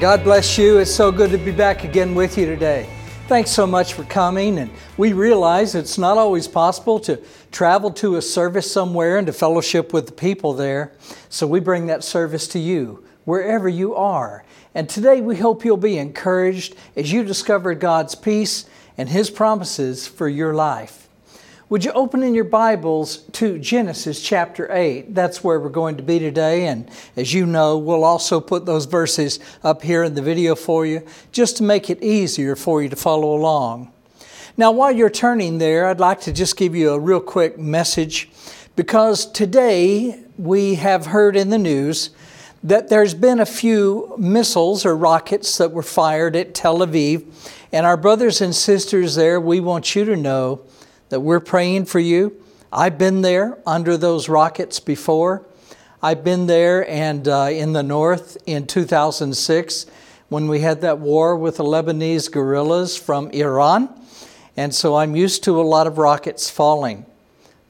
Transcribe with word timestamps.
God 0.00 0.24
bless 0.24 0.58
you. 0.58 0.78
It's 0.78 0.92
so 0.92 1.12
good 1.12 1.30
to 1.30 1.38
be 1.38 1.52
back 1.52 1.84
again 1.84 2.16
with 2.16 2.36
you 2.36 2.46
today. 2.46 2.90
Thanks 3.28 3.50
so 3.50 3.64
much 3.64 3.94
for 3.94 4.02
coming. 4.02 4.58
And 4.58 4.72
we 4.96 5.12
realize 5.12 5.76
it's 5.76 5.98
not 5.98 6.18
always 6.18 6.48
possible 6.48 6.98
to 7.00 7.22
travel 7.52 7.92
to 7.92 8.16
a 8.16 8.22
service 8.22 8.70
somewhere 8.70 9.18
and 9.18 9.26
to 9.28 9.32
fellowship 9.32 9.92
with 9.92 10.06
the 10.06 10.12
people 10.12 10.52
there. 10.52 10.92
So 11.28 11.46
we 11.46 11.60
bring 11.60 11.86
that 11.86 12.02
service 12.02 12.48
to 12.48 12.58
you 12.58 13.04
wherever 13.24 13.68
you 13.68 13.94
are. 13.94 14.44
And 14.74 14.88
today 14.88 15.20
we 15.20 15.36
hope 15.36 15.64
you'll 15.64 15.76
be 15.76 15.96
encouraged 15.98 16.74
as 16.96 17.12
you 17.12 17.22
discover 17.22 17.72
God's 17.74 18.16
peace 18.16 18.66
and 18.98 19.08
His 19.08 19.30
promises 19.30 20.08
for 20.08 20.28
your 20.28 20.54
life. 20.54 21.03
Would 21.70 21.82
you 21.82 21.92
open 21.92 22.22
in 22.22 22.34
your 22.34 22.44
Bibles 22.44 23.22
to 23.32 23.58
Genesis 23.58 24.20
chapter 24.20 24.70
8? 24.70 25.14
That's 25.14 25.42
where 25.42 25.58
we're 25.58 25.70
going 25.70 25.96
to 25.96 26.02
be 26.02 26.18
today. 26.18 26.66
And 26.66 26.90
as 27.16 27.32
you 27.32 27.46
know, 27.46 27.78
we'll 27.78 28.04
also 28.04 28.38
put 28.38 28.66
those 28.66 28.84
verses 28.84 29.40
up 29.62 29.80
here 29.80 30.04
in 30.04 30.14
the 30.14 30.20
video 30.20 30.56
for 30.56 30.84
you 30.84 31.06
just 31.32 31.56
to 31.56 31.62
make 31.62 31.88
it 31.88 32.02
easier 32.02 32.54
for 32.54 32.82
you 32.82 32.90
to 32.90 32.96
follow 32.96 33.34
along. 33.34 33.90
Now, 34.58 34.72
while 34.72 34.92
you're 34.92 35.08
turning 35.08 35.56
there, 35.56 35.88
I'd 35.88 36.00
like 36.00 36.20
to 36.22 36.34
just 36.34 36.58
give 36.58 36.74
you 36.74 36.90
a 36.90 37.00
real 37.00 37.18
quick 37.18 37.58
message 37.58 38.28
because 38.76 39.24
today 39.24 40.22
we 40.36 40.74
have 40.74 41.06
heard 41.06 41.34
in 41.34 41.48
the 41.48 41.56
news 41.56 42.10
that 42.62 42.90
there's 42.90 43.14
been 43.14 43.40
a 43.40 43.46
few 43.46 44.14
missiles 44.18 44.84
or 44.84 44.94
rockets 44.94 45.56
that 45.56 45.72
were 45.72 45.82
fired 45.82 46.36
at 46.36 46.54
Tel 46.54 46.80
Aviv. 46.80 47.24
And 47.72 47.86
our 47.86 47.96
brothers 47.96 48.42
and 48.42 48.54
sisters 48.54 49.14
there, 49.14 49.40
we 49.40 49.60
want 49.60 49.96
you 49.96 50.04
to 50.04 50.14
know 50.14 50.60
that 51.14 51.20
we're 51.20 51.38
praying 51.38 51.84
for 51.84 52.00
you. 52.00 52.42
I've 52.72 52.98
been 52.98 53.22
there 53.22 53.56
under 53.64 53.96
those 53.96 54.28
rockets 54.28 54.80
before. 54.80 55.46
I've 56.02 56.24
been 56.24 56.48
there 56.48 56.84
and 56.90 57.28
uh, 57.28 57.50
in 57.52 57.72
the 57.72 57.84
north 57.84 58.36
in 58.46 58.66
2006 58.66 59.86
when 60.28 60.48
we 60.48 60.58
had 60.58 60.80
that 60.80 60.98
war 60.98 61.36
with 61.36 61.58
the 61.58 61.62
Lebanese 61.62 62.32
guerrillas 62.32 62.96
from 62.96 63.30
Iran. 63.30 63.94
And 64.56 64.74
so 64.74 64.96
I'm 64.96 65.14
used 65.14 65.44
to 65.44 65.60
a 65.60 65.62
lot 65.62 65.86
of 65.86 65.98
rockets 65.98 66.50
falling. 66.50 67.06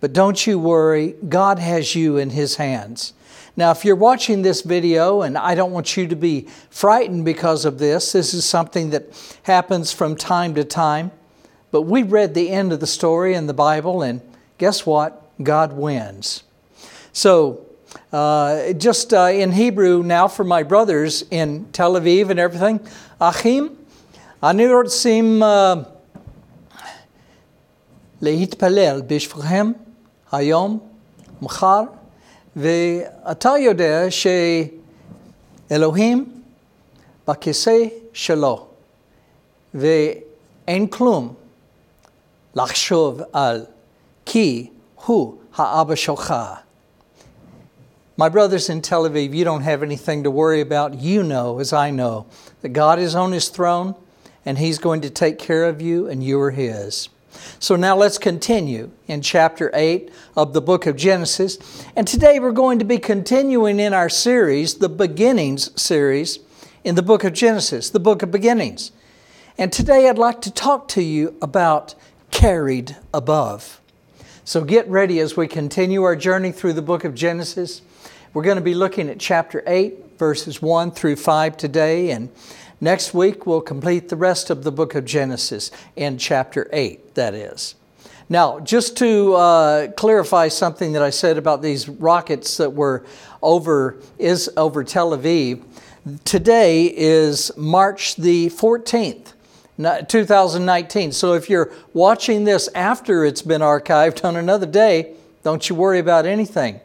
But 0.01 0.15
don't 0.15 0.47
you 0.47 0.59
worry, 0.59 1.15
God 1.29 1.59
has 1.59 1.95
you 1.95 2.17
in 2.17 2.31
His 2.31 2.57
hands. 2.57 3.13
Now, 3.59 3.73
if 3.73 3.85
you're 3.85 3.95
watching 3.95 4.41
this 4.41 4.63
video, 4.63 5.21
and 5.21 5.37
I 5.37 5.55
don't 5.55 5.73
want 5.73 5.99
you 5.99 6.07
to 6.07 6.17
be 6.17 6.49
frightened 6.71 7.27
because 7.27 7.67
of 7.67 7.79
this, 7.79 8.13
this 8.13 8.33
is 8.33 8.47
something 8.47 8.89
that 8.89 9.05
happens 9.43 9.93
from 9.93 10.17
time 10.17 10.55
to 10.55 10.65
time. 10.65 11.13
But 11.74 11.84
we 11.84 12.04
read 12.04 12.34
the 12.34 12.50
end 12.50 12.74
of 12.74 12.80
the 12.80 12.88
story 12.88 13.36
in 13.36 13.48
the 13.48 13.54
Bible, 13.54 14.02
and 14.02 14.22
guess 14.58 14.86
what? 14.86 15.22
God 15.42 15.74
wins. 15.74 16.44
So, 17.14 17.66
uh, 18.12 18.74
just 18.74 19.14
uh, 19.14 19.30
in 19.32 19.52
Hebrew 19.52 20.04
now 20.04 20.28
for 20.28 20.44
my 20.44 20.64
brothers 20.64 21.24
in 21.30 21.66
Tel 21.72 21.94
Aviv 21.94 22.30
and 22.30 22.40
everything, 22.40 22.80
Achim, 23.22 23.76
אני 24.44 24.74
רוצים 24.74 25.44
להתפלל 28.22 29.02
בשבילכם 29.08 29.72
היום, 30.32 30.80
מחר, 31.42 31.82
ואתה 32.56 33.54
יודע 33.60 34.06
שאלוהים 35.70 36.42
בכיסא 37.28 37.78
שלו, 38.14 38.66
ואין 39.74 40.88
כלום 40.88 41.34
לחשוב 42.56 43.22
על 43.34 43.66
כי 44.26 44.70
hu 45.06 45.38
ha'aba 45.54 45.96
שלך. 45.96 46.34
My 48.18 48.28
brothers 48.28 48.70
in 48.70 48.82
Tel 48.82 49.04
Aviv, 49.04 49.34
you 49.34 49.46
don't 49.46 49.62
have 49.62 49.82
anything 49.82 50.24
to 50.24 50.32
worry 50.32 50.60
about. 50.60 50.96
You 50.96 51.24
know, 51.24 51.60
as 51.60 51.72
I 51.72 51.90
know, 51.90 52.26
that 52.62 52.70
God 52.70 53.00
is 53.00 53.16
on 53.16 53.32
His 53.32 53.48
throne 53.48 53.96
and 54.46 54.58
He's 54.58 54.78
going 54.78 55.00
to 55.02 55.10
take 55.10 55.40
care 55.40 55.64
of 55.64 55.82
you 55.82 56.08
and 56.08 56.22
you 56.22 56.40
are 56.42 56.52
His. 56.52 57.08
So 57.60 57.78
now 57.78 57.96
let's 57.96 58.18
continue 58.18 58.92
in 59.08 59.22
chapter 59.22 59.72
8 59.74 60.12
of 60.36 60.52
the 60.54 60.62
book 60.62 60.86
of 60.86 60.98
Genesis. 60.98 61.58
And 61.96 62.06
today 62.06 62.40
we're 62.40 62.52
going 62.52 62.80
to 62.80 62.86
be 62.86 62.98
continuing 62.98 63.80
in 63.80 63.94
our 63.94 64.10
series, 64.10 64.76
the 64.76 64.90
Beginnings 64.90 65.72
series, 65.82 66.40
in 66.84 66.96
the 66.96 67.04
book 67.04 67.24
of 67.24 67.34
Genesis, 67.34 67.90
the 67.90 68.00
book 68.00 68.22
of 68.22 68.32
beginnings. 68.32 68.92
And 69.58 69.72
today 69.72 70.10
I'd 70.10 70.18
like 70.18 70.42
to 70.42 70.52
talk 70.52 70.88
to 70.90 71.02
you 71.02 71.38
about 71.42 71.96
carried 72.35 72.97
above. 73.15 73.81
So 74.45 74.65
get 74.65 74.89
ready 74.89 75.21
as 75.21 75.37
we 75.37 75.47
continue 75.47 76.03
our 76.03 76.17
journey 76.17 76.51
through 76.51 76.73
the 76.73 76.83
book 76.83 77.05
of 77.05 77.15
Genesis. 77.15 77.81
We're 78.35 78.43
going 78.43 78.57
to 78.57 78.63
be 78.63 78.75
looking 78.75 79.09
at 79.09 79.21
chapter 79.21 79.63
8, 79.67 80.19
verses 80.19 80.61
1 80.61 80.91
through 80.91 81.15
5 81.17 81.57
today, 81.57 82.11
and 82.11 82.29
next 82.81 83.15
week 83.15 83.47
we'll 83.47 83.61
complete 83.61 84.09
the 84.09 84.17
rest 84.17 84.51
of 84.51 84.65
the 84.65 84.73
book 84.73 84.97
of 84.97 85.05
Genesis 85.05 85.71
in 85.95 86.19
chapter 86.19 86.69
8, 86.73 87.15
that 87.15 87.35
is. 87.35 87.77
Now, 88.29 88.59
just 88.59 88.97
to 88.99 89.35
uh, 89.35 89.89
clarify 89.93 90.49
something 90.49 90.93
that 90.93 91.03
I 91.03 91.11
said 91.11 91.39
about 91.39 91.63
these 91.63 91.89
rockets 91.89 92.57
that 92.57 92.71
were 92.71 93.07
over 93.43 93.97
is 94.19 94.51
over 94.57 94.83
Tel 94.83 95.17
Aviv, 95.17 95.63
today 96.25 96.87
is 96.87 97.57
March 97.57 98.17
the 98.17 98.49
14th. 98.49 99.34
2019. 99.79 101.13
So 101.13 101.35
if 101.35 101.51
you're 101.51 101.73
watching 101.93 102.45
this 102.45 102.69
after 102.75 103.25
it's 103.25 103.43
been 103.43 103.61
archived 103.61 104.25
on 104.25 104.37
another 104.37 104.67
day, 104.67 105.15
don't 105.43 105.69
you 105.69 105.75
worry 105.75 105.99
about 105.99 106.27
anything. 106.27 106.81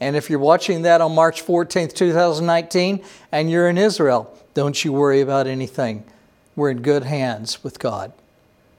And 0.00 0.16
if 0.16 0.28
you're 0.28 0.38
watching 0.38 0.82
that 0.82 1.00
on 1.00 1.14
March 1.14 1.44
14th, 1.44 1.94
2019, 1.94 3.02
and 3.32 3.50
you're 3.50 3.68
in 3.68 3.78
Israel, 3.78 4.36
don't 4.52 4.84
you 4.84 4.92
worry 4.92 5.20
about 5.20 5.46
anything. 5.46 6.04
We're 6.56 6.70
in 6.70 6.82
good 6.82 7.04
hands 7.04 7.64
with 7.64 7.78
God. 7.78 8.12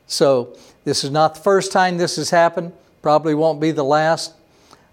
So 0.07 0.55
this 0.83 1.03
is 1.03 1.11
not 1.11 1.35
the 1.35 1.41
first 1.41 1.71
time 1.71 1.97
this 1.97 2.17
has 2.17 2.29
happened, 2.29 2.73
probably 3.01 3.33
won't 3.33 3.59
be 3.59 3.71
the 3.71 3.83
last, 3.83 4.33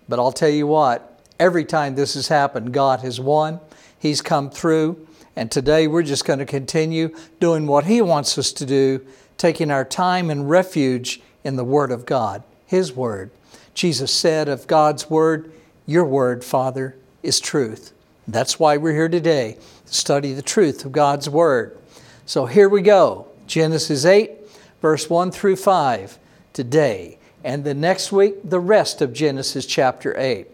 but 0.08 0.18
I'll 0.18 0.32
tell 0.32 0.48
you 0.48 0.66
what, 0.66 1.20
every 1.38 1.64
time 1.64 1.94
this 1.94 2.14
has 2.14 2.28
happened, 2.28 2.72
God 2.72 3.00
has 3.00 3.20
won. 3.20 3.60
He's 3.98 4.22
come 4.22 4.50
through. 4.50 5.06
And 5.34 5.50
today 5.50 5.86
we're 5.86 6.02
just 6.02 6.24
going 6.24 6.38
to 6.40 6.46
continue 6.46 7.14
doing 7.40 7.66
what 7.66 7.84
He 7.84 8.02
wants 8.02 8.36
us 8.36 8.52
to 8.52 8.66
do, 8.66 9.06
taking 9.38 9.70
our 9.70 9.84
time 9.84 10.30
and 10.30 10.48
refuge 10.48 11.20
in 11.44 11.56
the 11.56 11.64
Word 11.64 11.90
of 11.90 12.06
God, 12.06 12.42
His 12.66 12.92
Word. 12.92 13.30
Jesus 13.74 14.12
said 14.12 14.48
of 14.48 14.66
God's 14.66 15.08
Word, 15.08 15.50
Your 15.86 16.04
Word, 16.04 16.44
Father, 16.44 16.96
is 17.22 17.40
truth. 17.40 17.92
That's 18.28 18.58
why 18.58 18.76
we're 18.76 18.94
here 18.94 19.08
today, 19.08 19.56
to 19.86 19.94
study 19.94 20.32
the 20.32 20.42
truth 20.42 20.84
of 20.84 20.92
God's 20.92 21.28
Word. 21.28 21.78
So 22.26 22.46
here 22.46 22.68
we 22.68 22.82
go 22.82 23.28
Genesis 23.46 24.04
8, 24.04 24.30
verse 24.80 25.10
1 25.10 25.30
through 25.30 25.56
5 25.56 26.18
today. 26.52 27.18
And 27.44 27.64
the 27.64 27.74
next 27.74 28.12
week, 28.12 28.34
the 28.44 28.60
rest 28.60 29.02
of 29.02 29.12
Genesis 29.12 29.66
chapter 29.66 30.16
8. 30.16 30.46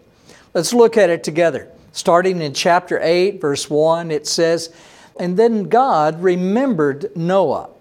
Let's 0.53 0.73
look 0.73 0.97
at 0.97 1.09
it 1.09 1.23
together. 1.23 1.69
Starting 1.99 2.41
in 2.41 2.53
chapter 2.53 2.97
8, 3.01 3.41
verse 3.41 3.69
1, 3.69 4.09
it 4.09 4.25
says, 4.25 4.73
And 5.19 5.35
then 5.35 5.63
God 5.63 6.23
remembered 6.23 7.13
Noah 7.13 7.71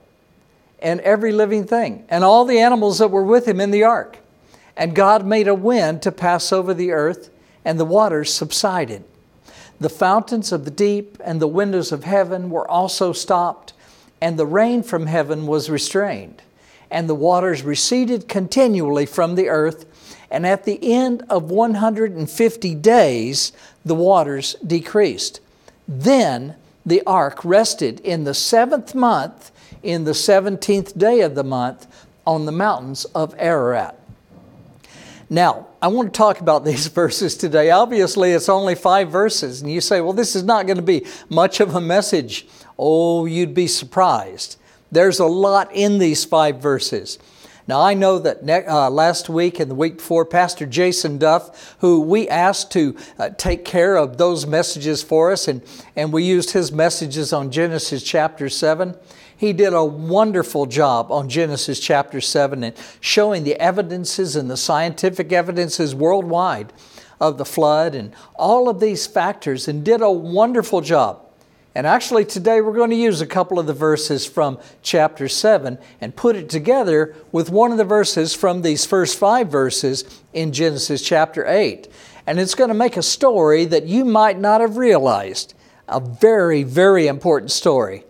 and 0.81 1.01
every 1.03 1.31
living 1.31 1.65
thing, 1.65 2.05
and 2.09 2.25
all 2.25 2.45
the 2.45 2.59
animals 2.59 2.99
that 2.99 3.13
were 3.13 3.23
with 3.23 3.47
him 3.47 3.61
in 3.61 3.71
the 3.71 3.85
ark. 3.85 4.19
And 4.77 4.93
God 4.93 5.25
made 5.25 5.47
a 5.47 5.55
wind 5.55 6.03
to 6.03 6.11
pass 6.11 6.53
over 6.53 6.75
the 6.75 6.91
earth, 6.91 7.31
and 7.65 7.79
the 7.79 7.85
waters 7.85 8.35
subsided. 8.35 9.05
The 9.79 9.89
fountains 9.89 10.51
of 10.51 10.65
the 10.65 10.73
deep 10.73 11.17
and 11.25 11.41
the 11.41 11.47
windows 11.47 11.93
of 11.93 12.03
heaven 12.03 12.51
were 12.51 12.69
also 12.69 13.13
stopped, 13.13 13.73
and 14.21 14.37
the 14.37 14.47
rain 14.47 14.83
from 14.83 15.07
heaven 15.07 15.47
was 15.47 15.71
restrained. 15.71 16.43
And 16.91 17.09
the 17.09 17.15
waters 17.15 17.63
receded 17.63 18.29
continually 18.29 19.07
from 19.07 19.35
the 19.35 19.49
earth, 19.49 19.85
and 20.31 20.47
at 20.47 20.65
the 20.65 20.79
end 20.93 21.23
of 21.29 21.51
150 21.51 22.75
days, 22.77 23.53
the 23.85 23.95
waters 23.95 24.57
decreased. 24.67 25.41
Then 25.87 26.57
the 26.85 27.03
ark 27.07 27.45
rested 27.45 28.01
in 28.01 28.25
the 28.25 28.35
seventh 28.35 28.95
month, 28.95 29.51
in 29.83 30.05
the 30.05 30.13
17th 30.13 30.97
day 30.97 31.21
of 31.21 31.35
the 31.35 31.45
month, 31.45 31.87
on 32.27 32.47
the 32.47 32.53
mountains 32.53 33.05
of 33.07 33.35
Ararat. 33.39 33.99
Now, 35.31 35.67
I 35.81 35.89
want 35.89 36.13
to 36.13 36.17
talk 36.17 36.41
about 36.41 36.65
these 36.67 36.87
verses 36.87 37.37
today. 37.37 37.71
Obviously, 37.71 38.33
it's 38.33 38.49
only 38.49 38.75
five 38.75 39.11
verses, 39.11 39.63
and 39.63 39.71
you 39.71 39.81
say, 39.81 40.01
well, 40.01 40.13
this 40.13 40.35
is 40.37 40.45
not 40.45 40.67
going 40.67 40.77
to 40.77 40.83
be 40.83 41.07
much 41.29 41.61
of 41.61 41.75
a 41.75 41.81
message. 41.81 42.47
Oh, 42.79 43.27
you'd 43.27 43.55
be 43.55 43.67
surprised. 43.67 44.57
There's 44.91 45.19
a 45.19 45.27
lot 45.27 45.71
in 45.75 45.99
these 45.99 46.25
five 46.25 46.61
verses. 46.61 47.19
Now, 47.69 47.83
I 47.83 47.93
know 47.93 48.19
that 48.21 48.43
ne- 48.43 48.65
uh, 48.65 48.89
last 48.89 49.29
week 49.29 49.61
and 49.61 49.71
the 49.71 49.75
week 49.75 49.99
before, 49.99 50.25
Pastor 50.25 50.65
Jason 50.65 51.19
Duff, 51.19 51.77
who 51.81 52.01
we 52.01 52.27
asked 52.27 52.71
to 52.73 52.97
uh, 53.19 53.29
take 53.37 53.67
care 53.67 53.97
of 53.97 54.17
those 54.17 54.47
messages 54.47 55.03
for 55.03 55.31
us, 55.31 55.49
and, 55.49 55.61
and 55.95 56.11
we 56.11 56.25
used 56.25 56.53
his 56.53 56.73
messages 56.73 57.31
on 57.31 57.51
Genesis 57.51 58.03
chapter 58.03 58.49
7. 58.49 58.97
He 59.37 59.53
did 59.53 59.75
a 59.75 59.85
wonderful 59.85 60.65
job 60.65 61.13
on 61.13 61.29
Genesis 61.29 61.79
chapter 61.79 62.23
7 62.23 62.65
and 62.65 62.75
showing 63.01 63.45
the 63.45 63.61
evidences 63.61 64.35
and 64.35 64.51
the 64.51 64.57
scientific 64.57 65.31
evidences 65.31 65.95
worldwide 65.95 66.73
of 67.21 67.37
the 67.37 67.45
flood 67.45 67.95
and 67.95 68.15
all 68.35 68.71
of 68.71 68.81
these 68.81 69.07
factors, 69.07 69.69
and 69.69 69.85
did 69.85 70.01
a 70.01 70.11
wonderful 70.11 70.81
job. 70.81 71.28
And 71.79 71.87
actually, 71.87 72.25
today 72.25 72.61
we're 72.61 72.73
going 72.73 72.91
to 72.91 72.97
use 72.97 73.21
a 73.21 73.27
couple 73.27 73.61
of 73.61 73.69
the 73.69 73.73
verses 73.73 74.27
from 74.27 74.59
chapter 74.83 75.29
7 75.29 75.79
and 76.01 76.17
put 76.17 76.35
it 76.35 76.51
together 76.51 77.15
with 77.31 77.51
one 77.51 77.71
of 77.71 77.79
the 77.79 77.85
verses 77.85 78.35
from 78.35 78.63
these 78.63 78.85
first 78.85 79.17
five 79.17 79.49
verses 79.49 80.03
in 80.33 80.51
Genesis 80.51 81.01
chapter 81.01 81.47
8. 81.47 81.87
And 82.27 82.41
it's 82.41 82.57
going 82.57 82.67
to 82.67 82.75
make 82.75 82.97
a 82.97 83.03
story 83.03 83.65
that 83.67 83.87
you 83.87 84.05
might 84.05 84.41
not 84.41 84.61
have 84.61 84.77
realized. 84.77 85.55
A 85.87 86.01
very, 86.01 86.65
very 86.65 87.07
important 87.07 87.53
story 87.53 88.03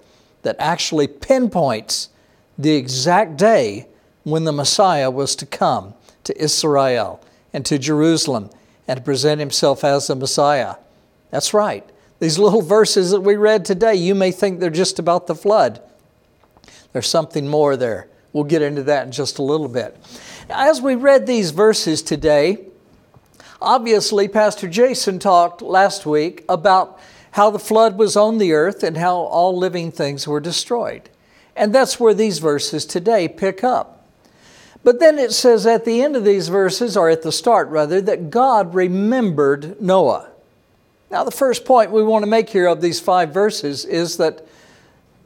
that 0.44 0.56
actually 0.58 1.06
pinpoints 1.06 2.08
the 2.56 2.74
exact 2.74 3.36
day 3.36 3.86
when 4.24 4.44
the 4.44 4.52
Messiah 4.52 5.10
was 5.10 5.36
to 5.36 5.44
come 5.44 5.92
to 6.24 6.42
Israel 6.42 7.22
and 7.52 7.66
to 7.66 7.78
Jerusalem 7.78 8.48
and 8.88 8.96
to 8.96 9.04
present 9.04 9.40
himself 9.40 9.84
as 9.84 10.06
the 10.06 10.16
Messiah. 10.16 10.76
That's 11.30 11.52
right. 11.52 11.86
These 12.20 12.38
little 12.38 12.62
verses 12.62 13.10
that 13.12 13.20
we 13.20 13.36
read 13.36 13.64
today, 13.64 13.94
you 13.94 14.14
may 14.14 14.32
think 14.32 14.58
they're 14.58 14.70
just 14.70 14.98
about 14.98 15.26
the 15.26 15.34
flood. 15.34 15.80
There's 16.92 17.06
something 17.06 17.46
more 17.46 17.76
there. 17.76 18.08
We'll 18.32 18.44
get 18.44 18.62
into 18.62 18.82
that 18.84 19.06
in 19.06 19.12
just 19.12 19.38
a 19.38 19.42
little 19.42 19.68
bit. 19.68 19.96
As 20.50 20.80
we 20.82 20.94
read 20.94 21.26
these 21.26 21.50
verses 21.50 22.02
today, 22.02 22.66
obviously, 23.60 24.26
Pastor 24.28 24.68
Jason 24.68 25.18
talked 25.18 25.62
last 25.62 26.06
week 26.06 26.44
about 26.48 26.98
how 27.32 27.50
the 27.50 27.58
flood 27.58 27.96
was 27.98 28.16
on 28.16 28.38
the 28.38 28.52
earth 28.52 28.82
and 28.82 28.96
how 28.96 29.14
all 29.14 29.56
living 29.56 29.92
things 29.92 30.26
were 30.26 30.40
destroyed. 30.40 31.08
And 31.54 31.74
that's 31.74 32.00
where 32.00 32.14
these 32.14 32.38
verses 32.38 32.84
today 32.84 33.28
pick 33.28 33.62
up. 33.62 34.06
But 34.82 35.00
then 35.00 35.18
it 35.18 35.32
says 35.32 35.66
at 35.66 35.84
the 35.84 36.02
end 36.02 36.16
of 36.16 36.24
these 36.24 36.48
verses, 36.48 36.96
or 36.96 37.10
at 37.10 37.22
the 37.22 37.32
start 37.32 37.68
rather, 37.68 38.00
that 38.00 38.30
God 38.30 38.74
remembered 38.74 39.80
Noah. 39.80 40.30
Now, 41.10 41.24
the 41.24 41.30
first 41.30 41.64
point 41.64 41.90
we 41.90 42.02
want 42.02 42.22
to 42.22 42.30
make 42.30 42.50
here 42.50 42.66
of 42.66 42.80
these 42.80 43.00
five 43.00 43.32
verses 43.32 43.84
is 43.84 44.18
that 44.18 44.46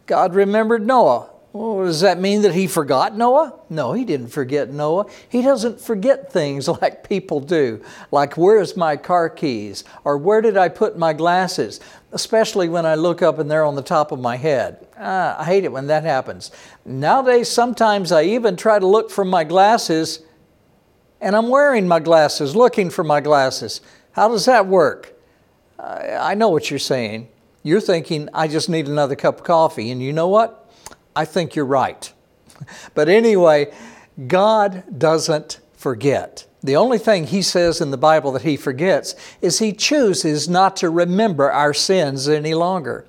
God 0.06 0.34
remembered 0.34 0.86
Noah. 0.86 1.28
Well, 1.52 1.84
does 1.84 2.00
that 2.00 2.18
mean 2.18 2.42
that 2.42 2.54
he 2.54 2.66
forgot 2.66 3.14
Noah? 3.14 3.54
No, 3.68 3.92
he 3.92 4.06
didn't 4.06 4.28
forget 4.28 4.70
Noah. 4.70 5.06
He 5.28 5.42
doesn't 5.42 5.80
forget 5.80 6.32
things 6.32 6.66
like 6.82 7.06
people 7.06 7.40
do, 7.40 7.82
like 8.10 8.38
where's 8.38 8.74
my 8.76 8.96
car 8.96 9.28
keys 9.28 9.84
or 10.04 10.16
where 10.16 10.40
did 10.40 10.56
I 10.56 10.68
put 10.68 10.96
my 10.96 11.12
glasses, 11.12 11.80
especially 12.12 12.70
when 12.70 12.86
I 12.86 12.94
look 12.94 13.20
up 13.20 13.38
and 13.38 13.50
they're 13.50 13.66
on 13.66 13.74
the 13.74 13.82
top 13.82 14.12
of 14.12 14.20
my 14.20 14.36
head. 14.36 14.86
Ah, 14.98 15.38
I 15.38 15.44
hate 15.44 15.64
it 15.64 15.72
when 15.72 15.88
that 15.88 16.04
happens. 16.04 16.52
Nowadays, 16.86 17.48
sometimes 17.48 18.12
I 18.12 18.22
even 18.22 18.56
try 18.56 18.78
to 18.78 18.86
look 18.86 19.10
for 19.10 19.24
my 19.24 19.44
glasses 19.44 20.20
and 21.20 21.36
I'm 21.36 21.50
wearing 21.50 21.86
my 21.86 22.00
glasses, 22.00 22.56
looking 22.56 22.88
for 22.88 23.04
my 23.04 23.20
glasses. 23.20 23.82
How 24.12 24.28
does 24.28 24.46
that 24.46 24.66
work? 24.66 25.11
I 25.82 26.34
know 26.34 26.48
what 26.48 26.70
you're 26.70 26.78
saying. 26.78 27.28
You're 27.64 27.80
thinking, 27.80 28.28
I 28.32 28.48
just 28.48 28.68
need 28.68 28.86
another 28.88 29.16
cup 29.16 29.38
of 29.38 29.44
coffee. 29.44 29.90
And 29.90 30.02
you 30.02 30.12
know 30.12 30.28
what? 30.28 30.70
I 31.14 31.24
think 31.24 31.54
you're 31.54 31.64
right. 31.64 32.12
but 32.94 33.08
anyway, 33.08 33.72
God 34.26 34.84
doesn't 34.96 35.60
forget. 35.74 36.46
The 36.62 36.76
only 36.76 36.98
thing 36.98 37.26
He 37.26 37.42
says 37.42 37.80
in 37.80 37.90
the 37.90 37.96
Bible 37.96 38.32
that 38.32 38.42
He 38.42 38.56
forgets 38.56 39.16
is 39.40 39.58
He 39.58 39.72
chooses 39.72 40.48
not 40.48 40.76
to 40.76 40.90
remember 40.90 41.50
our 41.50 41.74
sins 41.74 42.28
any 42.28 42.54
longer. 42.54 43.04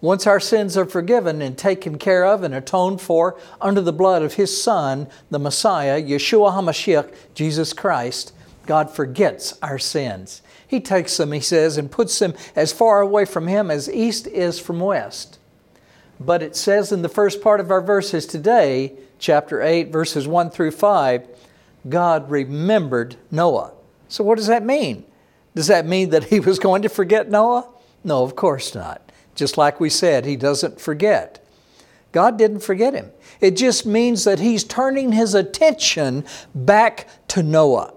Once 0.00 0.26
our 0.26 0.40
sins 0.40 0.76
are 0.76 0.84
forgiven 0.84 1.40
and 1.40 1.56
taken 1.56 1.98
care 1.98 2.26
of 2.26 2.42
and 2.42 2.54
atoned 2.54 3.00
for 3.00 3.38
under 3.60 3.80
the 3.80 3.92
blood 3.92 4.22
of 4.22 4.34
His 4.34 4.62
Son, 4.62 5.08
the 5.30 5.38
Messiah, 5.38 6.02
Yeshua 6.02 6.52
HaMashiach, 6.52 7.14
Jesus 7.34 7.72
Christ, 7.72 8.32
God 8.66 8.90
forgets 8.90 9.58
our 9.62 9.78
sins. 9.78 10.42
He 10.66 10.80
takes 10.80 11.16
them, 11.16 11.32
he 11.32 11.40
says, 11.40 11.76
and 11.76 11.90
puts 11.90 12.18
them 12.18 12.34
as 12.56 12.72
far 12.72 13.00
away 13.00 13.24
from 13.24 13.46
him 13.46 13.70
as 13.70 13.90
east 13.90 14.26
is 14.26 14.58
from 14.58 14.80
west. 14.80 15.38
But 16.18 16.42
it 16.42 16.56
says 16.56 16.92
in 16.92 17.02
the 17.02 17.08
first 17.08 17.42
part 17.42 17.60
of 17.60 17.70
our 17.70 17.80
verses 17.80 18.26
today, 18.26 18.94
chapter 19.18 19.62
8, 19.62 19.90
verses 19.90 20.26
1 20.26 20.50
through 20.50 20.70
5, 20.70 21.26
God 21.88 22.30
remembered 22.30 23.16
Noah. 23.30 23.72
So, 24.08 24.24
what 24.24 24.36
does 24.36 24.46
that 24.46 24.64
mean? 24.64 25.04
Does 25.54 25.66
that 25.66 25.86
mean 25.86 26.10
that 26.10 26.24
he 26.24 26.40
was 26.40 26.58
going 26.58 26.82
to 26.82 26.88
forget 26.88 27.30
Noah? 27.30 27.68
No, 28.02 28.22
of 28.22 28.36
course 28.36 28.74
not. 28.74 29.12
Just 29.34 29.58
like 29.58 29.80
we 29.80 29.90
said, 29.90 30.24
he 30.24 30.36
doesn't 30.36 30.80
forget. 30.80 31.44
God 32.12 32.38
didn't 32.38 32.60
forget 32.60 32.94
him. 32.94 33.10
It 33.40 33.56
just 33.56 33.84
means 33.84 34.24
that 34.24 34.38
he's 34.38 34.62
turning 34.62 35.12
his 35.12 35.34
attention 35.34 36.24
back 36.54 37.08
to 37.28 37.42
Noah. 37.42 37.92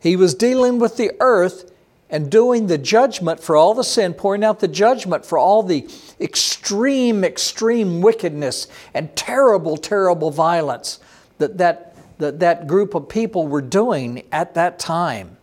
He 0.00 0.14
was 0.14 0.34
dealing 0.34 0.78
with 0.78 0.96
the 0.96 1.10
earth 1.18 1.72
and 2.10 2.30
doing 2.30 2.66
the 2.66 2.78
judgment 2.78 3.40
for 3.40 3.56
all 3.56 3.74
the 3.74 3.84
sin, 3.84 4.14
pouring 4.14 4.42
out 4.42 4.60
the 4.60 4.68
judgment 4.68 5.24
for 5.24 5.38
all 5.38 5.62
the 5.62 5.88
extreme, 6.20 7.24
extreme 7.24 8.00
wickedness 8.00 8.66
and 8.94 9.14
terrible, 9.14 9.76
terrible 9.76 10.30
violence 10.30 11.00
that 11.38 11.58
that, 11.58 11.96
that, 12.18 12.40
that 12.40 12.66
group 12.66 12.94
of 12.94 13.08
people 13.08 13.46
were 13.46 13.62
doing 13.62 14.22
at 14.32 14.54
that 14.54 14.78
time. 14.78 15.36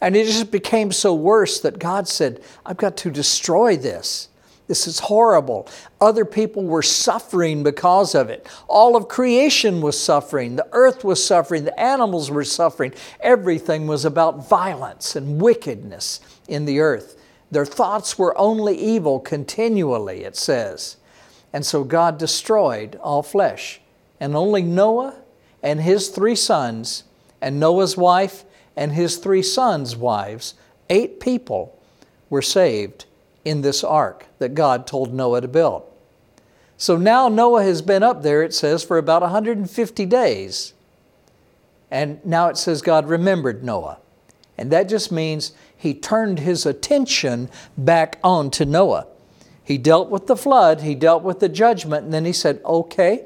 And 0.00 0.14
it 0.14 0.26
just 0.26 0.50
became 0.50 0.92
so 0.92 1.14
worse 1.14 1.60
that 1.60 1.78
God 1.78 2.06
said, 2.06 2.42
I've 2.66 2.76
got 2.76 2.96
to 2.98 3.10
destroy 3.10 3.76
this. 3.76 4.28
This 4.66 4.86
is 4.86 4.98
horrible. 4.98 5.68
Other 6.00 6.24
people 6.24 6.64
were 6.64 6.82
suffering 6.82 7.62
because 7.62 8.14
of 8.14 8.30
it. 8.30 8.46
All 8.66 8.96
of 8.96 9.08
creation 9.08 9.82
was 9.82 9.98
suffering. 10.00 10.56
The 10.56 10.68
earth 10.72 11.04
was 11.04 11.24
suffering. 11.24 11.64
The 11.64 11.78
animals 11.78 12.30
were 12.30 12.44
suffering. 12.44 12.94
Everything 13.20 13.86
was 13.86 14.06
about 14.06 14.48
violence 14.48 15.16
and 15.16 15.40
wickedness 15.40 16.20
in 16.48 16.64
the 16.64 16.80
earth. 16.80 17.20
Their 17.50 17.66
thoughts 17.66 18.18
were 18.18 18.36
only 18.38 18.76
evil 18.76 19.20
continually, 19.20 20.24
it 20.24 20.36
says. 20.36 20.96
And 21.52 21.64
so 21.64 21.84
God 21.84 22.18
destroyed 22.18 22.98
all 23.02 23.22
flesh. 23.22 23.80
And 24.18 24.34
only 24.34 24.62
Noah 24.62 25.16
and 25.62 25.80
his 25.82 26.08
three 26.08 26.36
sons, 26.36 27.04
and 27.40 27.60
Noah's 27.60 27.96
wife 27.96 28.44
and 28.76 28.92
his 28.92 29.18
three 29.18 29.42
sons' 29.42 29.94
wives, 29.94 30.54
eight 30.88 31.20
people, 31.20 31.78
were 32.30 32.42
saved 32.42 33.04
in 33.44 33.62
this 33.62 33.84
ark 33.84 34.26
that 34.38 34.54
God 34.54 34.86
told 34.86 35.12
Noah 35.12 35.40
to 35.40 35.48
build. 35.48 35.84
So 36.76 36.96
now 36.96 37.28
Noah 37.28 37.64
has 37.64 37.82
been 37.82 38.02
up 38.02 38.22
there, 38.22 38.42
it 38.42 38.54
says, 38.54 38.82
for 38.82 38.98
about 38.98 39.22
150 39.22 40.06
days. 40.06 40.72
And 41.90 42.24
now 42.24 42.48
it 42.48 42.56
says 42.56 42.82
God 42.82 43.08
remembered 43.08 43.62
Noah. 43.62 43.98
And 44.58 44.70
that 44.72 44.88
just 44.88 45.12
means 45.12 45.52
he 45.76 45.94
turned 45.94 46.40
his 46.40 46.66
attention 46.66 47.48
back 47.76 48.18
on 48.22 48.50
to 48.52 48.64
Noah. 48.64 49.06
He 49.62 49.78
dealt 49.78 50.10
with 50.10 50.26
the 50.26 50.36
flood, 50.36 50.82
he 50.82 50.94
dealt 50.94 51.22
with 51.22 51.40
the 51.40 51.48
judgment, 51.48 52.04
and 52.04 52.12
then 52.12 52.24
he 52.24 52.32
said, 52.32 52.60
Okay, 52.64 53.24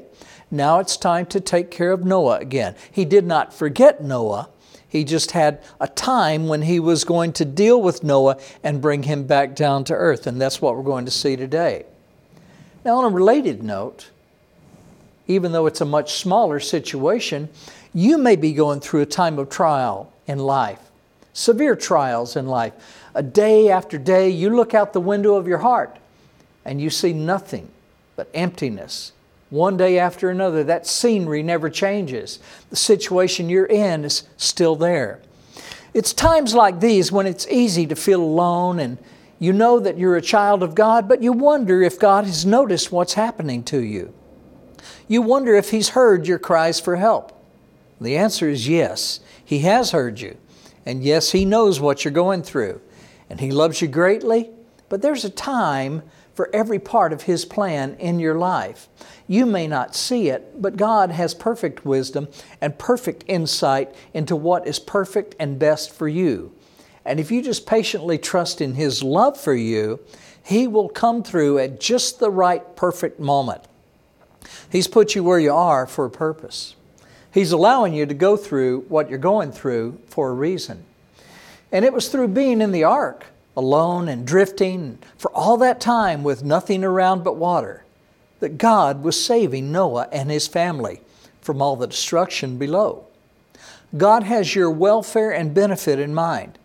now 0.49 0.79
it's 0.79 0.97
time 0.97 1.25
to 1.27 1.39
take 1.39 1.69
care 1.69 1.91
of 1.91 2.05
Noah 2.05 2.37
again. 2.37 2.75
He 2.91 3.05
did 3.05 3.25
not 3.25 3.53
forget 3.53 4.03
Noah, 4.03 4.49
he 4.89 5.03
just 5.03 5.31
had 5.31 5.61
a 5.79 5.87
time 5.87 6.47
when 6.47 6.63
he 6.63 6.79
was 6.79 7.03
going 7.03 7.31
to 7.33 7.45
deal 7.45 7.79
with 7.81 8.03
Noah 8.03 8.37
and 8.63 8.81
bring 8.81 9.03
him 9.03 9.25
back 9.25 9.55
down 9.55 9.83
to 9.85 9.93
earth, 9.93 10.25
and 10.25 10.41
that's 10.41 10.61
what 10.61 10.75
we're 10.75 10.83
going 10.83 11.05
to 11.05 11.11
see 11.11 11.35
today. 11.35 11.85
Now, 12.83 12.97
on 12.97 13.05
a 13.05 13.15
related 13.15 13.61
note, 13.61 14.09
even 15.27 15.51
though 15.51 15.67
it's 15.67 15.79
a 15.79 15.85
much 15.85 16.13
smaller 16.13 16.59
situation, 16.59 17.49
you 17.93 18.17
may 18.17 18.35
be 18.35 18.51
going 18.51 18.79
through 18.79 19.01
a 19.01 19.05
time 19.05 19.37
of 19.37 19.49
trial 19.49 20.11
in 20.25 20.39
life, 20.39 20.81
severe 21.33 21.75
trials 21.75 22.35
in 22.35 22.47
life. 22.47 22.73
A 23.13 23.21
day 23.21 23.69
after 23.69 23.99
day, 23.99 24.29
you 24.29 24.49
look 24.49 24.73
out 24.73 24.93
the 24.93 24.99
window 24.99 25.35
of 25.35 25.47
your 25.47 25.59
heart 25.59 25.97
and 26.65 26.81
you 26.81 26.89
see 26.89 27.13
nothing 27.13 27.69
but 28.15 28.29
emptiness 28.33 29.11
one 29.49 29.77
day 29.77 29.97
after 29.97 30.29
another. 30.29 30.63
That 30.63 30.87
scenery 30.87 31.43
never 31.43 31.69
changes. 31.69 32.39
The 32.69 32.75
situation 32.75 33.49
you're 33.49 33.65
in 33.65 34.05
is 34.05 34.23
still 34.37 34.75
there. 34.75 35.21
It's 35.93 36.13
times 36.13 36.53
like 36.53 36.79
these 36.79 37.11
when 37.11 37.25
it's 37.25 37.47
easy 37.47 37.87
to 37.87 37.95
feel 37.95 38.21
alone 38.21 38.79
and 38.79 38.97
you 39.39 39.53
know 39.53 39.79
that 39.79 39.97
you're 39.97 40.17
a 40.17 40.21
child 40.21 40.61
of 40.61 40.75
God, 40.75 41.07
but 41.07 41.23
you 41.23 41.31
wonder 41.31 41.81
if 41.81 41.97
God 41.97 42.25
has 42.25 42.45
noticed 42.45 42.91
what's 42.91 43.13
happening 43.13 43.63
to 43.63 43.79
you. 43.79 44.13
You 45.07 45.21
wonder 45.21 45.55
if 45.55 45.71
He's 45.71 45.89
heard 45.89 46.27
your 46.27 46.39
cries 46.39 46.79
for 46.79 46.97
help. 46.97 47.31
The 48.01 48.17
answer 48.17 48.49
is 48.49 48.67
yes, 48.67 49.21
He 49.43 49.59
has 49.59 49.91
heard 49.91 50.19
you. 50.19 50.37
And 50.85 51.03
yes, 51.03 51.31
He 51.31 51.45
knows 51.45 51.79
what 51.79 52.03
you're 52.03 52.11
going 52.11 52.43
through. 52.43 52.81
And 53.29 53.39
He 53.39 53.51
loves 53.51 53.81
you 53.81 53.87
greatly, 53.87 54.49
but 54.89 55.01
there's 55.01 55.25
a 55.25 55.29
time 55.29 56.03
for 56.33 56.49
every 56.53 56.79
part 56.79 57.13
of 57.13 57.23
His 57.23 57.45
plan 57.45 57.95
in 57.95 58.19
your 58.19 58.35
life. 58.35 58.89
You 59.29 59.45
may 59.45 59.67
not 59.67 59.95
see 59.95 60.29
it, 60.29 60.59
but 60.59 60.75
God 60.75 61.11
has 61.11 61.35
perfect 61.35 61.85
wisdom 61.85 62.27
and 62.59 62.79
perfect 62.79 63.23
insight 63.27 63.93
into 64.11 64.35
what 64.35 64.65
is 64.65 64.79
perfect 64.79 65.35
and 65.39 65.59
best 65.59 65.93
for 65.93 66.07
you. 66.07 66.51
And 67.05 67.19
if 67.19 67.29
you 67.29 67.43
just 67.43 67.67
patiently 67.67 68.17
trust 68.17 68.59
in 68.59 68.73
His 68.73 69.03
love 69.03 69.39
for 69.39 69.53
you, 69.53 69.99
He 70.43 70.67
will 70.67 70.89
come 70.89 71.21
through 71.21 71.59
at 71.59 71.79
just 71.79 72.19
the 72.19 72.31
right 72.31 72.75
perfect 72.75 73.19
moment. 73.19 73.61
He's 74.71 74.87
put 74.87 75.13
you 75.13 75.23
where 75.23 75.39
you 75.39 75.53
are 75.53 75.85
for 75.85 76.05
a 76.05 76.09
purpose. 76.09 76.75
He's 77.31 77.51
allowing 77.51 77.93
you 77.93 78.07
to 78.07 78.15
go 78.15 78.35
through 78.35 78.85
what 78.87 79.11
you're 79.11 79.19
going 79.19 79.51
through 79.51 79.99
for 80.07 80.31
a 80.31 80.33
reason. 80.33 80.85
And 81.71 81.85
it 81.85 81.93
was 81.93 82.09
through 82.09 82.29
being 82.29 82.61
in 82.61 82.71
the 82.71 82.83
ark 82.83 83.27
alone 83.55 84.07
and 84.07 84.25
drifting 84.25 84.97
for 85.19 85.29
all 85.35 85.57
that 85.57 85.79
time 85.79 86.23
with 86.23 86.43
nothing 86.43 86.83
around 86.83 87.23
but 87.23 87.35
water, 87.35 87.83
that 88.39 88.57
God 88.57 89.03
was 89.03 89.23
saving 89.23 89.71
Noah 89.71 90.07
and 90.11 90.29
his 90.29 90.47
family 90.47 91.01
from 91.41 91.61
all 91.61 91.75
the 91.75 91.87
destruction 91.87 92.57
below. 92.57 93.05
God 93.97 94.23
has 94.23 94.55
your 94.55 94.69
welfare 94.69 95.31
and 95.31 95.53
benefit 95.53 95.99
in 95.99 96.13
mind. 96.13 96.57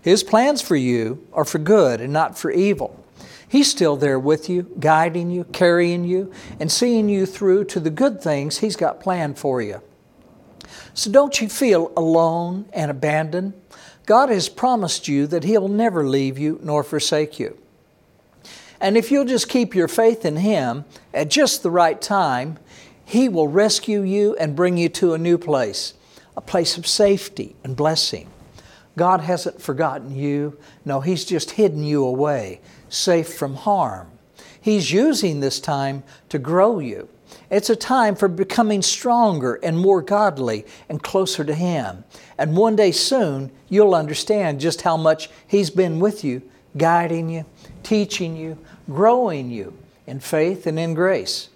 His 0.00 0.22
plans 0.22 0.62
for 0.62 0.76
you 0.76 1.26
are 1.32 1.44
for 1.44 1.58
good 1.58 2.00
and 2.00 2.12
not 2.12 2.38
for 2.38 2.50
evil. 2.50 3.04
He's 3.46 3.70
still 3.70 3.96
there 3.96 4.18
with 4.18 4.48
you, 4.48 4.74
guiding 4.78 5.30
you, 5.30 5.44
carrying 5.44 6.04
you, 6.04 6.32
and 6.58 6.70
seeing 6.70 7.08
you 7.08 7.26
through 7.26 7.64
to 7.64 7.80
the 7.80 7.90
good 7.90 8.22
things 8.22 8.58
He's 8.58 8.76
got 8.76 9.00
planned 9.00 9.38
for 9.38 9.60
you. 9.60 9.82
So 10.94 11.10
don't 11.10 11.40
you 11.40 11.48
feel 11.48 11.92
alone 11.96 12.66
and 12.72 12.90
abandoned. 12.90 13.54
God 14.06 14.28
has 14.28 14.48
promised 14.48 15.08
you 15.08 15.26
that 15.26 15.44
He'll 15.44 15.68
never 15.68 16.06
leave 16.06 16.38
you 16.38 16.60
nor 16.62 16.82
forsake 16.82 17.38
you. 17.38 17.58
And 18.80 18.96
if 18.96 19.10
you'll 19.10 19.26
just 19.26 19.48
keep 19.48 19.74
your 19.74 19.88
faith 19.88 20.24
in 20.24 20.36
Him 20.36 20.84
at 21.12 21.28
just 21.28 21.62
the 21.62 21.70
right 21.70 22.00
time, 22.00 22.58
He 23.04 23.28
will 23.28 23.48
rescue 23.48 24.02
you 24.02 24.34
and 24.36 24.56
bring 24.56 24.76
you 24.76 24.88
to 24.90 25.14
a 25.14 25.18
new 25.18 25.36
place, 25.36 25.94
a 26.36 26.40
place 26.40 26.78
of 26.78 26.86
safety 26.86 27.56
and 27.62 27.76
blessing. 27.76 28.28
God 28.96 29.20
hasn't 29.20 29.60
forgotten 29.60 30.14
you. 30.14 30.58
No, 30.84 31.00
He's 31.00 31.24
just 31.24 31.52
hidden 31.52 31.84
you 31.84 32.04
away, 32.04 32.60
safe 32.88 33.34
from 33.34 33.54
harm. 33.54 34.10
He's 34.60 34.92
using 34.92 35.40
this 35.40 35.60
time 35.60 36.02
to 36.28 36.38
grow 36.38 36.78
you. 36.78 37.08
It's 37.50 37.70
a 37.70 37.76
time 37.76 38.14
for 38.14 38.28
becoming 38.28 38.82
stronger 38.82 39.58
and 39.62 39.78
more 39.78 40.02
godly 40.02 40.66
and 40.88 41.02
closer 41.02 41.44
to 41.44 41.54
Him. 41.54 42.04
And 42.38 42.56
one 42.56 42.76
day 42.76 42.92
soon, 42.92 43.50
you'll 43.68 43.94
understand 43.94 44.60
just 44.60 44.82
how 44.82 44.96
much 44.96 45.30
He's 45.46 45.70
been 45.70 45.98
with 46.00 46.24
you, 46.24 46.42
guiding 46.76 47.28
you, 47.30 47.44
teaching 47.82 48.36
you, 48.36 48.58
growing 48.90 49.50
you 49.50 49.76
in 50.06 50.20
faith 50.20 50.66
and 50.66 50.78
in 50.78 50.94
grace. 50.94 51.48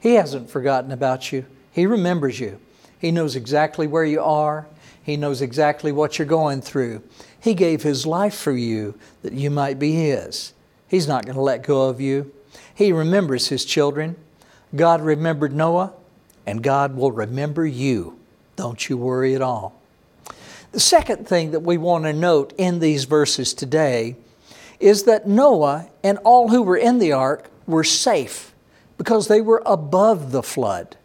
He 0.00 0.14
hasn't 0.14 0.50
forgotten 0.50 0.92
about 0.92 1.32
you, 1.32 1.46
He 1.72 1.86
remembers 1.86 2.40
you. 2.40 2.60
He 2.98 3.10
knows 3.10 3.34
exactly 3.34 3.86
where 3.86 4.04
you 4.04 4.20
are, 4.20 4.66
He 5.02 5.16
knows 5.16 5.42
exactly 5.42 5.92
what 5.92 6.18
you're 6.18 6.26
going 6.26 6.60
through. 6.60 7.02
He 7.40 7.54
gave 7.54 7.82
His 7.82 8.06
life 8.06 8.34
for 8.34 8.52
you 8.52 8.94
that 9.22 9.32
you 9.32 9.50
might 9.50 9.78
be 9.78 9.92
His. 9.92 10.52
He's 10.88 11.08
not 11.08 11.24
going 11.24 11.36
to 11.36 11.42
let 11.42 11.62
go 11.62 11.88
of 11.88 12.00
you. 12.00 12.32
He 12.74 12.92
remembers 12.92 13.48
His 13.48 13.64
children. 13.64 14.16
God 14.74 15.00
remembered 15.00 15.54
Noah, 15.54 15.92
and 16.46 16.62
God 16.62 16.96
will 16.96 17.12
remember 17.12 17.66
you. 17.66 18.18
Don't 18.56 18.88
you 18.88 18.96
worry 18.96 19.34
at 19.34 19.42
all. 19.42 19.80
The 20.72 20.80
second 20.80 21.26
thing 21.26 21.50
that 21.50 21.60
we 21.60 21.76
want 21.76 22.04
to 22.04 22.12
note 22.12 22.54
in 22.56 22.78
these 22.78 23.04
verses 23.04 23.52
today 23.52 24.16
is 24.82 25.04
that 25.04 25.28
Noah 25.28 25.88
and 26.02 26.18
all 26.18 26.48
who 26.48 26.62
were 26.62 26.76
in 26.76 26.98
the 26.98 27.12
ark 27.12 27.50
were 27.66 27.84
safe 27.84 28.52
because 28.98 29.28
they 29.28 29.40
were 29.40 29.62
above 29.64 30.32
the 30.32 30.42
flood. 30.42 30.96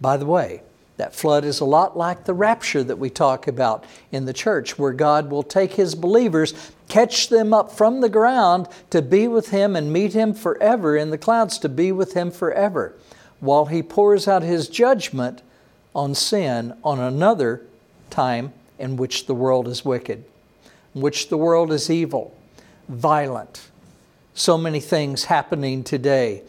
By 0.00 0.16
the 0.16 0.26
way, 0.26 0.62
that 0.96 1.14
flood 1.14 1.44
is 1.44 1.60
a 1.60 1.66
lot 1.66 1.96
like 1.96 2.24
the 2.24 2.34
rapture 2.34 2.82
that 2.82 2.98
we 2.98 3.10
talk 3.10 3.46
about 3.46 3.84
in 4.10 4.24
the 4.24 4.32
church, 4.32 4.78
where 4.78 4.92
God 4.92 5.30
will 5.30 5.42
take 5.42 5.74
His 5.74 5.94
believers, 5.94 6.72
catch 6.88 7.28
them 7.28 7.52
up 7.52 7.70
from 7.70 8.00
the 8.00 8.08
ground 8.08 8.66
to 8.90 9.02
be 9.02 9.28
with 9.28 9.50
Him 9.50 9.76
and 9.76 9.92
meet 9.92 10.14
Him 10.14 10.32
forever 10.32 10.96
in 10.96 11.10
the 11.10 11.18
clouds, 11.18 11.58
to 11.58 11.68
be 11.68 11.92
with 11.92 12.14
Him 12.14 12.30
forever, 12.30 12.94
while 13.40 13.66
He 13.66 13.82
pours 13.82 14.26
out 14.26 14.42
His 14.42 14.68
judgment 14.68 15.42
on 15.94 16.14
sin 16.14 16.74
on 16.82 16.98
another 16.98 17.62
time 18.08 18.54
in 18.78 18.96
which 18.96 19.26
the 19.26 19.34
world 19.34 19.68
is 19.68 19.84
wicked, 19.84 20.24
which 21.00 21.28
the 21.28 21.36
world 21.36 21.72
is 21.72 21.90
evil, 21.90 22.36
violent. 22.88 23.70
So 24.34 24.58
many 24.58 24.80
things 24.80 25.24
happening 25.24 25.84
today 25.84 26.42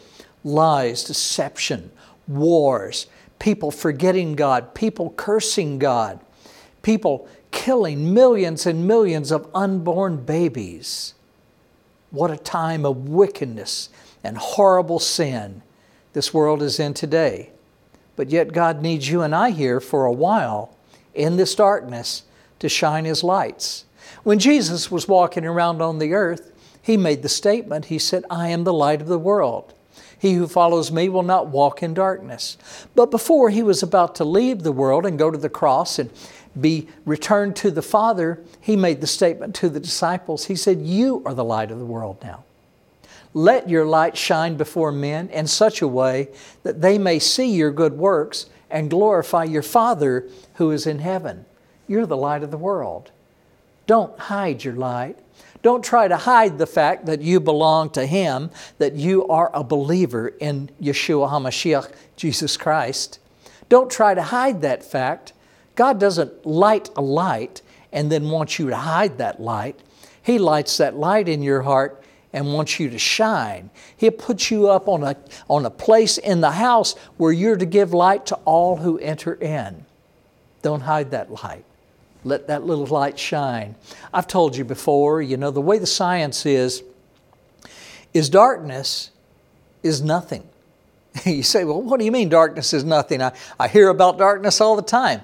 lies, 0.43 1.03
deception, 1.03 1.91
wars 2.27 3.07
people 3.39 3.71
forgetting 3.71 4.35
God, 4.35 4.73
people 4.73 5.11
cursing 5.11 5.79
God, 5.79 6.19
people 6.81 7.27
killing 7.51 8.13
millions 8.13 8.65
and 8.65 8.87
millions 8.87 9.31
of 9.31 9.49
unborn 9.53 10.17
babies. 10.17 11.13
What 12.11 12.31
a 12.31 12.37
time 12.37 12.85
of 12.85 13.09
wickedness 13.09 13.89
and 14.23 14.37
horrible 14.37 14.99
sin 14.99 15.61
this 16.13 16.33
world 16.33 16.61
is 16.61 16.79
in 16.79 16.93
today. 16.93 17.51
But 18.15 18.29
yet, 18.29 18.51
God 18.51 18.81
needs 18.81 19.09
you 19.09 19.21
and 19.21 19.35
I 19.35 19.51
here 19.51 19.79
for 19.79 20.05
a 20.05 20.11
while 20.11 20.75
in 21.13 21.37
this 21.37 21.53
darkness 21.53 22.23
to 22.59 22.67
shine 22.67 23.05
His 23.05 23.23
lights. 23.23 23.85
When 24.27 24.39
Jesus 24.39 24.91
was 24.91 25.07
walking 25.07 25.45
around 25.45 25.81
on 25.81 25.99
the 25.99 26.13
earth, 26.13 26.51
He 26.81 26.97
made 26.97 27.21
the 27.21 27.29
statement 27.29 27.85
He 27.85 27.97
said, 27.97 28.25
I 28.29 28.49
am 28.49 28.65
the 28.65 28.73
light 28.73 28.99
of 28.99 29.07
the 29.07 29.17
world. 29.17 29.73
He 30.19 30.33
who 30.33 30.47
follows 30.49 30.91
me 30.91 31.07
will 31.07 31.23
not 31.23 31.47
walk 31.47 31.81
in 31.81 31.93
darkness. 31.93 32.57
But 32.93 33.09
before 33.09 33.49
he 33.51 33.63
was 33.63 33.81
about 33.81 34.15
to 34.15 34.25
leave 34.25 34.63
the 34.63 34.73
world 34.73 35.05
and 35.05 35.17
go 35.17 35.31
to 35.31 35.37
the 35.37 35.47
cross 35.47 35.97
and 35.97 36.09
be 36.59 36.89
returned 37.05 37.55
to 37.55 37.71
the 37.71 37.81
Father, 37.81 38.43
he 38.59 38.75
made 38.75 38.99
the 38.99 39.07
statement 39.07 39.55
to 39.55 39.69
the 39.69 39.79
disciples. 39.79 40.47
He 40.47 40.57
said, 40.57 40.81
You 40.81 41.23
are 41.25 41.33
the 41.33 41.45
light 41.45 41.71
of 41.71 41.79
the 41.79 41.85
world 41.85 42.17
now. 42.21 42.43
Let 43.33 43.69
your 43.69 43.85
light 43.85 44.17
shine 44.17 44.57
before 44.57 44.91
men 44.91 45.29
in 45.29 45.47
such 45.47 45.81
a 45.81 45.87
way 45.87 46.27
that 46.63 46.81
they 46.81 46.97
may 46.97 47.19
see 47.19 47.49
your 47.49 47.71
good 47.71 47.93
works 47.93 48.47
and 48.69 48.89
glorify 48.89 49.45
your 49.45 49.63
Father 49.63 50.27
who 50.55 50.71
is 50.71 50.85
in 50.85 50.99
heaven. 50.99 51.45
You're 51.87 52.05
the 52.05 52.17
light 52.17 52.43
of 52.43 52.51
the 52.51 52.57
world. 52.57 53.11
Don't 53.87 54.17
hide 54.19 54.63
your 54.63 54.75
light. 54.75 55.17
Don't 55.63 55.83
try 55.83 56.07
to 56.07 56.17
hide 56.17 56.57
the 56.57 56.67
fact 56.67 57.07
that 57.07 57.21
you 57.21 57.39
belong 57.39 57.89
to 57.91 58.05
Him, 58.05 58.51
that 58.77 58.93
you 58.93 59.27
are 59.27 59.49
a 59.53 59.63
believer 59.63 60.27
in 60.27 60.69
Yeshua 60.81 61.29
HaMashiach, 61.29 61.91
Jesus 62.15 62.57
Christ. 62.57 63.19
Don't 63.69 63.89
try 63.89 64.13
to 64.13 64.21
hide 64.21 64.61
that 64.61 64.83
fact. 64.83 65.33
God 65.75 65.99
doesn't 65.99 66.45
light 66.45 66.89
a 66.95 67.01
light 67.01 67.61
and 67.91 68.11
then 68.11 68.29
wants 68.29 68.59
you 68.59 68.69
to 68.69 68.75
hide 68.75 69.17
that 69.17 69.41
light. 69.41 69.79
He 70.21 70.37
lights 70.37 70.77
that 70.77 70.95
light 70.95 71.27
in 71.27 71.41
your 71.41 71.61
heart 71.61 72.03
and 72.33 72.53
wants 72.53 72.79
you 72.79 72.89
to 72.89 72.99
shine. 72.99 73.69
He 73.95 74.11
puts 74.11 74.51
you 74.51 74.69
up 74.69 74.87
on 74.87 75.03
a, 75.03 75.15
on 75.49 75.65
a 75.65 75.69
place 75.69 76.17
in 76.17 76.41
the 76.41 76.51
house 76.51 76.95
where 77.17 77.31
you're 77.31 77.57
to 77.57 77.65
give 77.65 77.93
light 77.93 78.25
to 78.27 78.35
all 78.45 78.77
who 78.77 78.99
enter 78.99 79.33
in. 79.33 79.85
Don't 80.61 80.81
hide 80.81 81.11
that 81.11 81.31
light. 81.31 81.63
Let 82.27 82.47
that 82.47 82.63
little 82.63 82.85
light 82.85 83.17
shine. 83.17 83.75
I've 84.13 84.27
told 84.27 84.57
you 84.57 84.65
before, 84.65 85.21
you 85.21 85.37
know, 85.37 85.49
the 85.49 85.61
way 85.61 85.79
the 85.79 85.87
science 85.87 86.45
is, 86.45 86.83
is 88.13 88.29
darkness 88.29 89.11
is 89.81 90.01
nothing. 90.01 90.47
you 91.25 91.43
say, 91.43 91.63
well, 91.63 91.81
what 91.81 91.99
do 91.99 92.05
you 92.05 92.11
mean 92.11 92.27
darkness 92.27 92.73
is 92.73 92.83
nothing? 92.83 93.21
I, 93.21 93.31
I 93.57 93.69
hear 93.69 93.89
about 93.89 94.17
darkness 94.17 94.59
all 94.59 94.75
the 94.75 94.81
time. 94.81 95.21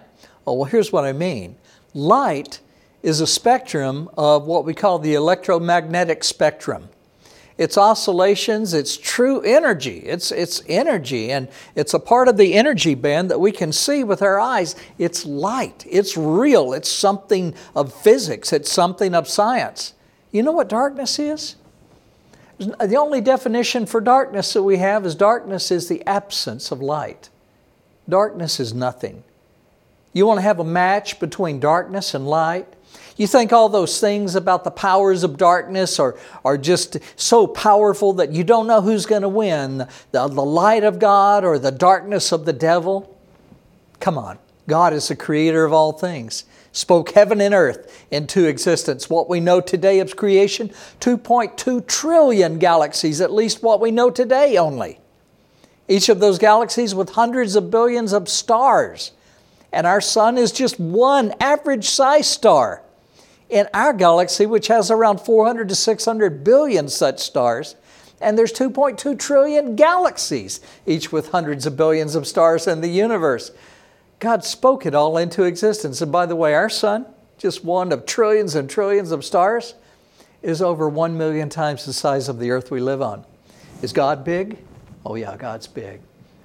Oh, 0.47 0.53
well, 0.53 0.65
here's 0.65 0.91
what 0.91 1.03
I 1.03 1.11
mean. 1.11 1.57
Light 1.93 2.61
is 3.01 3.19
a 3.19 3.27
spectrum 3.27 4.09
of 4.17 4.45
what 4.45 4.63
we 4.63 4.73
call 4.73 4.97
the 4.97 5.13
electromagnetic 5.13 6.23
spectrum 6.23 6.87
its 7.57 7.77
oscillations, 7.77 8.73
its 8.73 8.97
true 8.97 9.41
energy. 9.41 9.99
It's, 9.99 10.31
it's 10.31 10.63
energy, 10.67 11.31
and 11.31 11.47
it's 11.75 11.93
a 11.93 11.99
part 11.99 12.27
of 12.27 12.37
the 12.37 12.53
energy 12.55 12.95
band 12.95 13.29
that 13.31 13.39
we 13.39 13.51
can 13.51 13.71
see 13.71 14.03
with 14.03 14.21
our 14.21 14.39
eyes. 14.39 14.75
It's 14.97 15.25
light, 15.25 15.85
it's 15.89 16.17
real, 16.17 16.73
it's 16.73 16.89
something 16.89 17.53
of 17.75 17.93
physics, 17.93 18.51
it's 18.51 18.71
something 18.71 19.13
of 19.13 19.27
science. 19.27 19.93
You 20.31 20.43
know 20.43 20.51
what 20.51 20.67
darkness 20.67 21.19
is? 21.19 21.55
The 22.57 22.97
only 22.97 23.21
definition 23.21 23.85
for 23.85 24.01
darkness 24.01 24.53
that 24.53 24.63
we 24.63 24.77
have 24.77 25.05
is 25.05 25.15
darkness 25.15 25.69
is 25.71 25.87
the 25.87 26.05
absence 26.07 26.71
of 26.71 26.81
light. 26.81 27.29
Darkness 28.07 28.59
is 28.59 28.73
nothing. 28.73 29.23
You 30.11 30.27
want 30.27 30.37
to 30.37 30.43
have 30.43 30.59
a 30.59 30.63
match 30.63 31.19
between 31.19 31.59
darkness 31.59 32.13
and 32.13 32.27
light? 32.27 32.67
You 33.15 33.27
think 33.27 33.53
all 33.53 33.69
those 33.69 33.99
things 33.99 34.35
about 34.35 34.63
the 34.63 34.71
powers 34.71 35.23
of 35.23 35.37
darkness 35.37 35.99
are, 35.99 36.17
are 36.43 36.57
just 36.57 36.97
so 37.15 37.45
powerful 37.45 38.13
that 38.13 38.31
you 38.31 38.43
don't 38.43 38.67
know 38.67 38.81
who's 38.81 39.05
going 39.05 39.21
to 39.21 39.29
win 39.29 39.87
the, 40.11 40.27
the 40.27 40.45
light 40.45 40.83
of 40.83 40.99
God 40.99 41.45
or 41.45 41.59
the 41.59 41.71
darkness 41.71 42.31
of 42.31 42.45
the 42.45 42.53
devil? 42.53 43.17
Come 43.99 44.17
on. 44.17 44.39
God 44.67 44.93
is 44.93 45.09
the 45.09 45.15
creator 45.15 45.65
of 45.65 45.73
all 45.73 45.91
things, 45.91 46.45
spoke 46.71 47.11
heaven 47.11 47.41
and 47.41 47.53
earth 47.53 48.05
into 48.09 48.45
existence. 48.45 49.09
What 49.09 49.29
we 49.29 49.39
know 49.39 49.59
today 49.59 49.99
of 49.99 50.15
creation 50.15 50.69
2.2 51.01 51.85
trillion 51.85 52.59
galaxies, 52.59 53.19
at 53.19 53.33
least 53.33 53.61
what 53.61 53.81
we 53.81 53.91
know 53.91 54.09
today 54.09 54.57
only. 54.57 54.99
Each 55.87 56.07
of 56.07 56.19
those 56.19 56.39
galaxies 56.39 56.95
with 56.95 57.11
hundreds 57.11 57.55
of 57.55 57.69
billions 57.69 58.13
of 58.13 58.29
stars. 58.29 59.11
And 59.73 59.87
our 59.87 60.01
sun 60.01 60.37
is 60.37 60.51
just 60.51 60.79
one 60.79 61.33
average 61.39 61.89
size 61.89 62.27
star 62.27 62.83
in 63.49 63.67
our 63.73 63.91
galaxy, 63.91 64.45
which 64.45 64.67
has 64.67 64.91
around 64.91 65.19
400 65.19 65.67
to 65.69 65.75
600 65.75 66.43
billion 66.43 66.87
such 66.87 67.19
stars, 67.19 67.75
and 68.21 68.37
there's 68.37 68.53
2.2 68.53 69.19
trillion 69.19 69.75
galaxies, 69.75 70.61
each 70.85 71.11
with 71.11 71.31
hundreds 71.31 71.65
of 71.65 71.75
billions 71.75 72.15
of 72.15 72.27
stars 72.27 72.67
in 72.67 72.81
the 72.81 72.87
universe. 72.87 73.51
God 74.19 74.45
spoke 74.45 74.85
it 74.85 74.95
all 74.95 75.17
into 75.17 75.43
existence. 75.43 76.01
And 76.01 76.11
by 76.11 76.25
the 76.27 76.35
way, 76.35 76.53
our 76.53 76.69
sun, 76.69 77.05
just 77.37 77.65
one 77.65 77.91
of 77.91 78.05
trillions 78.05 78.55
and 78.55 78.69
trillions 78.69 79.11
of 79.11 79.25
stars, 79.25 79.73
is 80.41 80.61
over 80.61 80.87
one 80.87 81.17
million 81.17 81.49
times 81.49 81.85
the 81.85 81.93
size 81.93 82.29
of 82.29 82.39
the 82.39 82.51
earth 82.51 82.71
we 82.71 82.79
live 82.79 83.01
on. 83.01 83.25
Is 83.81 83.91
God 83.91 84.23
big? 84.23 84.57
Oh, 85.05 85.15
yeah, 85.15 85.35
God's 85.35 85.67
big. 85.67 85.99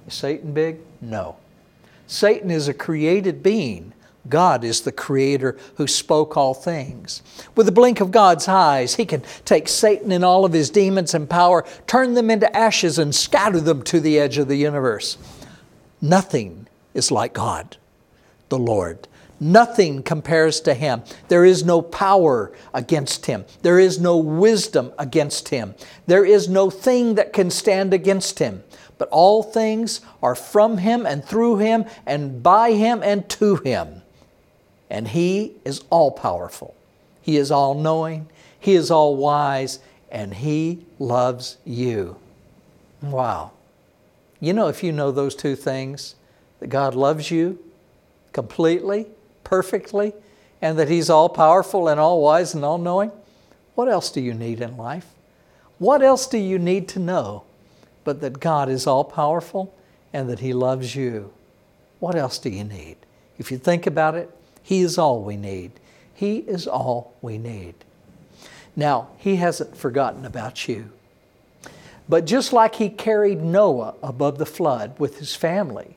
Is 0.07 0.15
Satan 0.15 0.51
big? 0.51 0.79
No. 0.99 1.37
Satan 2.09 2.49
is 2.49 2.67
a 2.67 2.73
created 2.73 3.43
being. 3.43 3.93
God 4.27 4.63
is 4.63 4.81
the 4.81 4.91
creator 4.91 5.57
who 5.75 5.85
spoke 5.85 6.35
all 6.35 6.55
things. 6.55 7.21
With 7.55 7.67
a 7.67 7.71
blink 7.71 8.01
of 8.01 8.09
God's 8.09 8.47
eyes, 8.47 8.95
he 8.95 9.05
can 9.05 9.21
take 9.45 9.67
Satan 9.67 10.11
and 10.11 10.25
all 10.25 10.43
of 10.43 10.51
his 10.51 10.71
demons 10.71 11.13
and 11.13 11.29
power, 11.29 11.63
turn 11.85 12.15
them 12.15 12.31
into 12.31 12.53
ashes, 12.57 12.97
and 12.97 13.13
scatter 13.13 13.59
them 13.59 13.83
to 13.83 13.99
the 13.99 14.17
edge 14.19 14.39
of 14.39 14.47
the 14.47 14.55
universe. 14.55 15.19
Nothing 16.01 16.67
is 16.95 17.11
like 17.11 17.33
God, 17.33 17.77
the 18.49 18.57
Lord. 18.57 19.07
Nothing 19.39 20.01
compares 20.01 20.59
to 20.61 20.73
him. 20.73 21.03
There 21.27 21.45
is 21.45 21.63
no 21.63 21.81
power 21.83 22.51
against 22.73 23.27
him. 23.27 23.45
There 23.61 23.79
is 23.79 23.99
no 23.99 24.17
wisdom 24.17 24.91
against 24.97 25.49
him. 25.49 25.75
There 26.07 26.25
is 26.25 26.49
no 26.49 26.71
thing 26.71 27.15
that 27.15 27.33
can 27.33 27.51
stand 27.51 27.93
against 27.93 28.39
him. 28.39 28.63
But 28.99 29.09
all 29.09 29.41
things 29.41 30.01
are 30.21 30.35
from 30.35 30.77
him 30.77 31.07
and 31.07 31.25
through 31.25 31.57
him 31.57 31.85
and 32.05 32.43
by 32.43 32.73
him 32.73 33.01
and 33.01 33.27
to 33.29 33.55
him. 33.55 34.03
And 34.91 35.07
he 35.07 35.55
is 35.65 35.83
all 35.89 36.11
powerful. 36.11 36.75
He 37.21 37.37
is 37.37 37.49
all 37.49 37.73
knowing. 37.73 38.29
He 38.59 38.75
is 38.75 38.91
all 38.91 39.15
wise. 39.15 39.79
And 40.11 40.35
he 40.35 40.85
loves 40.99 41.57
you. 41.65 42.17
Wow. 43.01 43.51
You 44.39 44.53
know, 44.53 44.67
if 44.67 44.83
you 44.83 44.91
know 44.91 45.11
those 45.11 45.35
two 45.35 45.55
things, 45.55 46.15
that 46.59 46.67
God 46.67 46.95
loves 46.95 47.31
you 47.31 47.59
completely 48.33 49.07
perfectly 49.43 50.13
and 50.61 50.77
that 50.77 50.89
He's 50.89 51.09
all 51.09 51.29
powerful 51.29 51.87
and 51.87 51.99
all 51.99 52.21
wise 52.21 52.53
and 52.53 52.63
all 52.63 52.77
knowing, 52.77 53.11
what 53.75 53.87
else 53.87 54.11
do 54.11 54.21
you 54.21 54.33
need 54.33 54.61
in 54.61 54.77
life? 54.77 55.07
What 55.77 56.01
else 56.01 56.27
do 56.27 56.37
you 56.37 56.59
need 56.59 56.87
to 56.89 56.99
know 56.99 57.43
but 58.09 58.21
that 58.21 58.39
God 58.39 58.69
is 58.69 58.87
all 58.87 59.03
powerful 59.03 59.71
and 60.11 60.27
that 60.29 60.39
He 60.39 60.51
loves 60.51 60.95
you? 60.95 61.31
What 61.99 62.15
else 62.15 62.39
do 62.39 62.49
you 62.49 62.63
need? 62.63 62.97
If 63.37 63.51
you 63.51 63.59
think 63.59 63.85
about 63.85 64.15
it, 64.15 64.35
He 64.63 64.79
is 64.79 64.97
all 64.97 65.21
we 65.21 65.37
need. 65.37 65.73
He 66.11 66.37
is 66.37 66.65
all 66.65 67.13
we 67.21 67.37
need. 67.37 67.75
Now, 68.75 69.09
He 69.19 69.35
hasn't 69.35 69.77
forgotten 69.77 70.25
about 70.25 70.67
you. 70.67 70.89
But 72.09 72.25
just 72.25 72.51
like 72.51 72.73
He 72.73 72.89
carried 72.89 73.43
Noah 73.43 73.93
above 74.01 74.39
the 74.39 74.45
flood 74.47 74.97
with 74.97 75.19
his 75.19 75.35
family, 75.35 75.95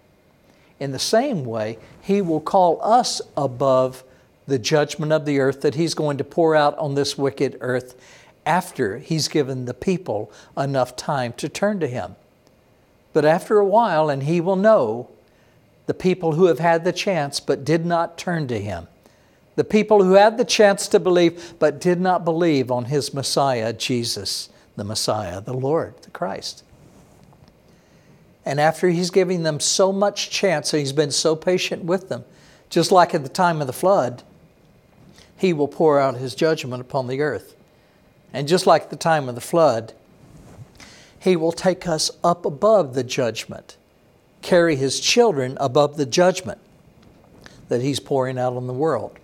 in 0.79 0.93
the 0.93 0.99
same 0.99 1.47
way, 1.47 1.79
He 2.03 2.21
will 2.21 2.43
call 2.43 2.79
us 2.83 3.23
above 3.39 4.05
the 4.47 4.59
judgment 4.59 5.13
of 5.13 5.25
the 5.25 5.41
earth 5.41 5.63
that 5.63 5.77
He's 5.77 5.95
going 5.95 6.19
to 6.19 6.25
pour 6.25 6.55
out 6.55 6.77
on 6.77 6.95
this 6.95 7.17
wicked 7.17 7.57
earth 7.63 7.95
after 8.45 8.99
He's 8.99 9.29
given 9.29 9.65
the 9.65 9.75
people 9.75 10.33
enough 10.57 10.97
time 10.97 11.33
to 11.35 11.49
turn 11.49 11.81
to 11.81 11.87
Him. 11.87 12.17
But 13.13 13.25
after 13.25 13.59
a 13.59 13.65
while, 13.65 14.09
and 14.09 14.23
He 14.25 14.41
will 14.41 14.57
know 14.57 15.09
the 15.87 15.95
people 15.95 16.33
who 16.33 16.47
have 16.47 16.59
had 16.59 16.85
the 16.85 16.93
chance 16.93 17.41
but 17.41 17.65
did 17.65 17.85
not 17.85 18.19
turn 18.19 18.49
to 18.49 18.59
Him. 18.59 18.89
The 19.57 19.65
people 19.65 20.03
who 20.03 20.15
had 20.15 20.39
the 20.39 20.45
chance 20.45 20.89
to 20.89 20.99
believe 20.99 21.55
but 21.59 21.81
did 21.81 22.01
not 22.01 22.25
believe 22.25 22.71
on 22.71 22.87
His 22.87 23.13
Messiah, 23.13 23.73
Jesus, 23.73 24.49
the 24.77 24.85
Messiah, 24.85 25.41
the 25.41 25.55
Lord, 25.55 25.95
the 26.03 26.11
Christ. 26.11 26.65
And 28.45 28.59
after 28.59 28.91
he's 28.91 29.11
giving 29.11 29.43
them 29.43 29.61
so 29.61 29.93
much 29.93 30.31
chance 30.31 30.73
and 30.73 30.81
he's 30.81 30.93
been 30.93 31.11
so 31.11 31.37
patient 31.37 31.85
with 31.85 32.09
them, 32.09 32.25
just 32.71 32.91
like 32.91 33.15
at 33.15 33.23
the 33.23 33.29
time 33.29 33.61
of 33.61 33.67
the 33.67 33.73
flood, 33.73 34.23
he 35.37 35.53
will 35.53 35.69
pour 35.69 36.01
out 36.01 36.17
his 36.17 36.35
judgment 36.35 36.81
upon 36.81 37.07
the 37.07 37.21
earth. 37.21 37.55
And 38.33 38.49
just 38.49 38.67
like 38.67 38.91
the 38.91 38.97
time 38.97 39.29
of 39.29 39.35
the 39.35 39.41
flood, 39.41 39.93
he 41.19 41.37
will 41.37 41.53
take 41.53 41.87
us 41.87 42.11
up 42.25 42.45
above 42.45 42.95
the 42.95 43.05
judgment, 43.05 43.77
carry 44.41 44.77
his 44.77 44.99
children 44.99 45.57
above 45.61 45.97
the 45.97 46.07
judgment 46.07 46.59
that 47.69 47.83
he's 47.83 48.01
pouring 48.01 48.39
out 48.39 48.55
on 48.55 48.67
the 48.67 48.73
world. 48.73 49.19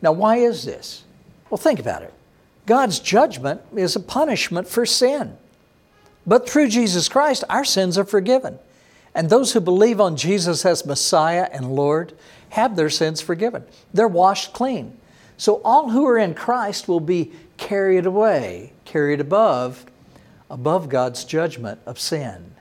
Now, 0.00 0.12
why 0.12 0.36
is 0.36 0.64
this? 0.64 1.04
Well, 1.50 1.58
think 1.58 1.80
about 1.80 2.02
it. 2.02 2.12
God's 2.66 3.00
judgment 3.00 3.60
is 3.74 3.96
a 3.96 4.00
punishment 4.00 4.68
for 4.68 4.86
sin. 4.86 5.36
But 6.26 6.48
through 6.48 6.68
Jesus 6.68 7.08
Christ, 7.08 7.44
our 7.50 7.64
sins 7.64 7.98
are 7.98 8.04
forgiven. 8.04 8.58
And 9.14 9.28
those 9.28 9.52
who 9.52 9.60
believe 9.60 10.00
on 10.00 10.16
Jesus 10.16 10.64
as 10.64 10.86
Messiah 10.86 11.48
and 11.52 11.74
Lord 11.74 12.12
have 12.50 12.76
their 12.76 12.90
sins 12.90 13.20
forgiven. 13.20 13.64
They're 13.92 14.08
washed 14.08 14.52
clean. 14.52 14.96
So 15.36 15.60
all 15.64 15.90
who 15.90 16.06
are 16.06 16.18
in 16.18 16.34
Christ 16.34 16.88
will 16.88 17.00
be 17.00 17.32
carried 17.56 18.06
away, 18.06 18.72
carried 18.84 19.20
above, 19.20 19.86
above 20.50 20.88
God's 20.88 21.24
judgment 21.24 21.80
of 21.86 21.98
sin. 21.98 22.52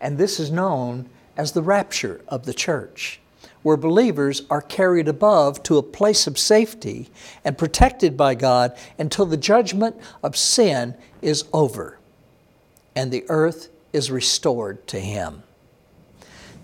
And 0.00 0.18
this 0.18 0.40
is 0.40 0.50
known 0.50 1.08
as 1.36 1.52
the 1.52 1.62
rapture 1.62 2.20
of 2.28 2.44
the 2.44 2.54
church, 2.54 3.20
where 3.62 3.76
believers 3.76 4.42
are 4.50 4.60
carried 4.60 5.08
above 5.08 5.62
to 5.62 5.78
a 5.78 5.82
place 5.82 6.26
of 6.26 6.38
safety 6.38 7.08
and 7.44 7.56
protected 7.56 8.16
by 8.16 8.34
God 8.34 8.76
until 8.98 9.26
the 9.26 9.36
judgment 9.36 9.96
of 10.22 10.36
sin 10.36 10.94
is 11.22 11.44
over 11.52 11.98
and 12.94 13.10
the 13.10 13.24
earth 13.28 13.70
is 13.92 14.10
restored 14.10 14.86
to 14.88 14.98
him. 15.00 15.42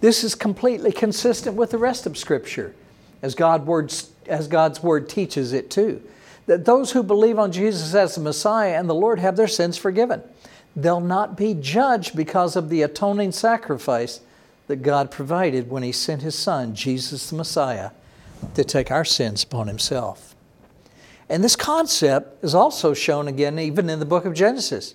This 0.01 0.23
is 0.23 0.35
completely 0.35 0.93
consistent 0.93 1.57
with 1.57 1.71
the 1.71 1.79
rest 1.79 2.07
of 2.07 2.17
Scripture, 2.17 2.75
as, 3.23 3.35
God's 3.35 3.67
Word 3.67 5.09
teaches 5.09 5.53
it 5.53 5.71
too. 5.71 6.03
That 6.49 6.65
those 6.65 6.93
who 6.93 7.03
believe 7.03 7.39
on 7.39 7.53
Jesus 7.53 7.95
as 7.95 8.17
the 8.17 8.21
Messiah 8.21 8.79
and 8.79 8.89
the 8.89 8.95
Lord 8.95 9.21
have 9.21 9.37
their 9.37 9.47
sins 9.47 9.79
forgiven. 9.79 10.23
They'll 10.75 11.01
not 11.01 11.37
be 11.37 11.55
judged 11.55 12.17
because 12.17 12.57
of 12.57 12.69
the 12.69 12.83
atoning 12.83 13.33
sacrifice 13.33 14.21
that 14.67 14.83
God 14.83 15.11
provided 15.11 15.71
when 15.71 15.83
He 15.83 15.93
sent 15.93 16.23
His 16.23 16.35
Son, 16.35 16.75
Jesus 16.75 17.31
the 17.31 17.37
Messiah, 17.37 17.91
to 18.55 18.65
take 18.65 18.91
our 18.91 19.05
sins 19.05 19.45
upon 19.45 19.69
Himself. 19.69 20.35
And 21.29 21.45
this 21.45 21.57
concept 21.57 22.43
is 22.43 22.55
also 22.55 22.95
shown 22.95 23.29
again 23.29 23.59
even 23.59 23.91
in 23.91 23.99
the 23.99 24.07
book 24.07 24.25
of 24.25 24.35
Genesis. 24.35 24.95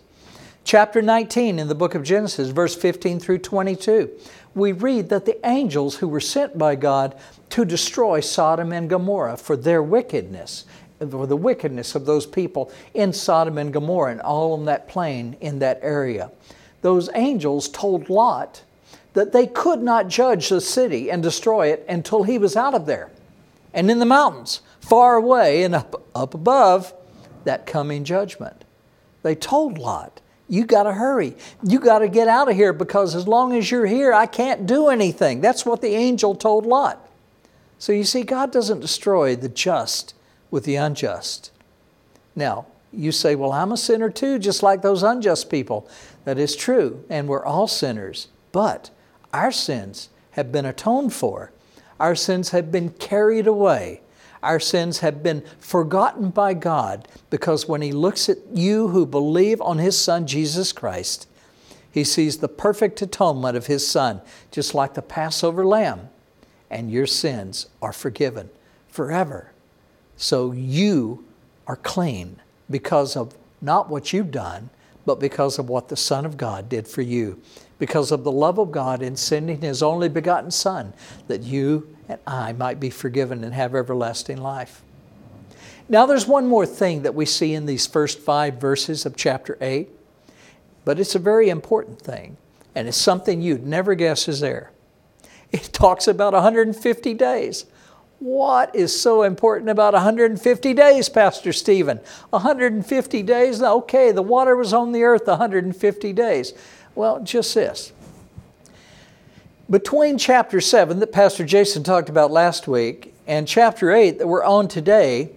Chapter 0.64 1.02
19 1.02 1.60
in 1.60 1.68
the 1.68 1.76
book 1.76 1.94
of 1.94 2.04
Genesis, 2.04 2.50
verse 2.50 2.74
15 2.76 3.20
through 3.20 3.40
22, 3.40 4.10
we 4.56 4.72
read 4.72 5.10
that 5.10 5.26
the 5.26 5.46
angels 5.46 5.98
who 5.98 6.08
were 6.08 6.22
sent 6.22 6.58
by 6.58 6.76
God 6.76 7.16
to 7.50 7.66
destroy 7.66 8.22
Sodom 8.22 8.72
and 8.72 8.90
Gomorrah 8.90 9.38
for 9.38 9.58
their 9.58 9.84
wickedness, 9.84 10.66
for 11.10 11.28
the 11.28 11.38
wickedness 11.38 11.96
of 11.96 12.06
those 12.06 12.26
people 12.26 12.72
in 12.94 13.14
Sodom 13.14 13.58
and 13.58 13.74
Gomorrah 13.74 14.12
and 14.12 14.22
all 14.22 14.54
on 14.54 14.66
that 14.66 14.88
plain 14.88 15.36
in 15.42 15.60
that 15.60 15.80
area, 15.82 16.32
those 16.82 17.10
angels 17.16 17.70
told 17.70 18.10
Lot 18.10 18.64
that 19.14 19.32
they 19.32 19.48
could 19.48 19.82
not 19.82 20.08
judge 20.08 20.50
the 20.50 20.62
city 20.62 21.10
and 21.10 21.22
destroy 21.22 21.68
it 21.68 21.86
until 21.88 22.24
he 22.24 22.38
was 22.38 22.56
out 22.56 22.74
of 22.74 22.86
there 22.86 23.12
and 23.74 23.90
in 23.90 24.00
the 24.00 24.06
mountains, 24.06 24.62
far 24.80 25.16
away 25.16 25.64
and 25.64 25.76
up, 25.76 26.04
up 26.14 26.34
above 26.34 26.94
that 27.44 27.66
coming 27.66 28.04
judgment. 28.04 28.64
They 29.24 29.36
told 29.36 29.78
Lot 29.78 30.22
you 30.50 30.66
got 30.66 30.84
to 30.84 30.94
hurry. 30.94 31.36
You 31.64 31.80
got 31.80 32.00
to 32.00 32.08
get 32.08 32.28
out 32.28 32.50
of 32.50 32.56
here 32.56 32.74
because 32.74 33.16
as 33.16 33.28
long 33.28 33.54
as 33.54 33.72
you're 33.72 33.86
here, 33.86 34.14
I 34.14 34.26
can't 34.26 34.68
do 34.68 34.90
anything. 34.90 35.42
That's 35.42 35.66
what 35.66 35.82
the 35.82 35.96
angel 35.96 36.36
told 36.36 36.66
Lot. 36.66 37.10
So 37.80 37.92
you 37.92 38.04
see, 38.04 38.24
God 38.24 38.52
doesn't 38.52 38.80
destroy 38.80 39.36
the 39.36 39.50
just 39.50 40.14
with 40.54 40.66
the 40.66 40.76
unjust. 40.76 41.50
Now, 42.36 42.68
you 42.92 43.12
say, 43.12 43.34
well, 43.34 43.52
I'm 43.52 43.72
a 43.72 43.78
sinner 43.78 44.12
too, 44.12 44.38
just 44.38 44.62
like 44.62 44.84
those 44.84 45.02
unjust 45.02 45.50
people. 45.50 45.90
That 46.26 46.38
is 46.38 46.56
true, 46.56 47.04
and 47.10 47.28
we're 47.28 47.44
all 47.44 47.68
sinners. 47.68 48.28
But 48.52 48.92
our 49.34 49.52
sins 49.52 50.10
have 50.32 50.52
been 50.52 50.66
atoned 50.66 51.12
for, 51.12 51.52
our 52.00 52.14
sins 52.14 52.52
have 52.52 52.72
been 52.72 52.92
carried 52.92 53.48
away 53.48 54.02
our 54.44 54.60
sins 54.60 55.00
have 55.00 55.24
been 55.24 55.42
forgotten 55.58 56.30
by 56.30 56.54
God 56.54 57.08
because 57.30 57.66
when 57.66 57.82
He 57.82 57.94
looks 57.94 58.28
at 58.28 58.38
you 58.54 58.90
who 58.90 59.06
believe 59.06 59.62
on 59.62 59.78
His 59.78 59.98
Son, 59.98 60.28
Jesus 60.28 60.74
Christ, 60.74 61.28
He 61.90 62.04
sees 62.04 62.38
the 62.38 62.50
perfect 62.50 63.02
atonement 63.02 63.56
of 63.56 63.68
His 63.68 63.88
Son, 63.88 64.20
just 64.52 64.76
like 64.76 64.96
the 64.96 65.02
Passover 65.02 65.66
lamb, 65.66 66.10
and 66.70 66.92
your 66.92 67.08
sins 67.08 67.68
are 67.82 67.94
forgiven 67.94 68.50
forever. 68.90 69.53
So 70.24 70.54
you 70.54 71.26
are 71.68 71.76
clean 71.76 72.38
because 72.70 73.18
of 73.18 73.36
not 73.62 73.90
what 73.90 74.14
you've 74.14 74.32
done, 74.32 74.70
but 75.06 75.20
because 75.20 75.60
of 75.60 75.68
what 75.68 75.90
the 75.90 75.98
Son 75.98 76.26
of 76.26 76.38
God 76.38 76.70
did 76.70 76.88
for 76.88 77.02
you, 77.02 77.42
because 77.78 78.10
of 78.10 78.24
the 78.24 78.32
love 78.32 78.58
of 78.58 78.72
God 78.72 79.02
in 79.02 79.18
sending 79.18 79.60
His 79.60 79.84
only 79.84 80.08
begotten 80.08 80.50
Son, 80.50 80.94
that 81.28 81.42
you 81.42 81.94
and 82.08 82.22
I 82.26 82.54
might 82.54 82.80
be 82.80 82.90
forgiven 82.90 83.44
and 83.44 83.54
have 83.54 83.76
everlasting 83.76 84.38
life. 84.38 84.82
Now, 85.90 86.06
there's 86.06 86.26
one 86.26 86.48
more 86.48 86.66
thing 86.66 87.02
that 87.02 87.16
we 87.16 87.26
see 87.26 87.54
in 87.54 87.66
these 87.66 87.86
first 87.86 88.18
five 88.18 88.62
verses 88.62 89.06
of 89.06 89.18
chapter 89.18 89.58
8, 89.60 89.90
but 90.86 91.02
it's 91.02 91.16
a 91.16 91.20
very 91.20 91.50
important 91.50 92.02
thing, 92.02 92.38
and 92.74 92.88
it's 92.88 92.96
something 92.96 93.42
you'd 93.42 93.68
never 93.68 93.94
guess 93.94 94.30
is 94.30 94.40
there. 94.40 94.72
It 95.52 95.72
talks 95.74 96.08
about 96.08 96.32
150 96.32 97.14
days. 97.14 97.66
What 98.24 98.74
is 98.74 98.98
so 98.98 99.24
important 99.24 99.70
about 99.70 99.92
150 99.92 100.74
days, 100.74 101.10
Pastor 101.10 101.52
Stephen? 101.52 102.00
150 102.30 103.22
days? 103.22 103.62
Okay, 103.62 104.14
the 104.14 104.22
water 104.22 104.56
was 104.56 104.72
on 104.72 104.94
the 104.94 105.04
earth 105.04 105.28
150 105.28 106.14
days. 106.14 106.54
Well, 106.96 107.22
just 107.22 107.54
this. 107.54 107.92
Between 109.70 110.18
chapter 110.18 110.62
7 110.62 111.00
that 111.02 111.12
Pastor 111.12 111.44
Jason 111.44 111.84
talked 111.84 112.08
about 112.08 112.32
last 112.32 112.66
week 112.66 113.14
and 113.28 113.46
chapter 113.46 113.92
8 113.92 114.20
that 114.20 114.28
we're 114.28 114.46
on 114.46 114.70
today, 114.70 115.32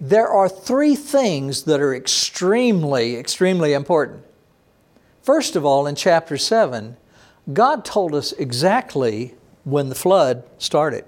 there 0.00 0.26
are 0.26 0.48
three 0.48 0.96
things 0.96 1.62
that 1.62 1.78
are 1.78 1.94
extremely, 1.94 3.14
extremely 3.14 3.72
important. 3.72 4.24
First 5.22 5.54
of 5.54 5.64
all, 5.64 5.86
in 5.86 5.94
chapter 5.94 6.36
7, 6.36 6.96
God 7.52 7.84
told 7.84 8.16
us 8.16 8.32
exactly 8.32 9.36
when 9.62 9.90
the 9.90 9.94
flood 9.94 10.42
started. 10.58 11.04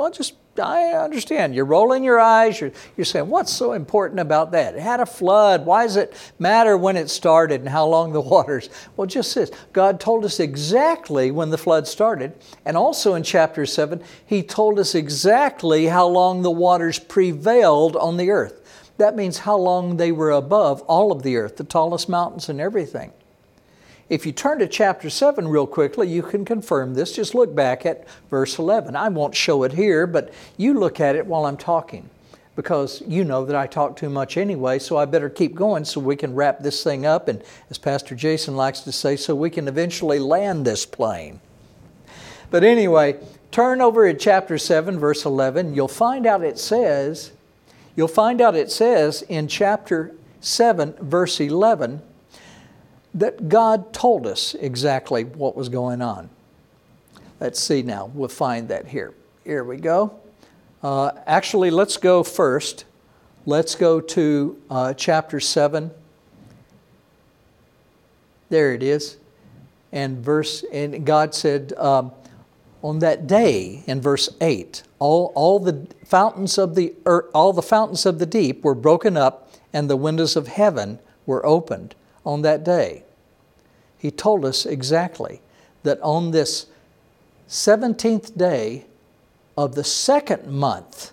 Well, 0.00 0.10
just 0.10 0.32
I 0.58 0.92
understand. 0.92 1.54
You're 1.54 1.66
rolling 1.66 2.04
your 2.04 2.18
eyes. 2.18 2.58
You're, 2.58 2.72
you're 2.96 3.04
saying, 3.04 3.28
what's 3.28 3.52
so 3.52 3.74
important 3.74 4.18
about 4.18 4.52
that? 4.52 4.74
It 4.74 4.80
had 4.80 4.98
a 4.98 5.04
flood. 5.04 5.66
Why 5.66 5.82
does 5.82 5.96
it 5.96 6.16
matter 6.38 6.74
when 6.74 6.96
it 6.96 7.10
started 7.10 7.60
and 7.60 7.68
how 7.68 7.86
long 7.86 8.14
the 8.14 8.20
waters? 8.22 8.70
Well, 8.96 9.06
just 9.06 9.34
this 9.34 9.50
God 9.74 10.00
told 10.00 10.24
us 10.24 10.40
exactly 10.40 11.30
when 11.30 11.50
the 11.50 11.58
flood 11.58 11.86
started. 11.86 12.32
And 12.64 12.78
also 12.78 13.12
in 13.12 13.22
chapter 13.22 13.66
7, 13.66 14.02
He 14.24 14.42
told 14.42 14.78
us 14.78 14.94
exactly 14.94 15.84
how 15.84 16.06
long 16.06 16.40
the 16.40 16.50
waters 16.50 16.98
prevailed 16.98 17.94
on 17.94 18.16
the 18.16 18.30
earth. 18.30 18.94
That 18.96 19.16
means 19.16 19.40
how 19.40 19.58
long 19.58 19.98
they 19.98 20.12
were 20.12 20.30
above 20.30 20.80
all 20.84 21.12
of 21.12 21.22
the 21.22 21.36
earth, 21.36 21.58
the 21.58 21.64
tallest 21.64 22.08
mountains 22.08 22.48
and 22.48 22.58
everything. 22.58 23.12
If 24.10 24.26
you 24.26 24.32
turn 24.32 24.58
to 24.58 24.66
chapter 24.66 25.08
7 25.08 25.46
real 25.46 25.68
quickly, 25.68 26.08
you 26.08 26.22
can 26.22 26.44
confirm 26.44 26.94
this. 26.94 27.14
Just 27.14 27.32
look 27.32 27.54
back 27.54 27.86
at 27.86 28.08
verse 28.28 28.58
11. 28.58 28.96
I 28.96 29.08
won't 29.08 29.36
show 29.36 29.62
it 29.62 29.72
here, 29.72 30.04
but 30.08 30.34
you 30.56 30.74
look 30.74 30.98
at 30.98 31.14
it 31.14 31.24
while 31.24 31.46
I'm 31.46 31.56
talking 31.56 32.10
because 32.56 33.04
you 33.06 33.22
know 33.22 33.44
that 33.44 33.54
I 33.54 33.68
talk 33.68 33.96
too 33.96 34.10
much 34.10 34.36
anyway, 34.36 34.80
so 34.80 34.96
I 34.96 35.04
better 35.04 35.30
keep 35.30 35.54
going 35.54 35.84
so 35.84 36.00
we 36.00 36.16
can 36.16 36.34
wrap 36.34 36.58
this 36.58 36.82
thing 36.82 37.06
up 37.06 37.28
and, 37.28 37.40
as 37.70 37.78
Pastor 37.78 38.16
Jason 38.16 38.56
likes 38.56 38.80
to 38.80 38.90
say, 38.90 39.14
so 39.14 39.36
we 39.36 39.48
can 39.48 39.68
eventually 39.68 40.18
land 40.18 40.64
this 40.64 40.84
plane. 40.84 41.40
But 42.50 42.64
anyway, 42.64 43.16
turn 43.52 43.80
over 43.80 44.04
at 44.06 44.18
chapter 44.18 44.58
7, 44.58 44.98
verse 44.98 45.24
11. 45.24 45.76
You'll 45.76 45.86
find 45.86 46.26
out 46.26 46.42
it 46.42 46.58
says, 46.58 47.30
you'll 47.94 48.08
find 48.08 48.40
out 48.40 48.56
it 48.56 48.72
says 48.72 49.22
in 49.28 49.46
chapter 49.46 50.16
7, 50.40 50.94
verse 51.00 51.38
11, 51.40 52.02
that 53.14 53.48
God 53.48 53.92
told 53.92 54.26
us 54.26 54.54
exactly 54.54 55.24
what 55.24 55.56
was 55.56 55.68
going 55.68 56.00
on. 56.00 56.30
Let's 57.40 57.60
see 57.60 57.82
now, 57.82 58.10
we'll 58.14 58.28
find 58.28 58.68
that 58.68 58.86
here. 58.86 59.14
Here 59.44 59.64
we 59.64 59.78
go. 59.78 60.18
Uh, 60.82 61.12
actually, 61.26 61.70
let's 61.70 61.96
go 61.96 62.22
first. 62.22 62.84
Let's 63.46 63.74
go 63.74 64.00
to 64.00 64.60
uh, 64.70 64.94
chapter 64.94 65.40
7. 65.40 65.90
There 68.50 68.74
it 68.74 68.82
is. 68.82 69.16
And 69.92 70.18
verse, 70.18 70.64
and 70.72 71.04
God 71.04 71.34
said, 71.34 71.72
um, 71.76 72.12
on 72.82 73.00
that 73.00 73.26
day, 73.26 73.82
in 73.86 74.00
verse 74.00 74.28
8, 74.40 74.82
all, 74.98 75.32
all 75.34 75.58
the 75.58 75.86
fountains 76.04 76.58
of 76.58 76.74
the 76.74 76.94
earth, 77.06 77.26
all 77.34 77.52
the 77.52 77.62
fountains 77.62 78.06
of 78.06 78.18
the 78.18 78.26
deep 78.26 78.62
were 78.62 78.74
broken 78.74 79.16
up, 79.16 79.50
and 79.72 79.88
the 79.88 79.96
windows 79.96 80.36
of 80.36 80.48
heaven 80.48 80.98
were 81.26 81.44
opened 81.44 81.94
on 82.24 82.42
that 82.42 82.64
day. 82.64 83.04
He 83.98 84.10
told 84.10 84.44
us 84.44 84.66
exactly 84.66 85.40
that 85.82 86.00
on 86.02 86.30
this 86.30 86.66
17th 87.48 88.36
day 88.36 88.86
of 89.56 89.74
the 89.74 89.84
second 89.84 90.46
month, 90.46 91.12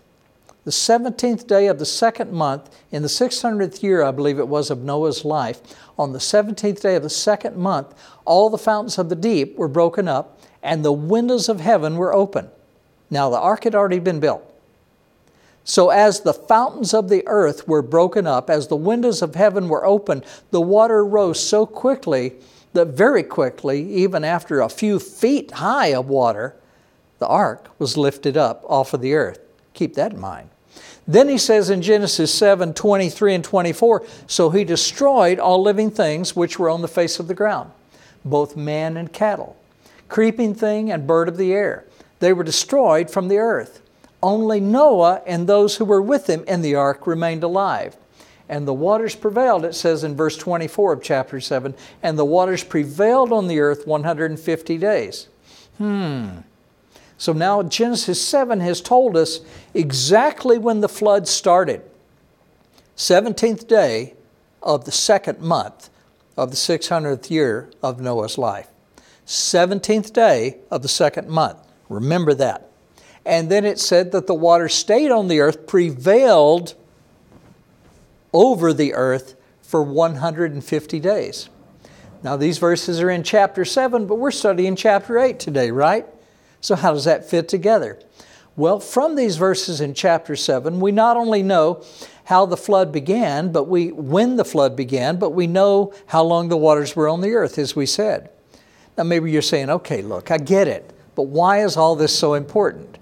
the 0.64 0.72
17th 0.72 1.48
day 1.48 1.68
of 1.68 1.80
the 1.80 1.86
second 1.86 2.34
month, 2.34 2.70
in 2.92 3.02
the 3.02 3.08
600th 3.08 3.82
year, 3.82 4.04
I 4.04 4.12
believe 4.12 4.38
it 4.38 4.50
was, 4.50 4.70
of 4.70 4.80
Noah's 4.80 5.24
life, 5.24 5.62
on 5.98 6.12
the 6.12 6.20
17th 6.20 6.82
day 6.82 6.96
of 6.96 7.04
the 7.04 7.10
second 7.10 7.56
month, 7.56 7.94
all 8.26 8.50
the 8.50 8.58
fountains 8.58 8.98
of 8.98 9.08
the 9.08 9.16
deep 9.16 9.58
were 9.58 9.70
broken 9.70 10.10
up 10.10 10.42
and 10.62 10.84
the 10.84 10.92
windows 10.92 11.48
of 11.48 11.62
heaven 11.62 11.96
were 11.96 12.14
open. 12.14 12.50
Now, 13.10 13.30
the 13.30 13.40
ark 13.40 13.64
had 13.64 13.76
already 13.76 14.00
been 14.00 14.20
built. 14.20 14.44
So, 15.70 15.90
as 15.90 16.22
the 16.22 16.34
fountains 16.34 16.94
of 16.94 17.10
the 17.10 17.28
earth 17.28 17.68
were 17.68 17.82
broken 17.82 18.26
up, 18.26 18.50
as 18.50 18.68
the 18.68 18.78
windows 18.78 19.22
of 19.22 19.36
heaven 19.36 19.68
were 19.68 19.86
opened, 19.86 20.24
the 20.50 20.62
water 20.62 21.04
rose 21.04 21.46
so 21.46 21.66
quickly 21.66 22.36
that 22.72 22.88
very 22.88 23.22
quickly, 23.22 23.84
even 23.94 24.24
after 24.24 24.62
a 24.62 24.70
few 24.70 24.98
feet 24.98 25.52
high 25.52 25.88
of 25.88 26.08
water, 26.08 26.56
the 27.20 27.28
ark 27.28 27.70
was 27.80 27.98
lifted 27.98 28.38
up 28.38 28.64
off 28.70 28.94
of 28.94 29.02
the 29.02 29.14
earth. 29.14 29.40
Keep 29.74 29.96
that 29.96 30.14
in 30.14 30.22
mind. 30.22 30.50
Then 31.06 31.28
he 31.28 31.38
says 31.38 31.70
in 31.70 31.82
Genesis 31.82 32.34
7 32.34 32.74
23 32.74 33.36
and 33.36 33.44
24, 33.44 34.06
so 34.26 34.50
he 34.50 34.64
destroyed 34.64 35.38
all 35.38 35.62
living 35.62 35.92
things 35.92 36.34
which 36.34 36.58
were 36.58 36.70
on 36.70 36.82
the 36.82 36.88
face 36.88 37.20
of 37.20 37.28
the 37.28 37.34
ground, 37.34 37.72
both 38.24 38.56
man 38.56 38.96
and 38.96 39.12
cattle, 39.12 39.58
creeping 40.08 40.56
thing 40.56 40.90
and 40.90 41.06
bird 41.06 41.28
of 41.28 41.36
the 41.36 41.52
air. 41.52 41.84
They 42.20 42.32
were 42.32 42.46
destroyed 42.46 43.12
from 43.12 43.28
the 43.28 43.38
earth. 43.38 43.82
Only 44.28 44.60
Noah 44.60 45.22
and 45.26 45.48
those 45.48 45.78
who 45.78 45.86
were 45.86 46.02
with 46.02 46.30
him 46.30 46.44
in 46.50 46.62
the 46.62 46.76
ark 46.76 47.08
remained 47.08 47.44
alive. 47.44 47.96
And 48.50 48.68
the 48.68 48.74
waters 48.74 49.16
prevailed, 49.16 49.64
it 49.64 49.74
says 49.74 50.04
in 50.04 50.18
verse 50.18 50.36
24 50.36 50.92
of 50.92 51.02
chapter 51.02 51.40
7, 51.40 51.74
and 52.04 52.20
the 52.20 52.26
waters 52.26 52.62
prevailed 52.62 53.32
on 53.32 53.48
the 53.48 53.62
earth 53.62 53.88
150 53.88 54.78
days. 54.80 55.30
Hmm. 55.78 56.40
So 57.18 57.32
now 57.32 57.64
Genesis 57.64 58.22
7 58.22 58.60
has 58.60 58.82
told 58.82 59.16
us 59.16 59.40
exactly 59.74 60.58
when 60.58 60.82
the 60.82 60.90
flood 60.90 61.26
started. 61.30 61.82
17th 62.98 63.66
day 63.66 64.14
of 64.62 64.84
the 64.84 64.92
second 64.92 65.40
month 65.40 65.90
of 66.36 66.52
the 66.52 66.58
600th 66.58 67.30
year 67.30 67.70
of 67.82 68.02
Noah's 68.02 68.38
life. 68.38 68.68
17th 69.26 70.12
day 70.12 70.58
of 70.70 70.82
the 70.82 70.90
second 70.90 71.30
month. 71.30 71.60
Remember 71.88 72.34
that. 72.34 72.67
And 73.28 73.52
then 73.52 73.66
it 73.66 73.78
said 73.78 74.14
that 74.14 74.26
the 74.26 74.34
water 74.34 74.70
stayed 74.70 75.12
on 75.12 75.28
the 75.28 75.42
earth, 75.42 75.68
prevailed 75.68 76.76
over 78.32 78.72
the 78.72 78.94
earth 78.94 79.36
for 79.62 79.84
150 79.84 81.00
days. 81.02 81.50
Now, 82.24 82.38
these 82.38 82.58
verses 82.58 83.02
are 83.02 83.10
in 83.10 83.24
chapter 83.24 83.66
7, 83.66 84.08
but 84.08 84.16
we're 84.16 84.32
studying 84.32 84.78
chapter 84.78 85.20
8 85.20 85.40
today, 85.40 85.72
right? 85.72 86.06
So, 86.62 86.76
how 86.76 86.94
does 86.94 87.04
that 87.04 87.30
fit 87.30 87.50
together? 87.50 88.00
Well, 88.56 88.80
from 88.80 89.16
these 89.16 89.36
verses 89.36 89.82
in 89.82 89.94
chapter 89.94 90.38
7, 90.38 90.80
we 90.80 90.94
not 90.94 91.18
only 91.18 91.44
know 91.44 91.84
how 92.24 92.46
the 92.46 92.56
flood 92.56 92.94
began, 92.94 93.52
but 93.52 93.66
we 93.66 93.92
when 93.92 94.38
the 94.38 94.46
flood 94.46 94.78
began, 94.78 95.18
but 95.18 95.32
we 95.32 95.48
know 95.48 95.94
how 96.06 96.24
long 96.24 96.48
the 96.48 96.56
waters 96.56 96.96
were 96.96 97.10
on 97.10 97.20
the 97.20 97.34
earth, 97.34 97.60
as 97.60 97.76
we 97.76 97.86
said. 97.86 98.30
Now, 98.98 99.04
maybe 99.04 99.30
you're 99.34 99.42
saying, 99.42 99.70
okay, 99.70 100.02
look, 100.02 100.32
I 100.32 100.38
get 100.38 100.70
it, 100.70 100.94
but 101.14 101.24
why 101.24 101.66
is 101.66 101.76
all 101.76 101.98
this 101.98 102.18
so 102.18 102.34
important? 102.34 102.98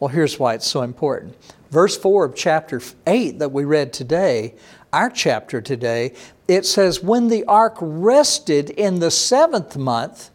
Well, 0.00 0.08
here's 0.08 0.38
why 0.38 0.54
it's 0.54 0.66
so 0.66 0.82
important. 0.82 1.36
Verse 1.70 1.96
4 1.96 2.24
of 2.24 2.34
chapter 2.34 2.80
8 3.06 3.38
that 3.38 3.52
we 3.52 3.64
read 3.64 3.92
today, 3.92 4.54
our 4.92 5.10
chapter 5.10 5.60
today, 5.60 6.14
it 6.46 6.64
says, 6.64 7.02
When 7.02 7.28
the 7.28 7.44
ark 7.44 7.76
rested 7.80 8.70
in 8.70 9.00
the 9.00 9.10
seventh 9.10 9.76
month, 9.76 10.30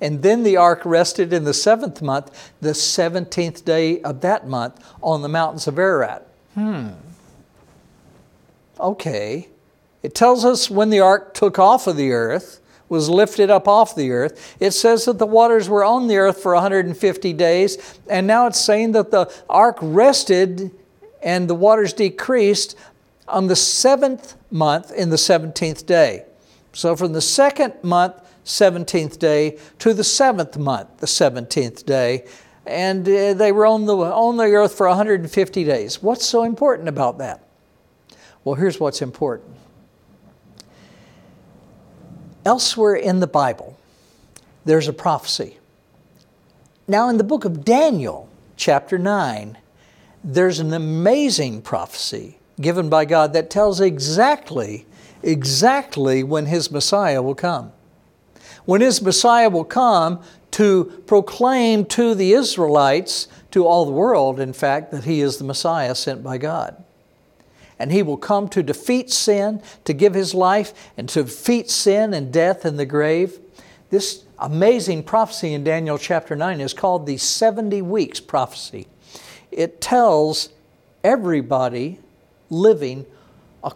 and 0.00 0.22
then 0.22 0.44
the 0.44 0.56
ark 0.56 0.82
rested 0.84 1.32
in 1.32 1.44
the 1.44 1.54
seventh 1.54 2.00
month, 2.00 2.52
the 2.60 2.70
17th 2.70 3.64
day 3.64 4.00
of 4.02 4.20
that 4.20 4.46
month, 4.46 4.82
on 5.02 5.22
the 5.22 5.28
mountains 5.28 5.66
of 5.66 5.78
Ararat. 5.78 6.26
Hmm. 6.54 6.90
Okay. 8.78 9.48
It 10.02 10.14
tells 10.14 10.44
us 10.44 10.70
when 10.70 10.90
the 10.90 11.00
ark 11.00 11.34
took 11.34 11.58
off 11.58 11.86
of 11.86 11.96
the 11.96 12.12
earth, 12.12 12.59
was 12.90 13.08
lifted 13.08 13.48
up 13.48 13.66
off 13.66 13.94
the 13.94 14.10
earth. 14.10 14.56
It 14.60 14.72
says 14.72 15.06
that 15.06 15.18
the 15.18 15.26
waters 15.26 15.68
were 15.68 15.84
on 15.84 16.08
the 16.08 16.18
earth 16.18 16.42
for 16.42 16.52
150 16.52 17.32
days, 17.32 17.98
and 18.10 18.26
now 18.26 18.46
it's 18.46 18.60
saying 18.60 18.92
that 18.92 19.10
the 19.10 19.32
ark 19.48 19.78
rested 19.80 20.72
and 21.22 21.48
the 21.48 21.54
waters 21.54 21.92
decreased 21.94 22.76
on 23.28 23.46
the 23.46 23.56
seventh 23.56 24.34
month 24.50 24.92
in 24.92 25.08
the 25.10 25.16
17th 25.16 25.86
day. 25.86 26.24
So 26.72 26.96
from 26.96 27.12
the 27.12 27.20
second 27.20 27.74
month, 27.82 28.14
17th 28.44 29.18
day, 29.18 29.58
to 29.78 29.94
the 29.94 30.04
seventh 30.04 30.58
month, 30.58 30.98
the 30.98 31.06
17th 31.06 31.86
day, 31.86 32.26
and 32.66 33.06
uh, 33.08 33.34
they 33.34 33.52
were 33.52 33.66
on 33.66 33.86
the, 33.86 33.96
on 33.96 34.36
the 34.36 34.44
earth 34.44 34.74
for 34.74 34.88
150 34.88 35.64
days. 35.64 36.02
What's 36.02 36.26
so 36.26 36.42
important 36.42 36.88
about 36.88 37.18
that? 37.18 37.46
Well, 38.42 38.56
here's 38.56 38.80
what's 38.80 39.00
important 39.02 39.59
Elsewhere 42.44 42.94
in 42.94 43.20
the 43.20 43.26
Bible, 43.26 43.78
there's 44.64 44.88
a 44.88 44.92
prophecy. 44.92 45.58
Now, 46.88 47.08
in 47.08 47.18
the 47.18 47.24
book 47.24 47.44
of 47.44 47.64
Daniel, 47.64 48.28
chapter 48.56 48.98
9, 48.98 49.58
there's 50.24 50.58
an 50.58 50.72
amazing 50.72 51.62
prophecy 51.62 52.38
given 52.60 52.88
by 52.88 53.04
God 53.04 53.32
that 53.32 53.48
tells 53.50 53.80
exactly, 53.80 54.86
exactly 55.22 56.22
when 56.22 56.46
His 56.46 56.70
Messiah 56.70 57.22
will 57.22 57.34
come. 57.34 57.72
When 58.64 58.80
His 58.80 59.00
Messiah 59.00 59.48
will 59.48 59.64
come 59.64 60.22
to 60.52 61.02
proclaim 61.06 61.84
to 61.86 62.14
the 62.14 62.32
Israelites, 62.32 63.28
to 63.50 63.66
all 63.66 63.84
the 63.84 63.92
world, 63.92 64.40
in 64.40 64.52
fact, 64.52 64.90
that 64.92 65.04
he 65.04 65.20
is 65.20 65.38
the 65.38 65.44
Messiah 65.44 65.94
sent 65.94 66.22
by 66.22 66.38
God. 66.38 66.82
And 67.80 67.90
he 67.90 68.04
will 68.04 68.16
come 68.16 68.48
to 68.50 68.62
defeat 68.62 69.10
sin, 69.10 69.60
to 69.84 69.92
give 69.92 70.14
his 70.14 70.34
life, 70.34 70.92
and 70.96 71.08
to 71.08 71.24
defeat 71.24 71.68
sin 71.68 72.14
and 72.14 72.32
death 72.32 72.64
and 72.64 72.78
the 72.78 72.86
grave. 72.86 73.40
This 73.90 74.24
amazing 74.38 75.02
prophecy 75.02 75.52
in 75.52 75.64
Daniel 75.64 75.98
chapter 75.98 76.36
9 76.36 76.60
is 76.60 76.72
called 76.72 77.06
the 77.06 77.16
70 77.16 77.82
weeks 77.82 78.20
prophecy. 78.20 78.86
It 79.50 79.80
tells 79.80 80.50
everybody 81.02 81.98
living 82.50 83.06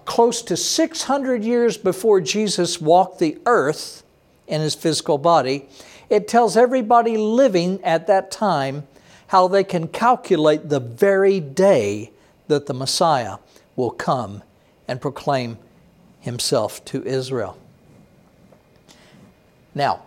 close 0.05 0.43
to 0.43 0.57
600 0.57 1.43
years 1.43 1.77
before 1.77 2.21
Jesus 2.21 2.81
walked 2.81 3.19
the 3.19 3.39
earth 3.47 4.05
in 4.47 4.61
his 4.61 4.75
physical 4.75 5.19
body, 5.19 5.69
it 6.11 6.29
tells 6.29 6.57
everybody 6.57 7.17
living 7.17 7.83
at 7.83 8.07
that 8.07 8.31
time 8.31 8.87
how 9.29 9.49
they 9.49 9.65
can 9.65 9.89
calculate 9.89 10.69
the 10.69 10.81
very 10.81 11.41
day 11.41 12.11
that 12.49 12.67
the 12.67 12.75
Messiah 12.75 13.39
will 13.77 13.91
come 13.91 14.43
and 14.87 15.01
proclaim 15.01 15.59
himself 16.21 16.85
to 16.87 17.05
Israel. 17.05 17.59
Now, 19.75 20.03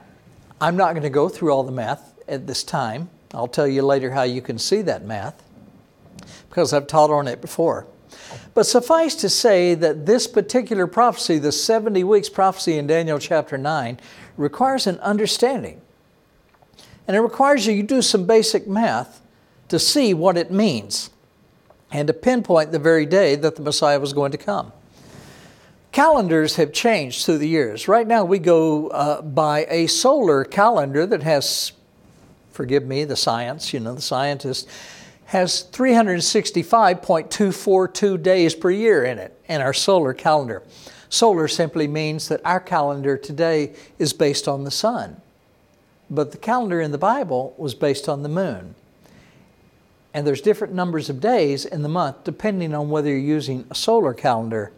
I'm 0.60 0.78
not 0.78 0.94
going 0.94 1.04
to 1.04 1.10
go 1.10 1.30
through 1.30 1.52
all 1.52 1.64
the 1.64 1.72
math 1.72 2.14
at 2.28 2.48
this 2.48 2.64
time. 2.64 3.10
I'll 3.34 3.48
tell 3.48 3.68
you 3.68 3.82
later 3.82 4.12
how 4.12 4.24
you 4.24 4.42
can 4.42 4.58
see 4.58 4.82
that 4.84 5.06
math 5.06 5.44
because 6.50 6.74
I've 6.74 6.88
taught 6.88 7.12
on 7.12 7.28
it 7.28 7.42
before. 7.42 7.86
But 8.54 8.66
suffice 8.66 9.16
to 9.16 9.30
say 9.30 9.76
that 9.76 10.06
this 10.06 10.26
particular 10.26 10.88
prophecy, 10.88 11.38
the 11.38 11.52
70 11.52 12.04
weeks 12.04 12.30
prophecy 12.30 12.78
in 12.78 12.88
Daniel 12.88 13.20
chapter 13.20 13.58
9, 13.58 14.00
requires 14.38 14.88
an 14.88 14.98
understanding. 15.00 15.82
And 17.08 17.16
it 17.16 17.20
requires 17.20 17.68
you 17.68 17.82
to 17.82 17.88
do 17.88 18.02
some 18.02 18.26
basic 18.26 18.68
math 18.68 19.22
to 19.68 19.78
see 19.78 20.14
what 20.14 20.38
it 20.38 20.50
means 20.52 21.10
and 21.92 22.08
to 22.08 22.14
pinpoint 22.14 22.72
the 22.72 22.80
very 22.80 23.06
day 23.06 23.36
that 23.36 23.56
the 23.56 23.62
Messiah 23.62 24.00
was 24.00 24.14
going 24.14 24.32
to 24.32 24.38
come. 24.38 24.72
Calendars 25.92 26.56
have 26.58 26.74
changed 26.74 27.26
through 27.26 27.40
the 27.40 27.48
years. 27.48 27.88
Right 27.88 28.06
now, 28.06 28.24
we 28.24 28.38
go 28.40 28.90
uh, 28.90 29.22
by 29.22 29.66
a 29.70 29.88
solar 29.88 30.44
calendar 30.44 31.06
that 31.06 31.24
has, 31.24 31.72
forgive 32.52 32.86
me, 32.86 33.04
the 33.04 33.16
science, 33.16 33.74
you 33.74 33.80
know, 33.80 33.96
the 33.96 34.02
scientist, 34.02 34.68
has 35.26 35.66
365.242 35.72 38.22
days 38.22 38.56
per 38.56 38.70
year 38.70 39.04
in 39.04 39.18
it, 39.18 39.36
in 39.48 39.62
our 39.62 39.74
solar 39.74 40.14
calendar. 40.14 40.62
Solar 41.10 41.48
simply 41.48 41.88
means 41.88 42.28
that 42.28 42.42
our 42.46 42.60
calendar 42.60 43.18
today 43.18 43.74
is 43.98 44.14
based 44.14 44.48
on 44.48 44.66
the 44.66 44.72
sun. 44.72 45.20
But 46.10 46.32
the 46.32 46.38
calendar 46.38 46.80
in 46.80 46.92
the 46.92 46.98
Bible 46.98 47.54
was 47.58 47.76
based 47.76 48.08
on 48.08 48.24
the 48.24 48.30
moon. 48.30 48.76
And 50.18 50.26
there's 50.26 50.42
different 50.42 50.74
numbers 50.74 51.12
of 51.12 51.20
days 51.20 51.64
in 51.64 51.84
the 51.84 51.90
month 51.90 52.24
depending 52.24 52.74
on 52.74 52.90
whether 52.90 53.08
you're 53.08 53.20
using 53.20 53.68
a 53.70 53.76
solar 53.76 54.16
calendar 54.16 54.72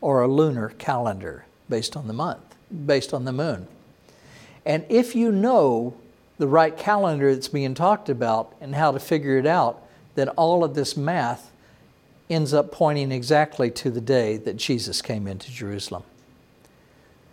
or 0.00 0.22
a 0.22 0.26
lunar 0.26 0.70
calendar 0.70 1.44
based 1.68 1.98
on 1.98 2.06
the 2.06 2.14
month, 2.14 2.56
based 2.86 3.12
on 3.12 3.26
the 3.26 3.32
moon. 3.32 3.68
And 4.64 4.86
if 4.88 5.14
you 5.14 5.30
know 5.30 5.92
the 6.38 6.48
right 6.48 6.74
calendar 6.74 7.34
that's 7.34 7.48
being 7.48 7.74
talked 7.74 8.08
about 8.08 8.54
and 8.58 8.74
how 8.74 8.90
to 8.90 8.98
figure 8.98 9.36
it 9.36 9.44
out, 9.44 9.86
then 10.14 10.30
all 10.30 10.64
of 10.64 10.74
this 10.74 10.96
math 10.96 11.50
ends 12.30 12.54
up 12.54 12.72
pointing 12.72 13.12
exactly 13.12 13.70
to 13.72 13.90
the 13.90 14.00
day 14.00 14.38
that 14.38 14.56
Jesus 14.56 15.02
came 15.02 15.26
into 15.26 15.52
Jerusalem. 15.52 16.04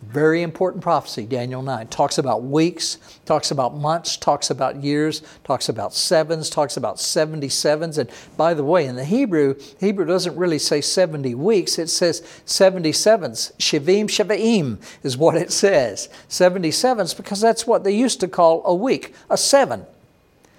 Very 0.10 0.42
important 0.42 0.84
prophecy, 0.84 1.26
Daniel 1.26 1.62
9. 1.62 1.88
Talks 1.88 2.18
about 2.18 2.44
weeks, 2.44 2.98
talks 3.26 3.52
about 3.52 3.78
months, 3.78 4.18
talks 4.18 4.50
about 4.50 4.84
years, 4.84 5.22
talks 5.44 5.70
about 5.70 5.94
sevens, 5.94 6.50
talks 6.50 6.76
about 6.76 6.98
77s. 6.98 7.98
And 7.98 8.10
by 8.36 8.54
the 8.54 8.66
way, 8.66 8.86
in 8.86 8.96
the 8.96 9.06
Hebrew, 9.06 9.56
Hebrew 9.80 10.06
doesn't 10.06 10.36
really 10.36 10.60
say 10.60 10.82
70 10.82 11.36
weeks, 11.36 11.80
it 11.80 11.88
says 11.88 12.22
77s. 12.46 13.56
Shivim 13.58 14.06
Shevaim 14.06 14.78
is 15.04 15.18
what 15.18 15.36
it 15.36 15.52
says. 15.52 16.10
77s 16.28 17.16
because 17.16 17.40
that's 17.40 17.66
what 17.66 17.84
they 17.84 17.96
used 17.96 18.20
to 18.20 18.28
call 18.28 18.62
a 18.66 18.76
week, 18.76 19.16
a 19.30 19.38
seven. 19.38 19.86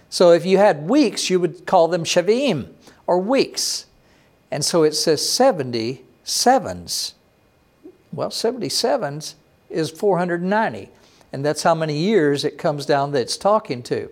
So 0.08 0.30
if 0.30 0.46
you 0.46 0.56
had 0.58 0.88
weeks, 0.88 1.28
you 1.28 1.38
would 1.40 1.66
call 1.66 1.88
them 1.88 2.04
Shavim 2.04 2.68
or 3.06 3.18
weeks. 3.18 3.86
And 4.50 4.64
so 4.64 4.84
it 4.84 4.92
says 4.92 5.28
70 5.28 6.02
sevens. 6.22 7.14
Well, 8.14 8.30
77s 8.30 9.34
is 9.70 9.90
490. 9.90 10.88
And 11.32 11.44
that's 11.44 11.64
how 11.64 11.74
many 11.74 11.96
years 11.96 12.44
it 12.44 12.58
comes 12.58 12.86
down 12.86 13.12
that 13.12 13.22
it's 13.22 13.36
talking 13.36 13.82
to. 13.84 14.08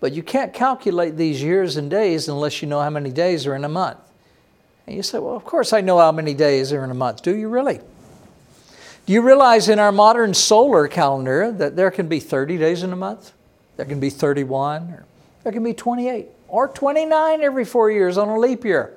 But 0.00 0.12
you 0.12 0.22
can't 0.22 0.52
calculate 0.52 1.16
these 1.16 1.42
years 1.42 1.76
and 1.76 1.88
days 1.88 2.28
unless 2.28 2.60
you 2.60 2.68
know 2.68 2.80
how 2.80 2.90
many 2.90 3.10
days 3.10 3.46
are 3.46 3.54
in 3.54 3.64
a 3.64 3.68
month. 3.68 3.98
And 4.86 4.96
you 4.96 5.02
say, 5.02 5.18
well, 5.18 5.36
of 5.36 5.44
course 5.44 5.72
I 5.72 5.80
know 5.80 5.98
how 5.98 6.12
many 6.12 6.34
days 6.34 6.72
are 6.72 6.84
in 6.84 6.90
a 6.90 6.94
month. 6.94 7.22
Do 7.22 7.36
you 7.36 7.48
really? 7.48 7.80
Do 9.06 9.12
you 9.12 9.22
realize 9.22 9.68
in 9.68 9.78
our 9.78 9.92
modern 9.92 10.34
solar 10.34 10.88
calendar 10.88 11.52
that 11.52 11.76
there 11.76 11.92
can 11.92 12.08
be 12.08 12.18
30 12.18 12.58
days 12.58 12.82
in 12.82 12.92
a 12.92 12.96
month? 12.96 13.32
There 13.76 13.86
can 13.86 14.00
be 14.00 14.10
31, 14.10 14.90
or 14.90 15.04
there 15.44 15.52
can 15.52 15.62
be 15.62 15.74
28, 15.74 16.26
or 16.48 16.66
29 16.66 17.42
every 17.42 17.64
four 17.64 17.90
years 17.90 18.18
on 18.18 18.28
a 18.28 18.38
leap 18.38 18.64
year. 18.64 18.94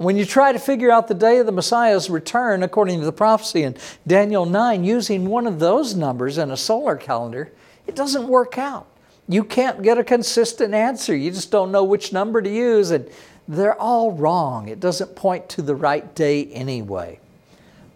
When 0.00 0.16
you 0.16 0.24
try 0.24 0.50
to 0.50 0.58
figure 0.58 0.90
out 0.90 1.08
the 1.08 1.14
day 1.14 1.40
of 1.40 1.46
the 1.46 1.52
Messiah's 1.52 2.08
return, 2.08 2.62
according 2.62 3.00
to 3.00 3.04
the 3.04 3.12
prophecy 3.12 3.64
in 3.64 3.76
Daniel 4.06 4.46
9, 4.46 4.82
using 4.82 5.26
one 5.26 5.46
of 5.46 5.58
those 5.58 5.94
numbers 5.94 6.38
in 6.38 6.50
a 6.50 6.56
solar 6.56 6.96
calendar, 6.96 7.52
it 7.86 7.96
doesn't 7.96 8.26
work 8.26 8.56
out. 8.56 8.86
You 9.28 9.44
can't 9.44 9.82
get 9.82 9.98
a 9.98 10.02
consistent 10.02 10.72
answer. 10.72 11.14
You 11.14 11.30
just 11.30 11.50
don't 11.50 11.70
know 11.70 11.84
which 11.84 12.14
number 12.14 12.40
to 12.40 12.48
use, 12.48 12.90
and 12.92 13.10
they're 13.46 13.78
all 13.78 14.12
wrong. 14.12 14.70
It 14.70 14.80
doesn't 14.80 15.16
point 15.16 15.50
to 15.50 15.60
the 15.60 15.74
right 15.74 16.14
day 16.14 16.46
anyway. 16.46 17.20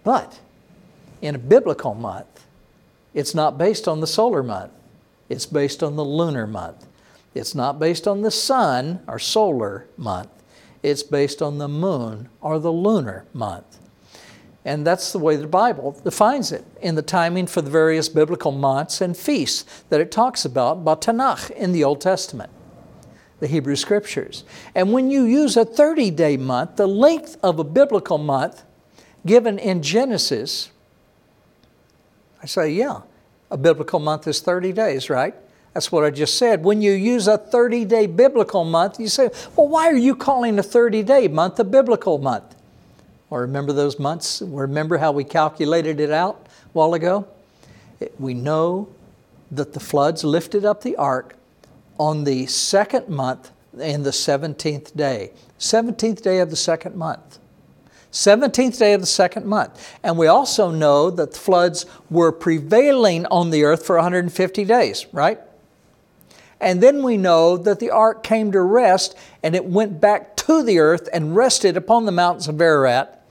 But 0.02 0.40
in 1.22 1.34
a 1.34 1.38
biblical 1.38 1.94
month, 1.94 2.44
it's 3.14 3.34
not 3.34 3.56
based 3.56 3.88
on 3.88 4.00
the 4.00 4.06
solar 4.06 4.42
month, 4.42 4.72
it's 5.30 5.46
based 5.46 5.82
on 5.82 5.96
the 5.96 6.04
lunar 6.04 6.46
month. 6.46 6.86
It's 7.34 7.54
not 7.54 7.78
based 7.78 8.06
on 8.06 8.20
the 8.20 8.30
sun 8.30 9.02
or 9.08 9.18
solar 9.18 9.86
month 9.96 10.28
it's 10.84 11.02
based 11.02 11.40
on 11.40 11.56
the 11.56 11.66
moon 11.66 12.28
or 12.42 12.58
the 12.58 12.70
lunar 12.70 13.24
month. 13.32 13.78
And 14.66 14.86
that's 14.86 15.12
the 15.12 15.18
way 15.18 15.36
the 15.36 15.46
Bible 15.46 15.98
defines 16.04 16.52
it 16.52 16.64
in 16.80 16.94
the 16.94 17.02
timing 17.02 17.46
for 17.46 17.62
the 17.62 17.70
various 17.70 18.08
biblical 18.08 18.52
months 18.52 19.00
and 19.00 19.16
feasts 19.16 19.64
that 19.88 20.00
it 20.00 20.12
talks 20.12 20.44
about 20.44 20.84
by 20.84 20.94
Tanakh 20.94 21.50
in 21.50 21.72
the 21.72 21.84
Old 21.84 22.02
Testament, 22.02 22.50
the 23.40 23.46
Hebrew 23.46 23.76
Scriptures. 23.76 24.44
And 24.74 24.92
when 24.92 25.10
you 25.10 25.24
use 25.24 25.56
a 25.56 25.64
30 25.64 26.10
day 26.10 26.36
month, 26.36 26.76
the 26.76 26.86
length 26.86 27.38
of 27.42 27.58
a 27.58 27.64
biblical 27.64 28.18
month 28.18 28.62
given 29.24 29.58
in 29.58 29.82
Genesis, 29.82 30.70
I 32.42 32.46
say, 32.46 32.70
yeah, 32.70 33.00
a 33.50 33.56
biblical 33.56 34.00
month 34.00 34.26
is 34.26 34.40
30 34.40 34.72
days, 34.72 35.08
right? 35.08 35.34
That's 35.74 35.90
what 35.90 36.04
I 36.04 36.10
just 36.10 36.38
said. 36.38 36.64
When 36.64 36.80
you 36.80 36.92
use 36.92 37.26
a 37.26 37.36
30 37.36 37.84
day 37.84 38.06
biblical 38.06 38.64
month, 38.64 39.00
you 39.00 39.08
say, 39.08 39.30
well, 39.56 39.68
why 39.68 39.88
are 39.88 39.96
you 39.96 40.14
calling 40.14 40.58
a 40.58 40.62
30 40.62 41.02
day 41.02 41.28
month 41.28 41.58
a 41.58 41.64
biblical 41.64 42.18
month? 42.18 42.54
Well, 43.28 43.40
remember 43.40 43.72
those 43.72 43.98
months? 43.98 44.40
Remember 44.40 44.98
how 44.98 45.10
we 45.10 45.24
calculated 45.24 45.98
it 45.98 46.12
out 46.12 46.46
a 46.46 46.68
while 46.72 46.94
ago? 46.94 47.26
We 48.20 48.34
know 48.34 48.88
that 49.50 49.72
the 49.72 49.80
floods 49.80 50.22
lifted 50.22 50.64
up 50.64 50.82
the 50.82 50.94
ark 50.96 51.36
on 51.98 52.22
the 52.22 52.46
second 52.46 53.08
month 53.08 53.50
in 53.78 54.04
the 54.04 54.10
17th 54.10 54.96
day. 54.96 55.32
17th 55.58 56.22
day 56.22 56.38
of 56.38 56.50
the 56.50 56.56
second 56.56 56.94
month. 56.94 57.38
17th 58.12 58.78
day 58.78 58.92
of 58.92 59.00
the 59.00 59.06
second 59.06 59.44
month. 59.44 59.98
And 60.04 60.16
we 60.16 60.28
also 60.28 60.70
know 60.70 61.10
that 61.10 61.32
the 61.32 61.38
floods 61.38 61.84
were 62.10 62.30
prevailing 62.30 63.26
on 63.26 63.50
the 63.50 63.64
earth 63.64 63.84
for 63.84 63.96
150 63.96 64.64
days, 64.64 65.06
right? 65.12 65.40
And 66.64 66.82
then 66.82 67.02
we 67.02 67.18
know 67.18 67.58
that 67.58 67.78
the 67.78 67.90
ark 67.90 68.22
came 68.22 68.50
to 68.52 68.62
rest 68.62 69.14
and 69.42 69.54
it 69.54 69.66
went 69.66 70.00
back 70.00 70.34
to 70.38 70.62
the 70.62 70.78
earth 70.78 71.10
and 71.12 71.36
rested 71.36 71.76
upon 71.76 72.06
the 72.06 72.10
mountains 72.10 72.48
of 72.48 72.58
Ararat 72.58 73.22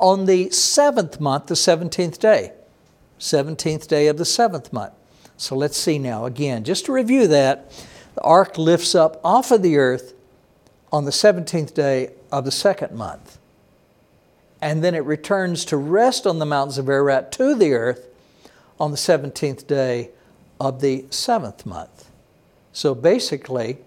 on 0.00 0.24
the 0.24 0.48
seventh 0.48 1.20
month, 1.20 1.48
the 1.48 1.54
17th 1.54 2.18
day. 2.18 2.52
17th 3.20 3.86
day 3.88 4.06
of 4.06 4.16
the 4.16 4.24
seventh 4.24 4.72
month. 4.72 4.94
So 5.36 5.54
let's 5.54 5.76
see 5.76 5.98
now 5.98 6.24
again, 6.24 6.64
just 6.64 6.86
to 6.86 6.92
review 6.92 7.26
that, 7.26 7.70
the 8.14 8.22
ark 8.22 8.56
lifts 8.56 8.94
up 8.94 9.20
off 9.22 9.50
of 9.50 9.60
the 9.60 9.76
earth 9.76 10.14
on 10.90 11.04
the 11.04 11.10
17th 11.10 11.74
day 11.74 12.14
of 12.32 12.46
the 12.46 12.50
second 12.50 12.96
month. 12.96 13.38
And 14.62 14.82
then 14.82 14.94
it 14.94 15.04
returns 15.04 15.66
to 15.66 15.76
rest 15.76 16.26
on 16.26 16.38
the 16.38 16.46
mountains 16.46 16.78
of 16.78 16.88
Ararat 16.88 17.32
to 17.32 17.54
the 17.54 17.74
earth 17.74 18.08
on 18.80 18.92
the 18.92 18.96
17th 18.96 19.66
day 19.66 20.08
of 20.58 20.80
the 20.80 21.04
seventh 21.10 21.66
month. 21.66 21.97
So 22.72 22.94
basically, 22.94 23.78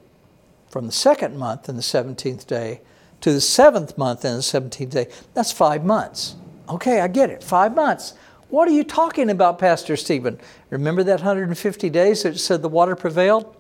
from 0.70 0.86
the 0.86 0.92
second 0.92 1.38
month 1.38 1.70
and 1.70 1.78
the 1.78 1.84
17th 1.84 2.48
day 2.48 2.82
to 3.22 3.32
the 3.32 3.42
seventh 3.42 3.98
month 3.98 4.26
and 4.26 4.38
the 4.38 4.42
17th 4.42 4.90
day, 4.90 5.08
that's 5.34 5.52
five 5.52 5.86
months. 5.86 6.36
Okay, 6.70 7.02
I 7.02 7.08
get 7.08 7.30
it, 7.30 7.44
five 7.44 7.76
months. 7.76 8.14
What 8.50 8.68
are 8.68 8.72
you 8.72 8.84
talking 8.84 9.30
about, 9.30 9.60
Pastor 9.60 9.96
Stephen? 9.96 10.40
Remember 10.70 11.04
that 11.04 11.20
150 11.20 11.90
days 11.90 12.24
that 12.24 12.38
said 12.38 12.62
the 12.62 12.70
water 12.70 12.96
prevailed? 12.96 13.56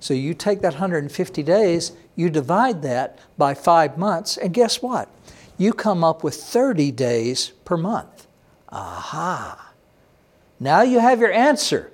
So 0.00 0.12
you 0.12 0.34
take 0.34 0.60
that 0.60 0.74
150 0.74 1.42
days, 1.42 1.92
you 2.14 2.28
divide 2.28 2.82
that 2.82 3.18
by 3.38 3.54
five 3.54 3.96
months, 3.96 4.36
and 4.36 4.52
guess 4.52 4.82
what? 4.82 5.08
You 5.56 5.72
come 5.72 6.04
up 6.04 6.22
with 6.22 6.34
30 6.34 6.90
days 6.92 7.52
per 7.64 7.76
month. 7.76 8.26
Aha. 8.70 9.72
Now 10.60 10.82
you 10.82 10.98
have 10.98 11.20
your 11.20 11.32
answer. 11.32 11.92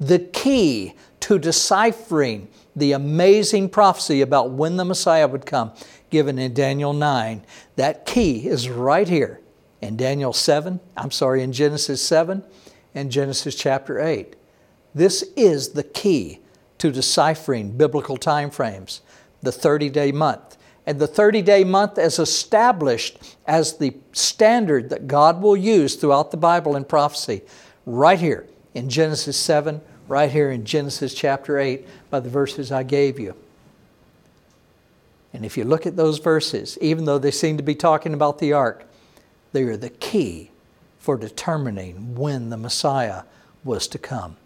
The 0.00 0.18
key 0.18 0.94
to 1.22 1.38
deciphering 1.38 2.48
the 2.74 2.92
amazing 2.92 3.68
prophecy 3.68 4.20
about 4.20 4.50
when 4.50 4.76
the 4.76 4.84
Messiah 4.84 5.28
would 5.28 5.46
come, 5.46 5.72
given 6.10 6.38
in 6.38 6.52
Daniel 6.52 6.92
9, 6.92 7.44
that 7.76 8.06
key 8.06 8.46
is 8.46 8.68
right 8.68 9.08
here 9.08 9.40
in 9.80 9.96
Daniel 9.96 10.32
7, 10.32 10.80
I'm 10.96 11.10
sorry, 11.10 11.42
in 11.42 11.52
Genesis 11.52 12.02
7 12.02 12.44
and 12.94 13.10
Genesis 13.10 13.54
chapter 13.54 14.00
8. 14.00 14.36
This 14.94 15.22
is 15.36 15.70
the 15.70 15.82
key 15.82 16.40
to 16.78 16.90
deciphering 16.90 17.76
biblical 17.76 18.16
time 18.16 18.50
frames, 18.50 19.00
the 19.42 19.52
30 19.52 19.88
day 19.90 20.12
month. 20.12 20.56
And 20.86 20.98
the 20.98 21.06
30 21.06 21.42
day 21.42 21.62
month 21.62 21.98
is 21.98 22.18
established 22.18 23.36
as 23.46 23.78
the 23.78 23.96
standard 24.12 24.90
that 24.90 25.06
God 25.06 25.40
will 25.40 25.56
use 25.56 25.94
throughout 25.94 26.30
the 26.30 26.36
Bible 26.36 26.74
and 26.74 26.88
prophecy, 26.88 27.42
right 27.86 28.18
here 28.18 28.46
in 28.74 28.88
Genesis 28.88 29.36
7, 29.36 29.80
right 30.08 30.30
here 30.30 30.50
in 30.50 30.64
Genesis 30.64 31.14
chapter 31.14 31.58
8, 31.58 31.86
by 32.10 32.20
the 32.20 32.28
verses 32.28 32.72
I 32.72 32.82
gave 32.82 33.18
you. 33.18 33.34
And 35.32 35.46
if 35.46 35.56
you 35.56 35.64
look 35.64 35.86
at 35.86 35.96
those 35.96 36.18
verses, 36.18 36.76
even 36.80 37.04
though 37.04 37.18
they 37.18 37.30
seem 37.30 37.56
to 37.56 37.62
be 37.62 37.74
talking 37.74 38.12
about 38.12 38.38
the 38.38 38.52
ark, 38.52 38.84
they 39.52 39.62
are 39.62 39.76
the 39.76 39.90
key 39.90 40.50
for 40.98 41.16
determining 41.16 42.14
when 42.14 42.50
the 42.50 42.56
Messiah 42.56 43.22
was 43.64 43.88
to 43.88 43.98
come. 43.98 44.36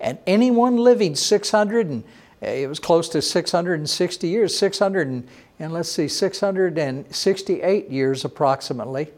And 0.00 0.18
anyone 0.26 0.76
living 0.76 1.14
600 1.14 1.86
and 1.86 2.04
eh, 2.42 2.62
it 2.62 2.68
was 2.68 2.78
close 2.78 3.08
to 3.10 3.22
660 3.22 4.28
years, 4.28 4.56
600 4.56 5.08
and, 5.08 5.28
and 5.58 5.72
let's 5.72 5.90
see, 5.90 6.08
668 6.08 7.90
years 7.90 8.24
approximately 8.24 9.08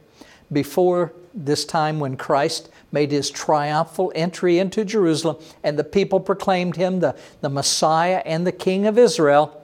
before 0.53 1.13
this 1.35 1.65
time 1.65 2.01
when 2.01 2.17
Christ 2.17 2.70
made 2.93 3.13
his 3.13 3.31
triumphal 3.31 4.13
entry 4.15 4.59
into 4.59 4.85
Jerusalem 4.85 5.37
and 5.63 5.79
the 5.79 5.85
people 5.85 6.21
proclaimed 6.21 6.77
him 6.77 7.01
the, 7.01 7.17
the 7.41 7.49
Messiah 7.49 8.23
and 8.25 8.47
the 8.47 8.53
King 8.53 8.87
of 8.87 8.99
Israel. 8.99 9.57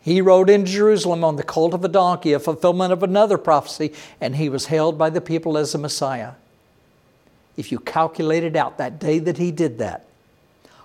He 0.00 0.20
rode 0.20 0.50
into 0.50 0.70
Jerusalem 0.70 1.22
on 1.22 1.36
the 1.36 1.42
colt 1.42 1.74
of 1.74 1.84
a 1.84 1.88
donkey, 1.88 2.32
a 2.32 2.40
fulfillment 2.40 2.92
of 2.92 3.02
another 3.02 3.38
prophecy, 3.38 3.92
and 4.20 4.36
he 4.36 4.48
was 4.48 4.66
hailed 4.66 4.98
by 4.98 5.10
the 5.10 5.20
people 5.20 5.56
as 5.56 5.72
the 5.72 5.78
Messiah. 5.78 6.32
If 7.56 7.70
you 7.70 7.78
calculated 7.78 8.56
out 8.56 8.78
that 8.78 8.98
day 8.98 9.18
that 9.20 9.38
he 9.38 9.52
did 9.52 9.78
that, 9.78 10.06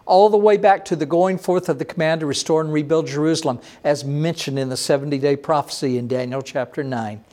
all 0.05 0.29
the 0.29 0.37
way 0.37 0.57
back 0.57 0.85
to 0.85 0.95
the 0.95 1.05
going 1.05 1.37
forth 1.37 1.67
of 1.67 1.79
the 1.79 1.85
command 1.85 2.21
to 2.21 2.25
restore 2.25 2.61
and 2.61 2.71
rebuild 2.71 3.07
Jerusalem, 3.07 3.59
as 3.83 4.05
mentioned 4.05 4.57
in 4.57 4.69
the 4.69 4.77
70 4.77 5.17
day 5.17 5.35
prophecy 5.35 5.97
in 5.97 6.07
Daniel 6.07 6.41
chapter 6.41 6.83
9, 6.83 7.23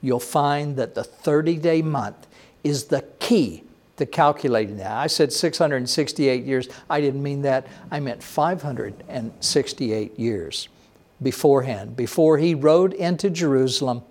you'll 0.00 0.18
find 0.18 0.76
that 0.76 0.94
the 0.94 1.04
30 1.04 1.56
day 1.56 1.82
month 1.82 2.26
is 2.64 2.84
the 2.84 3.02
key 3.18 3.64
to 3.96 4.06
calculating 4.06 4.78
that. 4.78 4.92
I 4.92 5.06
said 5.06 5.32
668 5.32 6.44
years. 6.44 6.68
I 6.88 7.00
didn't 7.00 7.22
mean 7.22 7.42
that. 7.42 7.66
I 7.90 8.00
meant 8.00 8.22
568 8.22 10.18
years 10.18 10.68
beforehand. 11.22 11.96
Before 11.96 12.38
he 12.38 12.54
rode 12.54 12.94
into 12.94 13.30
Jerusalem, 13.30 14.02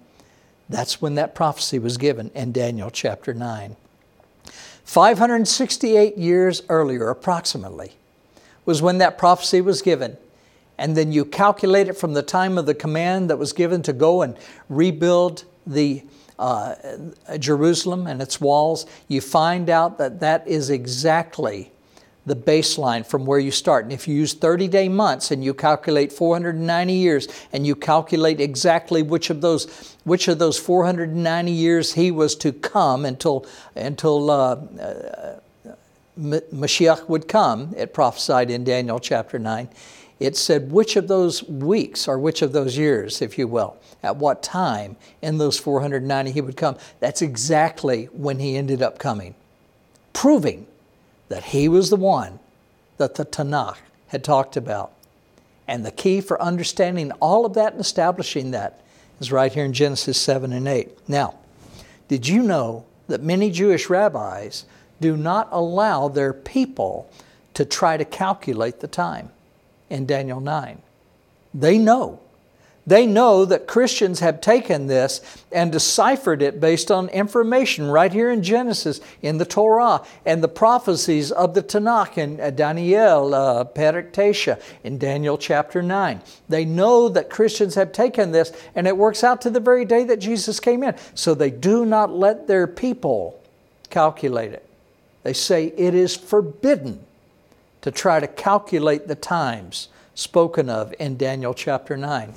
that's 0.69 1.01
when 1.01 1.15
that 1.15 1.35
prophecy 1.35 1.79
was 1.79 1.97
given 1.97 2.31
in 2.33 2.51
Daniel 2.51 2.89
chapter 2.89 3.33
9. 3.33 3.75
568 4.85 6.17
years 6.17 6.63
earlier, 6.69 7.09
approximately, 7.09 7.93
was 8.65 8.81
when 8.81 8.97
that 8.99 9.17
prophecy 9.17 9.61
was 9.61 9.81
given. 9.81 10.17
And 10.77 10.97
then 10.97 11.11
you 11.11 11.25
calculate 11.25 11.87
it 11.87 11.97
from 11.97 12.13
the 12.13 12.23
time 12.23 12.57
of 12.57 12.65
the 12.65 12.73
command 12.73 13.29
that 13.29 13.37
was 13.37 13.53
given 13.53 13.83
to 13.83 13.93
go 13.93 14.21
and 14.21 14.35
rebuild 14.69 15.45
the 15.67 16.03
uh, 16.41 17.38
Jerusalem 17.38 18.08
and 18.08 18.21
its 18.21 18.41
walls, 18.41 18.86
you 19.08 19.21
find 19.21 19.69
out 19.69 19.97
that 19.99 20.19
that 20.19 20.47
is 20.47 20.69
exactly 20.69 21.71
the 22.25 22.36
baseline 22.36 23.06
from 23.06 23.25
where 23.25 23.39
you 23.39 23.51
start. 23.51 23.84
And 23.84 23.93
if 23.93 24.08
you 24.08 24.15
use 24.15 24.34
30 24.34 24.67
day 24.67 24.89
months 24.89 25.32
and 25.32 25.43
you 25.43 25.54
calculate 25.54 26.12
490 26.12 26.93
years 26.93 27.27
and 27.51 27.65
you 27.65 27.75
calculate 27.75 28.39
exactly 28.39 29.01
which 29.01 29.30
of 29.30 29.41
those 29.41 29.95
which 30.04 30.27
of 30.27 30.38
those 30.39 30.58
490 30.58 31.51
years 31.51 31.93
he 31.93 32.12
was 32.12 32.36
to 32.36 32.51
come 32.51 33.06
until 33.06 33.45
until 33.75 34.30
uh, 34.30 34.56
uh, 34.56 35.39
Mashiach 36.19 37.08
would 37.10 37.27
come, 37.27 37.73
it 37.75 37.93
prophesied 37.93 38.51
in 38.51 38.63
Daniel 38.63 38.99
chapter 38.99 39.39
9, 39.39 39.69
it 40.21 40.38
said 40.38 40.71
which 40.71 40.95
of 40.95 41.07
those 41.07 41.41
weeks 41.43 42.07
or 42.07 42.19
which 42.19 42.43
of 42.43 42.51
those 42.53 42.77
years, 42.77 43.23
if 43.23 43.39
you 43.39 43.47
will, 43.47 43.75
at 44.03 44.17
what 44.17 44.43
time 44.43 44.95
in 45.19 45.39
those 45.39 45.57
490 45.57 46.31
he 46.31 46.41
would 46.41 46.55
come. 46.55 46.77
That's 46.99 47.23
exactly 47.23 48.05
when 48.13 48.38
he 48.38 48.55
ended 48.55 48.84
up 48.84 48.99
coming, 48.99 49.34
proving 50.13 50.67
that 51.29 51.45
he 51.45 51.67
was 51.67 51.89
the 51.89 51.95
one 51.95 52.38
that 52.97 53.15
the 53.15 53.25
Tanakh 53.25 53.77
had 54.10 54.23
talked 54.23 54.55
about. 54.55 54.91
And 55.67 55.84
the 55.84 55.91
key 55.91 56.21
for 56.21 56.39
understanding 56.39 57.12
all 57.13 57.43
of 57.43 57.55
that 57.55 57.71
and 57.71 57.81
establishing 57.81 58.51
that 58.51 58.79
is 59.19 59.31
right 59.31 59.51
here 59.51 59.65
in 59.65 59.73
Genesis 59.73 60.21
7 60.21 60.53
and 60.53 60.67
8. 60.67 61.10
Now, 61.10 61.34
did 62.07 62.27
you 62.27 62.43
know 62.43 62.86
that 63.07 63.23
many 63.23 63.49
Jewish 63.49 63.89
rabbis 63.89 64.65
do 64.99 65.17
not 65.17 65.47
allow 65.51 66.10
their 66.10 66.31
people 66.31 67.10
to 67.55 67.65
try 67.65 67.97
to 67.97 68.05
calculate 68.05 68.81
the 68.81 68.88
time 68.88 69.31
in 69.91 70.06
Daniel 70.06 70.39
9. 70.39 70.82
They 71.54 71.77
know. 71.77 72.19
They 72.88 73.06
know 73.06 73.45
that 73.45 73.67
Christians 73.67 74.21
have 74.21 74.41
taken 74.41 74.88
this 74.88 75.21
and 75.51 75.71
deciphered 75.71 76.41
it 76.41 76.60
based 76.60 76.89
on 76.89 77.10
information 77.10 77.91
right 77.91 78.12
here 78.12 78.32
in 78.32 78.41
Genesis, 78.41 79.01
in 79.21 79.38
the 79.38 79.45
Torah, 79.45 80.01
and 80.25 80.41
the 80.41 80.47
prophecies 80.47 81.32
of 81.32 81.54
the 81.54 81.62
Tanakh 81.62 82.17
in 82.17 82.39
uh, 82.41 82.49
Daniel, 82.49 83.36
uh, 83.36 83.65
in 84.84 84.97
Daniel 84.97 85.38
chapter 85.38 85.84
9. 85.84 86.21
They 86.49 86.65
know 86.65 87.08
that 87.10 87.30
Christians 87.30 87.75
have 87.75 87.91
taken 87.91 88.32
this, 88.32 88.51
and 88.73 88.88
it 88.88 88.97
works 88.97 89.23
out 89.23 89.41
to 89.41 89.51
the 89.51 89.60
very 89.60 89.86
day 89.86 90.04
that 90.06 90.17
Jesus 90.17 90.60
came 90.60 90.82
in. 90.82 90.95
So 91.13 91.36
they 91.36 91.51
do 91.51 91.86
not 91.86 92.12
let 92.12 92.47
their 92.47 92.65
people 92.65 93.39
calculate 93.91 94.54
it. 94.54 94.65
They 95.21 95.34
say 95.34 95.67
it 95.77 95.93
is 95.93 96.15
forbidden 96.15 97.06
to 97.82 97.91
try 97.91 98.20
to 98.20 98.28
calculate 98.28 99.08
the 99.08 99.15
times 99.15 99.89
spoken 100.13 100.70
of 100.70 100.94
in 101.00 101.17
Daniel 101.17 101.54
chapter 101.54 101.98
9. 101.98 102.34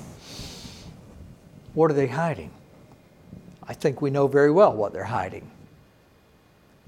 What 1.75 1.91
are 1.91 1.95
they 1.95 2.07
hiding? 2.07 2.51
I 3.67 3.75
think 3.75 4.01
we 4.01 4.11
know 4.11 4.27
very 4.27 4.51
well 4.51 4.73
what 4.73 4.93
they're 4.93 5.05
hiding. 5.05 5.51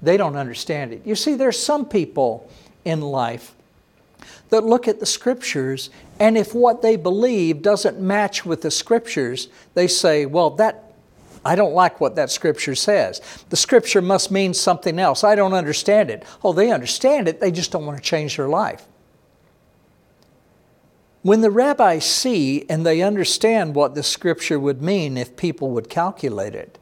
They 0.01 0.17
don't 0.17 0.35
understand 0.35 0.93
it. 0.93 1.05
You 1.05 1.15
see, 1.15 1.35
there's 1.35 1.59
some 1.59 1.85
people 1.85 2.49
in 2.85 3.01
life 3.01 3.53
that 4.49 4.63
look 4.63 4.87
at 4.87 4.99
the 4.99 5.05
scriptures, 5.05 5.89
and 6.19 6.37
if 6.37 6.53
what 6.53 6.81
they 6.81 6.95
believe 6.95 7.61
doesn't 7.61 7.99
match 7.99 8.45
with 8.45 8.61
the 8.61 8.71
scriptures, 8.71 9.49
they 9.73 9.87
say, 9.87 10.25
well, 10.25 10.51
that 10.51 10.86
I 11.47 11.55
don't 11.55 11.73
like 11.73 12.01
what 12.01 12.17
that 12.17 12.29
scripture 12.29 12.75
says. 12.75 13.21
The 13.47 13.55
scripture 13.55 14.01
must 14.01 14.31
mean 14.31 14.53
something 14.53 14.99
else. 14.99 15.23
I 15.23 15.33
don't 15.33 15.53
understand 15.53 16.09
it. 16.09 16.25
Oh, 16.43 16.51
they 16.51 16.73
understand 16.73 17.29
it, 17.29 17.39
they 17.39 17.51
just 17.51 17.71
don't 17.71 17.85
want 17.85 17.97
to 17.97 18.03
change 18.03 18.35
their 18.35 18.49
life. 18.49 18.85
When 21.21 21.39
the 21.39 21.49
rabbis 21.49 22.03
see 22.03 22.65
and 22.69 22.85
they 22.85 23.01
understand 23.01 23.75
what 23.75 23.95
the 23.95 24.03
scripture 24.03 24.59
would 24.59 24.81
mean 24.81 25.15
if 25.15 25.37
people 25.37 25.69
would 25.69 25.89
calculate 25.89 26.53
it, 26.53 26.77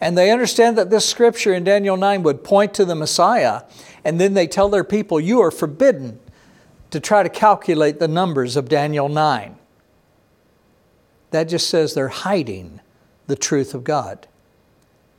and 0.00 0.16
they 0.16 0.30
understand 0.30 0.78
that 0.78 0.88
this 0.88 1.04
scripture 1.04 1.52
in 1.52 1.62
Daniel 1.62 1.98
9 1.98 2.22
would 2.22 2.42
point 2.42 2.72
to 2.74 2.86
the 2.86 2.94
Messiah, 2.94 3.64
and 4.02 4.18
then 4.18 4.32
they 4.32 4.46
tell 4.46 4.70
their 4.70 4.82
people, 4.82 5.20
You 5.20 5.42
are 5.42 5.50
forbidden 5.50 6.20
to 6.90 7.00
try 7.00 7.22
to 7.22 7.28
calculate 7.28 7.98
the 7.98 8.08
numbers 8.08 8.56
of 8.56 8.70
Daniel 8.70 9.10
9. 9.10 9.56
That 11.32 11.44
just 11.44 11.68
says 11.68 11.92
they're 11.92 12.08
hiding 12.08 12.80
the 13.30 13.36
truth 13.36 13.74
of 13.74 13.84
God. 13.84 14.26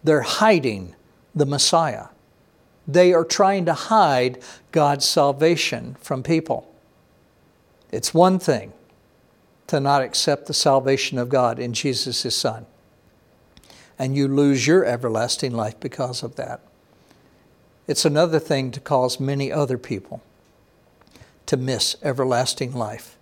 They're 0.04 0.22
hiding 0.22 0.96
the 1.34 1.46
Messiah. 1.46 2.08
They 2.86 3.14
are 3.14 3.24
trying 3.24 3.66
to 3.66 3.74
hide 3.74 4.44
God's 4.72 5.06
salvation 5.06 5.96
from 6.02 6.22
people. 6.22 6.72
It's 7.90 8.14
one 8.14 8.38
thing 8.38 8.74
to 9.68 9.80
not 9.80 10.02
accept 10.02 10.48
the 10.48 10.54
salvation 10.54 11.18
of 11.18 11.30
God 11.30 11.58
in 11.58 11.72
Jesus, 11.72 12.24
His 12.24 12.36
Son, 12.36 12.66
and 13.98 14.16
you 14.16 14.28
lose 14.28 14.68
your 14.68 14.84
everlasting 14.84 15.54
life 15.54 15.80
because 15.80 16.22
of 16.22 16.36
that. 16.36 16.60
It's 17.88 18.04
another 18.04 18.40
thing 18.40 18.72
to 18.72 18.82
cause 18.82 19.20
many 19.20 19.52
other 19.52 19.78
people 19.78 20.22
to 21.46 21.56
miss 21.56 21.96
everlasting 22.04 22.74
life 22.74 23.18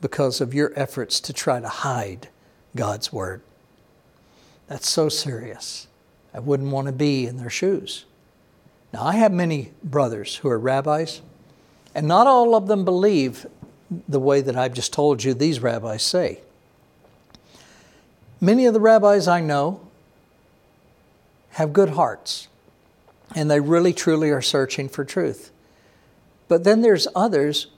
because 0.00 0.40
of 0.40 0.54
your 0.54 0.72
efforts 0.74 1.20
to 1.20 1.32
try 1.32 1.60
to 1.60 1.68
hide 1.68 2.28
God's 2.74 3.12
Word. 3.12 3.40
That's 4.66 4.88
so 4.88 5.08
serious. 5.08 5.86
I 6.32 6.40
wouldn't 6.40 6.70
want 6.70 6.86
to 6.86 6.92
be 6.92 7.26
in 7.26 7.36
their 7.36 7.50
shoes. 7.50 8.04
Now, 8.92 9.04
I 9.04 9.14
have 9.14 9.32
many 9.32 9.72
brothers 9.82 10.36
who 10.36 10.48
are 10.48 10.58
rabbis, 10.58 11.20
and 11.94 12.06
not 12.06 12.26
all 12.26 12.54
of 12.54 12.66
them 12.66 12.84
believe 12.84 13.46
the 14.08 14.20
way 14.20 14.40
that 14.40 14.56
I've 14.56 14.72
just 14.72 14.92
told 14.92 15.22
you 15.22 15.34
these 15.34 15.60
rabbis 15.60 16.02
say. 16.02 16.40
Many 18.40 18.66
of 18.66 18.74
the 18.74 18.80
rabbis 18.80 19.28
I 19.28 19.40
know 19.40 19.80
have 21.50 21.72
good 21.72 21.90
hearts, 21.90 22.48
and 23.34 23.50
they 23.50 23.60
really 23.60 23.92
truly 23.92 24.30
are 24.30 24.42
searching 24.42 24.88
for 24.88 25.04
truth. 25.04 25.50
But 26.48 26.64
then 26.64 26.82
there's 26.82 27.08
others 27.14 27.68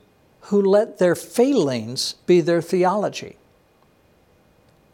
who 0.43 0.61
let 0.63 0.99
their 0.99 1.15
failings 1.15 2.15
be 2.27 2.41
their 2.41 2.63
theology. 2.63 3.37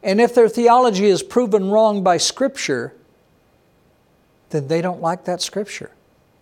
And 0.02 0.20
if 0.20 0.34
their 0.34 0.48
theology 0.48 1.06
is 1.06 1.22
proven 1.22 1.70
wrong 1.70 2.02
by 2.02 2.16
Scripture, 2.16 2.94
then 4.50 4.68
they 4.68 4.82
don't 4.82 5.00
like 5.00 5.24
that 5.24 5.40
Scripture. 5.40 5.92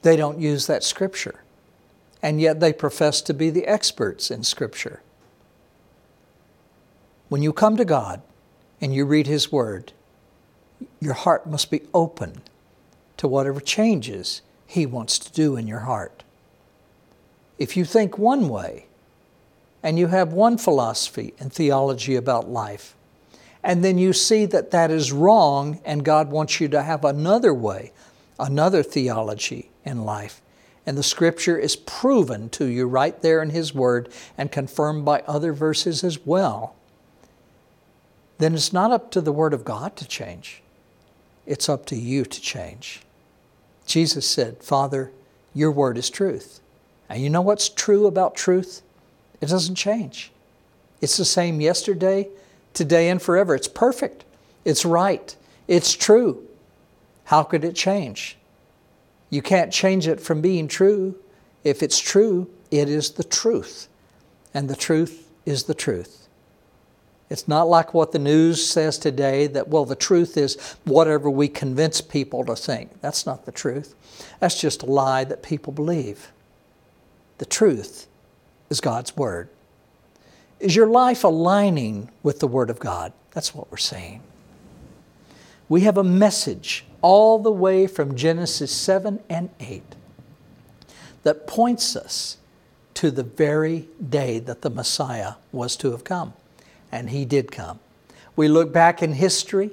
They 0.03 0.17
don't 0.17 0.41
use 0.41 0.67
that 0.67 0.83
Scripture. 0.83 1.43
And 2.23 2.41
yet 2.41 2.61
they 2.61 2.73
profess 2.73 3.21
to 3.23 3.35
be 3.35 3.51
the 3.51 3.67
experts 3.67 4.31
in 4.31 4.45
Scripture. 4.45 5.03
When 7.29 7.43
you 7.43 7.53
come 7.53 7.77
to 7.77 7.85
God 7.85 8.23
and 8.81 8.95
you 8.95 9.05
read 9.05 9.27
His 9.27 9.53
Word, 9.53 9.93
your 11.01 11.15
heart 11.15 11.47
must 11.47 11.71
be 11.71 11.83
open 11.93 12.43
to 13.19 13.29
whatever 13.29 13.61
changes 13.61 14.43
He 14.67 14.87
wants 14.87 15.19
to 15.19 15.33
do 15.33 15.57
in 15.57 15.67
your 15.67 15.81
heart. 15.81 16.25
If 17.59 17.77
you 17.77 17.85
think 17.85 18.17
one 18.17 18.49
way 18.49 18.87
and 19.83 19.99
you 19.99 20.07
have 20.07 20.33
one 20.33 20.57
philosophy 20.57 21.35
and 21.39 21.53
theology 21.53 22.17
about 22.17 22.49
life, 22.49 22.97
and 23.63 23.85
then 23.85 23.99
you 23.99 24.13
see 24.13 24.47
that 24.47 24.71
that 24.71 24.91
is 24.91 25.13
wrong 25.13 25.81
and 25.85 26.05
God 26.05 26.31
wants 26.31 26.61
you 26.61 26.69
to 26.69 26.83
have 26.83 27.05
another 27.05 27.53
way, 27.53 27.93
another 28.39 28.83
theology 28.83 29.71
in 29.85 30.05
life, 30.05 30.41
and 30.87 30.97
the 30.97 31.03
scripture 31.03 31.59
is 31.59 31.77
proven 31.77 32.49
to 32.51 32.65
you 32.65 32.87
right 32.87 33.21
there 33.23 33.43
in 33.43 33.51
His 33.51 33.75
Word 33.75 34.09
and 34.39 34.51
confirmed 34.51 35.05
by 35.05 35.21
other 35.21 35.53
verses 35.53 36.03
as 36.03 36.25
well, 36.25 36.75
then 38.39 38.55
it's 38.55 38.73
not 38.73 38.91
up 38.91 39.11
to 39.11 39.21
the 39.21 39.33
Word 39.33 39.53
of 39.53 39.65
God 39.65 39.97
to 39.97 40.09
change. 40.09 40.63
It's 41.47 41.69
up 41.69 41.85
to 41.87 41.97
you 41.97 42.25
to 42.25 42.41
change. 42.41 43.03
Jesus 43.87 44.27
said, 44.27 44.63
Father, 44.63 45.13
your 45.53 45.71
Word 45.71 45.99
is 45.99 46.09
truth. 46.09 46.61
And 47.09 47.23
you 47.23 47.29
know 47.29 47.43
what's 47.43 47.69
true 47.69 48.07
about 48.07 48.35
truth? 48.35 48.83
It 49.41 49.49
doesn't 49.49 49.75
change. 49.75 50.31
It's 51.01 51.17
the 51.17 51.25
same 51.25 51.61
yesterday, 51.61 52.29
today, 52.81 53.11
and 53.11 53.21
forever. 53.21 53.55
It's 53.55 53.69
perfect. 53.69 54.25
It's 54.65 54.87
right. 54.87 55.37
It's 55.69 55.93
true. 55.93 56.49
How 57.25 57.43
could 57.43 57.63
it 57.63 57.77
change? 57.77 58.39
You 59.29 59.43
can't 59.43 59.71
change 59.71 60.09
it 60.09 60.19
from 60.19 60.41
being 60.41 60.67
true. 60.67 61.15
If 61.63 61.83
it's 61.83 61.99
true, 61.99 62.49
it 62.71 62.89
is 62.89 63.11
the 63.11 63.23
truth. 63.23 63.87
And 64.55 64.71
the 64.71 64.77
truth 64.77 65.31
is 65.45 65.65
the 65.65 65.75
truth. 65.75 66.27
It's 67.29 67.47
not 67.47 67.69
like 67.69 67.93
what 67.93 68.13
the 68.13 68.19
news 68.19 68.67
says 68.67 68.97
today 68.97 69.47
that, 69.49 69.69
well, 69.69 69.85
the 69.85 69.95
truth 69.95 70.39
is 70.39 70.57
whatever 70.85 71.29
we 71.29 71.49
convince 71.49 72.01
people 72.01 72.47
to 72.47 72.57
think. 72.57 73.03
That's 73.03 73.27
not 73.27 73.45
the 73.45 73.53
truth. 73.53 73.95
That's 74.41 74.59
just 74.59 74.85
a 74.85 74.87
lie 74.87 75.25
that 75.25 75.43
people 75.43 75.75
believe. 75.75 76.33
The 77.37 77.45
truth 77.45 78.07
is 78.71 78.81
God's 78.81 79.15
Word. 79.19 79.51
Is 80.61 80.77
your 80.77 80.87
life 80.87 81.25
aligning 81.25 82.11
with 82.23 82.41
the 82.41 82.47
Word 82.47 82.69
of 82.69 82.79
God? 82.79 83.13
That's 83.33 83.55
what 83.55 83.71
we're 83.71 83.79
saying. 83.79 84.23
We 85.69 85.83
have 85.83 85.97
a 85.97 86.05
message 86.05 86.85
all 87.01 87.39
the 87.39 87.51
way 87.51 87.87
from 87.87 88.15
Genesis 88.15 88.71
7 88.71 89.21
and 89.31 89.49
8 89.59 89.83
that 91.23 91.47
points 91.47 91.97
us 91.97 92.37
to 92.95 93.11
the 93.11 93.23
very 93.23 93.89
day 94.07 94.39
that 94.41 94.61
the 94.61 94.69
Messiah 94.69 95.35
was 95.53 95.77
to 95.77 95.93
have 95.93 96.05
come. 96.05 96.35
And 96.93 97.11
he 97.11 97.25
did 97.25 97.51
come. 97.51 97.79
We 98.37 98.49
look 98.49 98.73
back 98.73 99.03
in 99.03 99.15
history. 99.15 99.71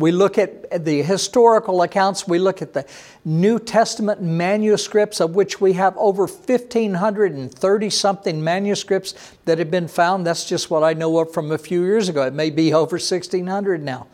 We 0.00 0.12
look 0.12 0.38
at 0.38 0.84
the 0.84 1.02
historical 1.02 1.82
accounts. 1.82 2.26
We 2.26 2.38
look 2.38 2.62
at 2.62 2.72
the 2.72 2.86
New 3.22 3.58
Testament 3.58 4.22
manuscripts, 4.22 5.20
of 5.20 5.34
which 5.34 5.60
we 5.60 5.74
have 5.74 5.94
over 5.98 6.22
1,530 6.22 7.90
something 7.90 8.42
manuscripts 8.42 9.14
that 9.44 9.58
have 9.58 9.70
been 9.70 9.88
found. 9.88 10.26
That's 10.26 10.46
just 10.46 10.70
what 10.70 10.82
I 10.82 10.94
know 10.94 11.18
of 11.18 11.34
from 11.34 11.52
a 11.52 11.58
few 11.58 11.84
years 11.84 12.08
ago. 12.08 12.22
It 12.22 12.32
may 12.32 12.48
be 12.48 12.72
over 12.72 12.94
1,600 12.94 13.82
now. 13.82 14.06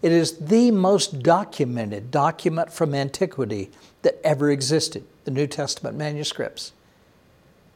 It 0.00 0.12
is 0.12 0.38
the 0.38 0.70
most 0.70 1.24
documented 1.24 2.12
document 2.12 2.72
from 2.72 2.94
antiquity 2.94 3.72
that 4.02 4.20
ever 4.22 4.48
existed, 4.48 5.04
the 5.24 5.32
New 5.32 5.48
Testament 5.48 5.96
manuscripts. 5.96 6.72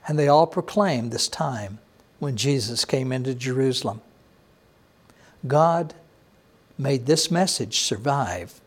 And 0.06 0.16
they 0.16 0.28
all 0.28 0.46
proclaim 0.46 1.10
this 1.10 1.26
time 1.26 1.80
when 2.20 2.36
Jesus 2.36 2.84
came 2.84 3.10
into 3.10 3.34
Jerusalem. 3.34 4.02
God 5.48 5.94
made 6.78 7.06
this 7.06 7.30
message 7.30 7.80
survive 7.80 8.60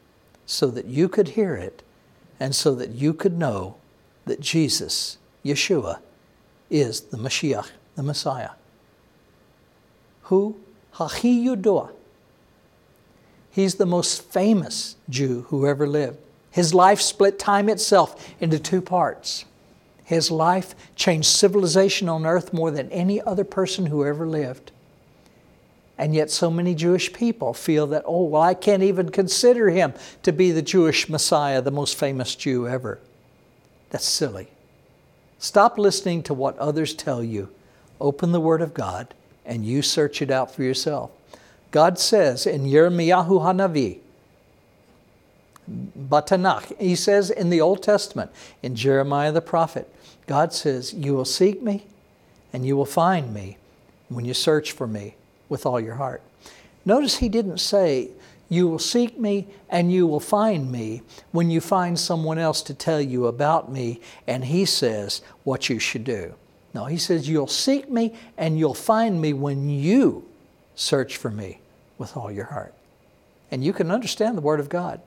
so 0.46 0.68
that 0.68 0.86
you 0.86 1.08
could 1.08 1.30
hear 1.30 1.56
it 1.56 1.84
and 2.40 2.56
so 2.56 2.74
that 2.76 2.90
you 2.90 3.14
could 3.14 3.38
know 3.38 3.76
that 4.26 4.40
Jesus, 4.40 5.18
Yeshua, 5.44 6.00
is 6.70 7.02
the 7.02 7.18
Mashiach, 7.18 7.70
the 7.96 8.04
Messiah. 8.04 8.52
Who? 10.24 10.58
Hachi 10.94 11.44
Yudua 11.44 11.92
He's 13.52 13.76
the 13.76 13.86
most 13.86 14.22
famous 14.22 14.96
Jew 15.10 15.46
who 15.50 15.68
ever 15.68 15.88
lived. 15.88 16.20
His 16.52 16.74
life 16.74 17.02
split 17.02 17.38
time 17.38 17.70
itself 17.70 18.34
into 18.40 18.60
two 18.60 18.82
parts. 18.82 19.46
His 20.04 20.32
life 20.32 20.76
changed 20.96 21.28
civilization 21.28 22.10
on 22.10 22.26
earth 22.26 22.54
more 22.54 22.72
than 22.72 22.92
any 22.92 23.22
other 23.22 23.44
person 23.44 23.88
who 23.88 24.06
ever 24.06 24.28
lived. 24.28 24.72
And 26.00 26.16
yet, 26.16 26.32
so 26.32 26.50
many 26.50 26.76
Jewish 26.76 27.12
people 27.12 27.54
feel 27.54 27.86
that, 27.88 28.04
oh, 28.06 28.24
well, 28.24 28.42
I 28.42 28.54
can't 28.54 28.84
even 28.84 29.10
consider 29.10 29.70
him 29.70 29.94
to 30.24 30.32
be 30.32 30.52
the 30.52 30.62
Jewish 30.62 31.10
Messiah, 31.10 31.62
the 31.62 31.72
most 31.72 31.98
famous 31.98 32.36
Jew 32.36 32.70
ever. 32.70 33.00
That's 33.90 34.06
silly. 34.06 34.48
Stop 35.40 35.78
listening 35.78 36.24
to 36.24 36.34
what 36.34 36.58
others 36.58 36.94
tell 36.94 37.22
you. 37.22 37.50
Open 38.00 38.32
the 38.32 38.40
Word 38.40 38.62
of 38.62 38.74
God 38.74 39.14
and 39.46 39.66
you 39.66 39.82
search 39.82 40.22
it 40.22 40.32
out 40.32 40.56
for 40.56 40.64
yourself. 40.64 41.12
God 41.72 42.00
says 42.00 42.48
in 42.48 42.64
Yirmiyahu 42.64 43.42
Hanavi, 43.42 44.00
Batanach, 45.70 46.80
he 46.80 46.96
says 46.96 47.30
in 47.30 47.50
the 47.50 47.60
Old 47.60 47.84
Testament, 47.84 48.32
in 48.64 48.74
Jeremiah 48.74 49.34
the 49.34 49.42
prophet, 49.42 49.94
God 50.28 50.54
says, 50.54 50.94
You 50.94 51.14
will 51.14 51.26
seek 51.26 51.62
me 51.62 51.88
and 52.54 52.66
you 52.66 52.78
will 52.78 52.86
find 52.86 53.34
me 53.34 53.58
when 54.08 54.24
you 54.24 54.34
search 54.34 54.72
for 54.72 54.88
me 54.88 55.16
with 55.50 55.66
all 55.66 55.80
your 55.80 55.96
heart. 55.96 56.22
Notice 56.86 57.18
he 57.18 57.30
didn't 57.30 57.58
say, 57.58 58.10
You 58.48 58.68
will 58.68 58.80
seek 58.80 59.20
me 59.20 59.48
and 59.70 59.92
you 59.92 60.08
will 60.08 60.20
find 60.20 60.72
me 60.72 61.02
when 61.32 61.50
you 61.50 61.60
find 61.60 62.00
someone 62.00 62.38
else 62.38 62.62
to 62.64 62.74
tell 62.74 63.02
you 63.02 63.28
about 63.28 63.72
me 63.72 64.00
and 64.28 64.46
he 64.46 64.66
says 64.66 65.22
what 65.44 65.70
you 65.70 65.80
should 65.80 66.04
do. 66.04 66.34
No, 66.74 66.86
he 66.86 66.98
says, 66.98 67.28
You'll 67.28 67.48
seek 67.48 67.90
me 67.90 68.14
and 68.38 68.58
you'll 68.58 68.74
find 68.74 69.20
me 69.20 69.34
when 69.34 69.70
you 69.70 70.26
search 70.76 71.18
for 71.18 71.30
me 71.30 71.60
with 71.98 72.16
all 72.16 72.32
your 72.32 72.46
heart. 72.46 72.74
And 73.52 73.64
you 73.64 73.74
can 73.74 73.92
understand 73.92 74.38
the 74.38 74.42
Word 74.42 74.60
of 74.60 74.70
God. 74.70 75.02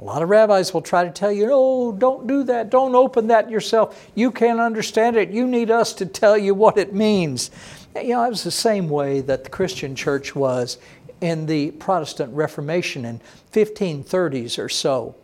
A 0.00 0.04
lot 0.04 0.22
of 0.22 0.30
rabbis 0.30 0.72
will 0.72 0.80
try 0.80 1.04
to 1.04 1.10
tell 1.10 1.30
you, 1.30 1.50
oh, 1.52 1.92
don't 1.92 2.26
do 2.26 2.42
that. 2.44 2.70
Don't 2.70 2.94
open 2.94 3.26
that 3.26 3.50
yourself. 3.50 4.10
You 4.14 4.30
can't 4.30 4.58
understand 4.58 5.16
it. 5.16 5.28
You 5.28 5.46
need 5.46 5.70
us 5.70 5.92
to 5.94 6.06
tell 6.06 6.38
you 6.38 6.54
what 6.54 6.78
it 6.78 6.94
means. 6.94 7.50
You 7.96 8.14
know, 8.14 8.24
it 8.24 8.30
was 8.30 8.44
the 8.44 8.50
same 8.50 8.88
way 8.88 9.20
that 9.20 9.44
the 9.44 9.50
Christian 9.50 9.96
church 9.96 10.34
was 10.36 10.78
in 11.20 11.46
the 11.46 11.72
Protestant 11.72 12.32
Reformation 12.34 13.04
in 13.04 13.20
1530s 13.52 14.62
or 14.62 14.68
so. 14.68 15.16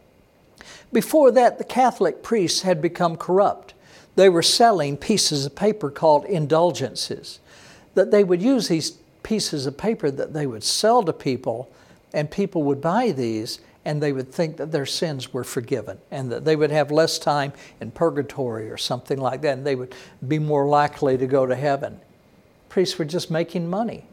Before 0.92 1.30
that, 1.32 1.58
the 1.58 1.64
Catholic 1.64 2.22
priests 2.22 2.62
had 2.62 2.82
become 2.82 3.16
corrupt. 3.16 3.74
They 4.16 4.28
were 4.28 4.42
selling 4.42 4.96
pieces 4.96 5.46
of 5.46 5.54
paper 5.54 5.90
called 5.90 6.24
indulgences. 6.24 7.38
That 7.94 8.10
they 8.10 8.24
would 8.24 8.42
use 8.42 8.68
these 8.68 8.92
pieces 9.22 9.66
of 9.66 9.76
paper 9.76 10.10
that 10.10 10.32
they 10.32 10.46
would 10.46 10.64
sell 10.64 11.02
to 11.02 11.12
people, 11.12 11.70
and 12.12 12.30
people 12.30 12.62
would 12.64 12.80
buy 12.80 13.12
these 13.12 13.60
and 13.84 14.02
they 14.02 14.12
would 14.12 14.32
think 14.32 14.56
that 14.56 14.72
their 14.72 14.84
sins 14.84 15.32
were 15.32 15.44
forgiven 15.44 15.96
and 16.10 16.32
that 16.32 16.44
they 16.44 16.56
would 16.56 16.72
have 16.72 16.90
less 16.90 17.20
time 17.20 17.52
in 17.80 17.92
purgatory 17.92 18.68
or 18.68 18.76
something 18.76 19.18
like 19.18 19.42
that, 19.42 19.58
and 19.58 19.66
they 19.66 19.76
would 19.76 19.94
be 20.26 20.40
more 20.40 20.66
likely 20.66 21.16
to 21.16 21.26
go 21.26 21.46
to 21.46 21.54
heaven. 21.54 22.00
Priests 22.76 22.98
were 22.98 23.06
just 23.06 23.30
making 23.30 23.70
money. 23.70 24.04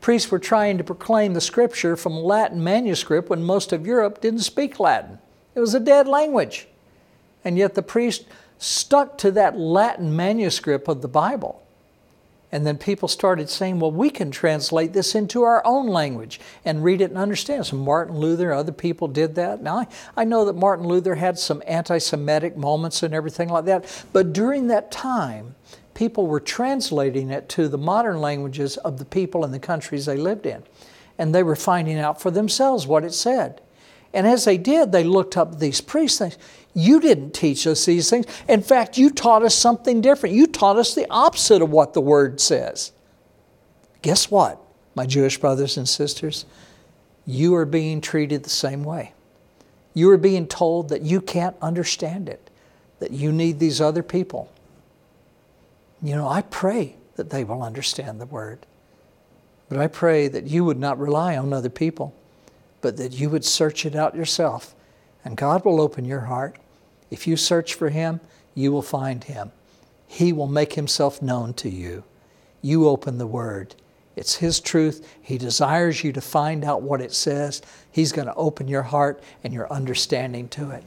Priests 0.00 0.30
were 0.30 0.38
trying 0.38 0.78
to 0.78 0.84
proclaim 0.84 1.34
the 1.34 1.40
scripture 1.40 1.96
from 1.96 2.12
Latin 2.12 2.62
manuscript 2.62 3.28
when 3.28 3.42
most 3.42 3.72
of 3.72 3.88
Europe 3.88 4.20
didn't 4.20 4.42
speak 4.42 4.78
Latin. 4.78 5.18
It 5.56 5.58
was 5.58 5.74
a 5.74 5.80
dead 5.80 6.06
language. 6.06 6.68
And 7.44 7.58
yet 7.58 7.74
the 7.74 7.82
priest 7.82 8.24
stuck 8.56 9.18
to 9.18 9.32
that 9.32 9.58
Latin 9.58 10.14
manuscript 10.14 10.86
of 10.86 11.02
the 11.02 11.08
Bible. 11.08 11.60
And 12.52 12.64
then 12.64 12.78
people 12.78 13.08
started 13.08 13.50
saying, 13.50 13.80
well, 13.80 13.90
we 13.90 14.10
can 14.10 14.30
translate 14.30 14.92
this 14.92 15.16
into 15.16 15.42
our 15.42 15.60
own 15.66 15.88
language 15.88 16.38
and 16.64 16.84
read 16.84 17.00
it 17.00 17.10
and 17.10 17.18
understand. 17.18 17.66
So 17.66 17.78
Martin 17.78 18.16
Luther, 18.16 18.52
and 18.52 18.60
other 18.60 18.70
people 18.70 19.08
did 19.08 19.34
that. 19.34 19.60
Now, 19.60 19.78
I, 19.78 19.86
I 20.16 20.22
know 20.22 20.44
that 20.44 20.54
Martin 20.54 20.86
Luther 20.86 21.16
had 21.16 21.36
some 21.36 21.64
anti 21.66 21.98
Semitic 21.98 22.56
moments 22.56 23.02
and 23.02 23.12
everything 23.12 23.48
like 23.48 23.64
that. 23.64 24.04
But 24.12 24.32
during 24.32 24.68
that 24.68 24.92
time, 24.92 25.56
people 25.98 26.28
were 26.28 26.38
translating 26.38 27.28
it 27.28 27.48
to 27.48 27.66
the 27.66 27.76
modern 27.76 28.20
languages 28.20 28.76
of 28.76 29.00
the 29.00 29.04
people 29.04 29.44
and 29.44 29.52
the 29.52 29.58
countries 29.58 30.06
they 30.06 30.16
lived 30.16 30.46
in. 30.46 30.62
And 31.18 31.34
they 31.34 31.42
were 31.42 31.56
finding 31.56 31.98
out 31.98 32.22
for 32.22 32.30
themselves 32.30 32.86
what 32.86 33.02
it 33.02 33.12
said. 33.12 33.60
And 34.14 34.24
as 34.24 34.44
they 34.44 34.58
did, 34.58 34.92
they 34.92 35.02
looked 35.02 35.36
up 35.36 35.58
these 35.58 35.80
priests. 35.80 36.20
Things. 36.20 36.38
You 36.72 37.00
didn't 37.00 37.34
teach 37.34 37.66
us 37.66 37.84
these 37.84 38.08
things. 38.08 38.26
In 38.48 38.62
fact, 38.62 38.96
you 38.96 39.10
taught 39.10 39.42
us 39.42 39.56
something 39.56 40.00
different. 40.00 40.36
You 40.36 40.46
taught 40.46 40.76
us 40.76 40.94
the 40.94 41.10
opposite 41.10 41.62
of 41.62 41.70
what 41.70 41.94
the 41.94 42.00
word 42.00 42.40
says. 42.40 42.92
Guess 44.02 44.30
what, 44.30 44.62
my 44.94 45.04
Jewish 45.04 45.38
brothers 45.38 45.76
and 45.76 45.88
sisters? 45.88 46.46
You 47.26 47.56
are 47.56 47.66
being 47.66 48.00
treated 48.00 48.44
the 48.44 48.50
same 48.50 48.84
way. 48.84 49.14
You 49.94 50.10
are 50.10 50.16
being 50.16 50.46
told 50.46 50.90
that 50.90 51.02
you 51.02 51.20
can't 51.20 51.56
understand 51.60 52.28
it, 52.28 52.50
that 53.00 53.10
you 53.10 53.32
need 53.32 53.58
these 53.58 53.80
other 53.80 54.04
people. 54.04 54.48
You 56.02 56.14
know, 56.14 56.28
I 56.28 56.42
pray 56.42 56.96
that 57.16 57.30
they 57.30 57.44
will 57.44 57.62
understand 57.62 58.20
the 58.20 58.26
word. 58.26 58.66
But 59.68 59.78
I 59.78 59.86
pray 59.86 60.28
that 60.28 60.46
you 60.46 60.64
would 60.64 60.78
not 60.78 60.98
rely 60.98 61.36
on 61.36 61.52
other 61.52 61.68
people, 61.68 62.14
but 62.80 62.96
that 62.96 63.12
you 63.12 63.28
would 63.30 63.44
search 63.44 63.84
it 63.84 63.94
out 63.94 64.14
yourself. 64.14 64.74
And 65.24 65.36
God 65.36 65.64
will 65.64 65.80
open 65.80 66.04
your 66.04 66.20
heart. 66.20 66.56
If 67.10 67.26
you 67.26 67.36
search 67.36 67.74
for 67.74 67.90
Him, 67.90 68.20
you 68.54 68.72
will 68.72 68.82
find 68.82 69.24
Him. 69.24 69.52
He 70.06 70.32
will 70.32 70.46
make 70.46 70.74
Himself 70.74 71.20
known 71.20 71.52
to 71.54 71.68
you. 71.68 72.04
You 72.62 72.88
open 72.88 73.18
the 73.18 73.26
Word. 73.26 73.74
It's 74.16 74.36
His 74.36 74.60
truth. 74.60 75.06
He 75.20 75.36
desires 75.36 76.02
you 76.02 76.12
to 76.12 76.20
find 76.20 76.64
out 76.64 76.82
what 76.82 77.00
it 77.00 77.12
says. 77.12 77.60
He's 77.90 78.12
going 78.12 78.26
to 78.26 78.34
open 78.34 78.68
your 78.68 78.82
heart 78.82 79.22
and 79.44 79.52
your 79.52 79.70
understanding 79.72 80.48
to 80.50 80.70
it. 80.70 80.84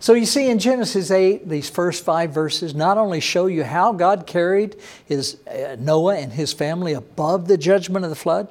So 0.00 0.14
you 0.14 0.24
see 0.24 0.48
in 0.48 0.58
Genesis 0.58 1.10
8, 1.10 1.46
these 1.46 1.68
first 1.68 2.04
five 2.04 2.32
verses 2.32 2.74
not 2.74 2.96
only 2.96 3.20
show 3.20 3.46
you 3.46 3.64
how 3.64 3.92
God 3.92 4.26
carried 4.26 4.76
his, 5.04 5.36
uh, 5.46 5.76
Noah 5.78 6.16
and 6.16 6.32
his 6.32 6.54
family 6.54 6.94
above 6.94 7.48
the 7.48 7.58
judgment 7.58 8.04
of 8.04 8.10
the 8.10 8.16
flood, 8.16 8.48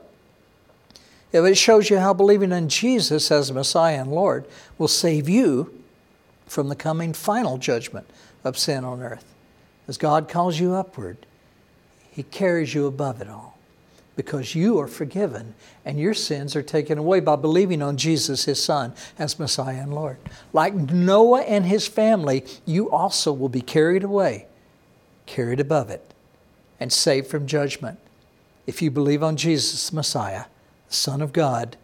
it 1.34 1.58
shows 1.58 1.90
you 1.90 1.98
how 1.98 2.14
believing 2.14 2.52
in 2.52 2.70
Jesus 2.70 3.32
as 3.32 3.52
Messiah 3.52 4.02
and 4.02 4.12
Lord 4.12 4.46
will 4.78 4.88
save 4.88 5.28
you 5.28 5.74
from 6.46 6.70
the 6.70 6.76
coming 6.76 7.14
final 7.14 7.58
judgment 7.58 8.08
of 8.44 8.58
sin 8.58 8.86
on 8.86 9.02
earth. 9.02 9.26
As 9.88 9.98
God 9.98 10.30
calls 10.30 10.60
you 10.60 10.76
upward, 10.76 11.18
He 12.12 12.24
carries 12.24 12.74
you 12.76 12.86
above 12.86 13.22
it 13.22 13.28
all 13.28 13.59
because 14.20 14.54
you 14.54 14.78
are 14.82 14.88
forgiven 14.90 15.56
and 15.86 15.98
your 15.98 16.14
sins 16.14 16.54
are 16.54 16.62
taken 16.62 16.98
away 16.98 17.22
by 17.22 17.38
believing 17.38 17.82
on 17.82 17.96
Jesus, 17.96 18.44
his 18.44 18.62
son, 18.62 18.94
as 19.18 19.40
Messiah 19.40 19.82
and 19.82 19.96
Lord. 19.96 20.18
Like 20.52 20.74
Noah 20.74 21.44
and 21.44 21.66
his 21.66 21.88
family, 21.88 22.44
you 22.66 22.92
also 22.92 23.32
will 23.32 23.48
be 23.48 23.62
carried 23.62 24.04
away, 24.04 24.48
carried 25.26 25.62
above 25.62 25.90
it, 25.90 26.14
and 26.82 26.92
saved 26.92 27.28
from 27.28 27.48
judgment. 27.48 27.98
If 28.68 28.82
you 28.82 28.92
believe 28.92 29.24
on 29.24 29.38
Jesus, 29.38 29.94
Messiah, 29.94 30.48
the 30.90 30.96
Son 30.96 31.22
of 31.22 31.32
God, 31.32 31.78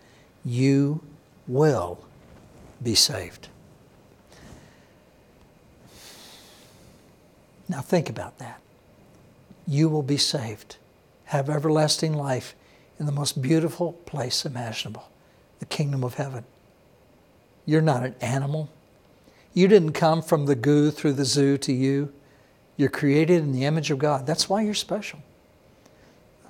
you 0.43 1.01
will 1.47 2.03
be 2.83 2.95
saved. 2.95 3.47
Now 7.69 7.79
think 7.79 8.09
about 8.09 8.39
that. 8.39 8.59
You 9.65 9.87
will 9.87 10.03
be 10.03 10.17
saved 10.17 10.75
have 11.35 11.49
everlasting 11.49 12.13
life 12.13 12.55
in 12.99 13.05
the 13.05 13.11
most 13.11 13.41
beautiful 13.41 13.93
place 13.93 14.45
imaginable 14.45 15.09
the 15.59 15.65
kingdom 15.65 16.03
of 16.03 16.15
heaven. 16.15 16.43
You're 17.65 17.81
not 17.81 18.03
an 18.03 18.15
animal. 18.21 18.69
You 19.53 19.67
didn't 19.67 19.93
come 19.93 20.21
from 20.21 20.45
the 20.45 20.55
goo 20.55 20.91
through 20.91 21.13
the 21.13 21.25
zoo 21.25 21.57
to 21.59 21.71
you. 21.71 22.13
You're 22.77 22.89
created 22.89 23.41
in 23.41 23.53
the 23.53 23.63
image 23.63 23.89
of 23.89 23.97
God. 23.97 24.27
That's 24.27 24.49
why 24.49 24.61
you're 24.63 24.73
special. 24.73 25.19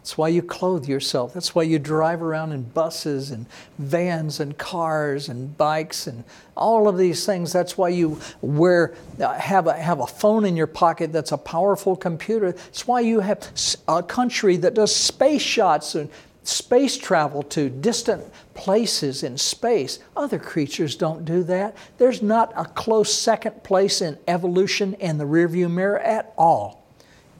That's 0.05 0.19
why 0.19 0.27
you 0.27 0.43
clothe 0.43 0.87
yourself. 0.87 1.33
That's 1.33 1.55
why 1.55 1.63
you 1.63 1.79
drive 1.79 2.21
around 2.21 2.51
in 2.51 2.61
buses 2.61 3.31
and 3.31 3.47
vans 3.79 4.39
and 4.39 4.55
cars 4.55 5.29
and 5.29 5.57
bikes 5.57 6.05
and 6.05 6.23
all 6.55 6.87
of 6.87 6.95
these 6.95 7.25
things. 7.25 7.51
That's 7.51 7.75
why 7.75 7.89
you 7.89 8.19
wear, 8.39 8.93
uh, 9.19 9.33
have, 9.33 9.65
a, 9.65 9.73
have 9.73 10.01
a 10.01 10.05
phone 10.05 10.45
in 10.45 10.55
your 10.55 10.67
pocket 10.67 11.11
that's 11.11 11.31
a 11.31 11.39
powerful 11.39 11.95
computer. 11.95 12.51
That's 12.51 12.87
why 12.87 12.99
you 12.99 13.21
have 13.21 13.49
a 13.87 14.03
country 14.03 14.57
that 14.57 14.75
does 14.75 14.95
space 14.95 15.41
shots 15.41 15.95
and 15.95 16.07
space 16.43 16.99
travel 16.99 17.41
to 17.41 17.71
distant 17.71 18.23
places 18.53 19.23
in 19.23 19.39
space. 19.39 19.97
Other 20.15 20.37
creatures 20.37 20.95
don't 20.95 21.25
do 21.25 21.41
that. 21.45 21.75
There's 21.97 22.21
not 22.21 22.53
a 22.55 22.65
close 22.65 23.11
second 23.11 23.63
place 23.63 24.03
in 24.03 24.19
evolution 24.27 24.93
in 24.99 25.17
the 25.17 25.25
rearview 25.25 25.71
mirror 25.71 25.97
at 25.97 26.31
all. 26.37 26.85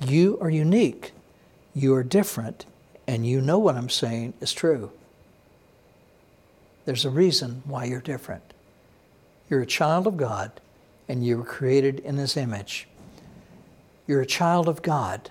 You 0.01 0.39
are 0.41 0.49
unique 0.49 1.11
you 1.76 1.93
are 1.93 2.03
different, 2.03 2.65
and 3.05 3.28
you 3.28 3.41
know 3.41 3.59
what 3.59 3.76
I'm 3.76 3.89
saying 3.89 4.34
is 4.39 4.53
true. 4.53 4.91
There's 6.86 7.03
a 7.03 7.09
reason 7.09 7.61
why 7.65 7.86
you're 7.86 7.99
different. 7.99 8.43
You're 9.49 9.61
a 9.61 9.65
child 9.67 10.07
of 10.07 10.15
God, 10.15 10.51
and 11.09 11.26
you 11.26 11.38
were 11.38 11.43
created 11.43 11.99
in 11.99 12.15
His 12.15 12.38
image. 12.38 12.88
You're 14.07 14.21
a 14.21 14.26
child 14.26 14.69
of 14.69 14.82
God. 14.82 15.30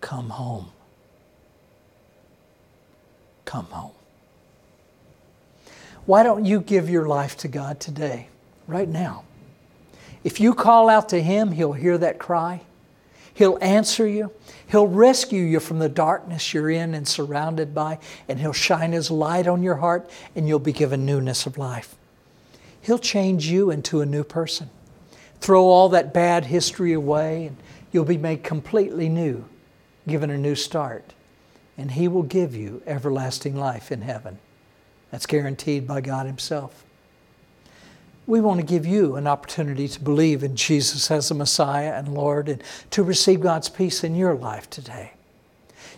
Come 0.00 0.30
home. 0.30 0.70
Come 3.44 3.66
home. 3.66 3.92
Why 6.06 6.22
don't 6.22 6.44
you 6.44 6.60
give 6.60 6.90
your 6.90 7.08
life 7.08 7.38
to 7.38 7.48
God 7.48 7.80
today, 7.80 8.28
right 8.66 8.88
now? 8.88 9.24
If 10.22 10.40
you 10.40 10.54
call 10.54 10.90
out 10.90 11.08
to 11.10 11.22
Him, 11.22 11.52
He'll 11.52 11.72
hear 11.72 11.96
that 11.96 12.18
cry. 12.18 12.60
He'll 13.34 13.58
answer 13.60 14.06
you. 14.06 14.32
He'll 14.68 14.86
rescue 14.86 15.42
you 15.42 15.60
from 15.60 15.80
the 15.80 15.88
darkness 15.88 16.54
you're 16.54 16.70
in 16.70 16.94
and 16.94 17.06
surrounded 17.06 17.74
by, 17.74 17.98
and 18.28 18.38
He'll 18.38 18.52
shine 18.52 18.92
His 18.92 19.10
light 19.10 19.46
on 19.46 19.62
your 19.62 19.76
heart, 19.76 20.08
and 20.34 20.48
you'll 20.48 20.60
be 20.60 20.72
given 20.72 21.04
newness 21.04 21.44
of 21.44 21.58
life. 21.58 21.96
He'll 22.80 22.98
change 22.98 23.46
you 23.46 23.70
into 23.70 24.00
a 24.00 24.06
new 24.06 24.24
person. 24.24 24.70
Throw 25.40 25.64
all 25.64 25.88
that 25.90 26.14
bad 26.14 26.46
history 26.46 26.92
away, 26.92 27.46
and 27.46 27.56
you'll 27.92 28.04
be 28.04 28.16
made 28.16 28.44
completely 28.44 29.08
new, 29.08 29.44
given 30.06 30.30
a 30.30 30.38
new 30.38 30.54
start. 30.54 31.12
And 31.76 31.90
He 31.90 32.06
will 32.06 32.22
give 32.22 32.54
you 32.54 32.82
everlasting 32.86 33.56
life 33.56 33.90
in 33.90 34.02
heaven. 34.02 34.38
That's 35.10 35.26
guaranteed 35.26 35.86
by 35.86 36.00
God 36.00 36.26
Himself 36.26 36.83
we 38.26 38.40
want 38.40 38.60
to 38.60 38.66
give 38.66 38.86
you 38.86 39.16
an 39.16 39.26
opportunity 39.26 39.86
to 39.88 40.00
believe 40.00 40.42
in 40.42 40.56
Jesus 40.56 41.10
as 41.10 41.28
the 41.28 41.34
Messiah 41.34 41.92
and 41.92 42.14
Lord 42.14 42.48
and 42.48 42.62
to 42.90 43.02
receive 43.02 43.40
God's 43.40 43.68
peace 43.68 44.02
in 44.02 44.14
your 44.14 44.34
life 44.34 44.70
today. 44.70 45.12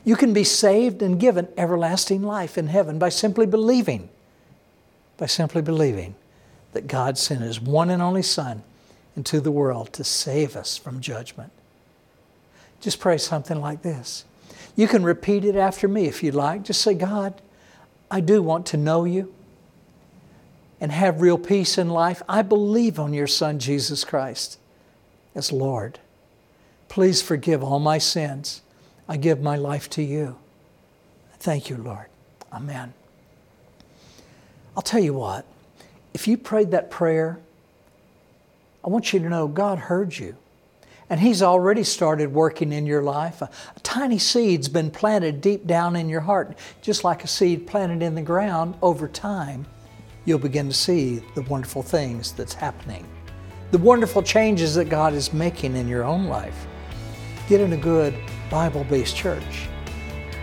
You 0.05 0.17
can 0.17 0.33
be 0.33 0.45
saved 0.45 1.03
and 1.03 1.21
given 1.21 1.49
everlasting 1.57 2.23
life 2.23 2.59
in 2.59 2.69
heaven 2.69 2.99
by 2.99 3.09
simply 3.09 3.47
believing, 3.47 4.09
by 5.19 5.27
simply 5.27 5.63
believing 5.63 6.15
that 6.73 6.87
God 6.87 7.17
sent 7.17 7.41
His 7.41 7.61
one 7.61 7.91
and 7.91 8.03
only 8.03 8.23
Son 8.23 8.63
into 9.17 9.41
the 9.41 9.51
world 9.51 9.93
to 9.95 10.05
save 10.05 10.57
us 10.57 10.77
from 10.77 11.01
judgment. 11.01 11.51
Just 12.81 13.01
pray 13.01 13.19
something 13.19 13.61
like 13.61 13.83
this. 13.83 14.25
You 14.77 14.87
can 14.87 15.03
repeat 15.03 15.45
it 15.45 15.57
after 15.57 15.89
me 15.89 16.07
if 16.07 16.23
you'd 16.23 16.35
like. 16.35 16.63
Just 16.63 16.83
say, 16.83 16.95
God, 16.95 17.41
I 18.11 18.21
do 18.21 18.43
want 18.43 18.67
to 18.67 18.77
know 18.77 19.05
you 19.05 19.33
and 20.81 20.93
have 20.93 21.21
real 21.21 21.39
peace 21.39 21.79
in 21.79 21.89
life, 21.89 22.23
I 22.29 22.43
believe 22.43 22.99
on 22.99 23.15
your 23.15 23.27
Son, 23.27 23.59
Jesus 23.59 24.05
Christ, 24.05 24.59
as 25.35 25.53
Lord. 25.53 25.99
Please 26.89 27.23
forgive 27.23 27.63
all 27.63 27.79
my 27.79 27.99
sins. 27.99 28.63
I 29.09 29.17
give 29.17 29.41
my 29.41 29.57
life 29.57 29.89
to 29.91 30.03
you. 30.03 30.37
Thank 31.39 31.71
you, 31.71 31.77
Lord. 31.77 32.07
Amen. 32.53 32.93
I'll 34.77 34.83
tell 34.83 35.03
you 35.03 35.15
what, 35.15 35.47
if 36.13 36.29
you 36.29 36.37
prayed 36.37 36.73
that 36.73 36.91
prayer, 36.91 37.39
I 38.85 38.89
want 38.89 39.13
you 39.13 39.21
to 39.21 39.29
know 39.29 39.49
God 39.49 39.79
heard 39.79 40.17
you. 40.17 40.37
And 41.09 41.21
He's 41.21 41.41
already 41.41 41.85
started 41.85 42.33
working 42.33 42.73
in 42.73 42.85
your 42.85 43.03
life. 43.03 43.41
A, 43.41 43.49
a, 43.77 43.81
tiny 43.81 44.19
seed's 44.19 44.69
been 44.69 44.91
planted 44.91 45.41
deep 45.41 45.67
down 45.67 45.95
in 45.95 46.09
your 46.09 46.23
heart, 46.23 46.59
just 46.83 47.05
like 47.05 47.23
a 47.23 47.29
seed 47.29 47.67
planted 47.67 48.03
in 48.03 48.17
the 48.17 48.23
ground 48.23 48.75
over 48.83 49.07
time 49.07 49.67
you'll 50.27 50.39
begin 50.39 50.69
to 50.69 50.75
see 50.75 51.23
the 51.35 51.43
wonderful 51.43 51.83
things 51.83 52.33
that's 52.33 52.53
happening, 52.53 53.07
the 53.71 53.79
wonderful 53.79 54.23
changes 54.23 54.75
that 54.75 54.91
God 54.91 55.15
is 55.15 55.33
making 55.33 55.77
in 55.77 55.89
your 55.89 56.05
own 56.05 56.27
life. 56.27 56.67
Get 57.49 57.61
in 57.61 57.73
a 57.73 57.77
good 57.77 58.15
Bible 58.51 58.85
based 58.85 59.17
church. 59.17 59.69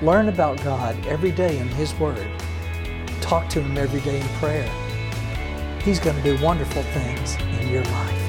Learn 0.01 0.29
about 0.29 0.57
God 0.63 0.95
every 1.05 1.31
day 1.31 1.59
in 1.59 1.67
His 1.67 1.93
Word. 1.95 2.27
Talk 3.21 3.49
to 3.49 3.61
Him 3.61 3.77
every 3.77 4.01
day 4.01 4.19
in 4.19 4.27
prayer. 4.39 4.69
He's 5.84 5.99
going 5.99 6.15
to 6.15 6.23
do 6.23 6.41
wonderful 6.43 6.81
things 6.84 7.36
in 7.36 7.69
your 7.69 7.84
life. 7.84 8.22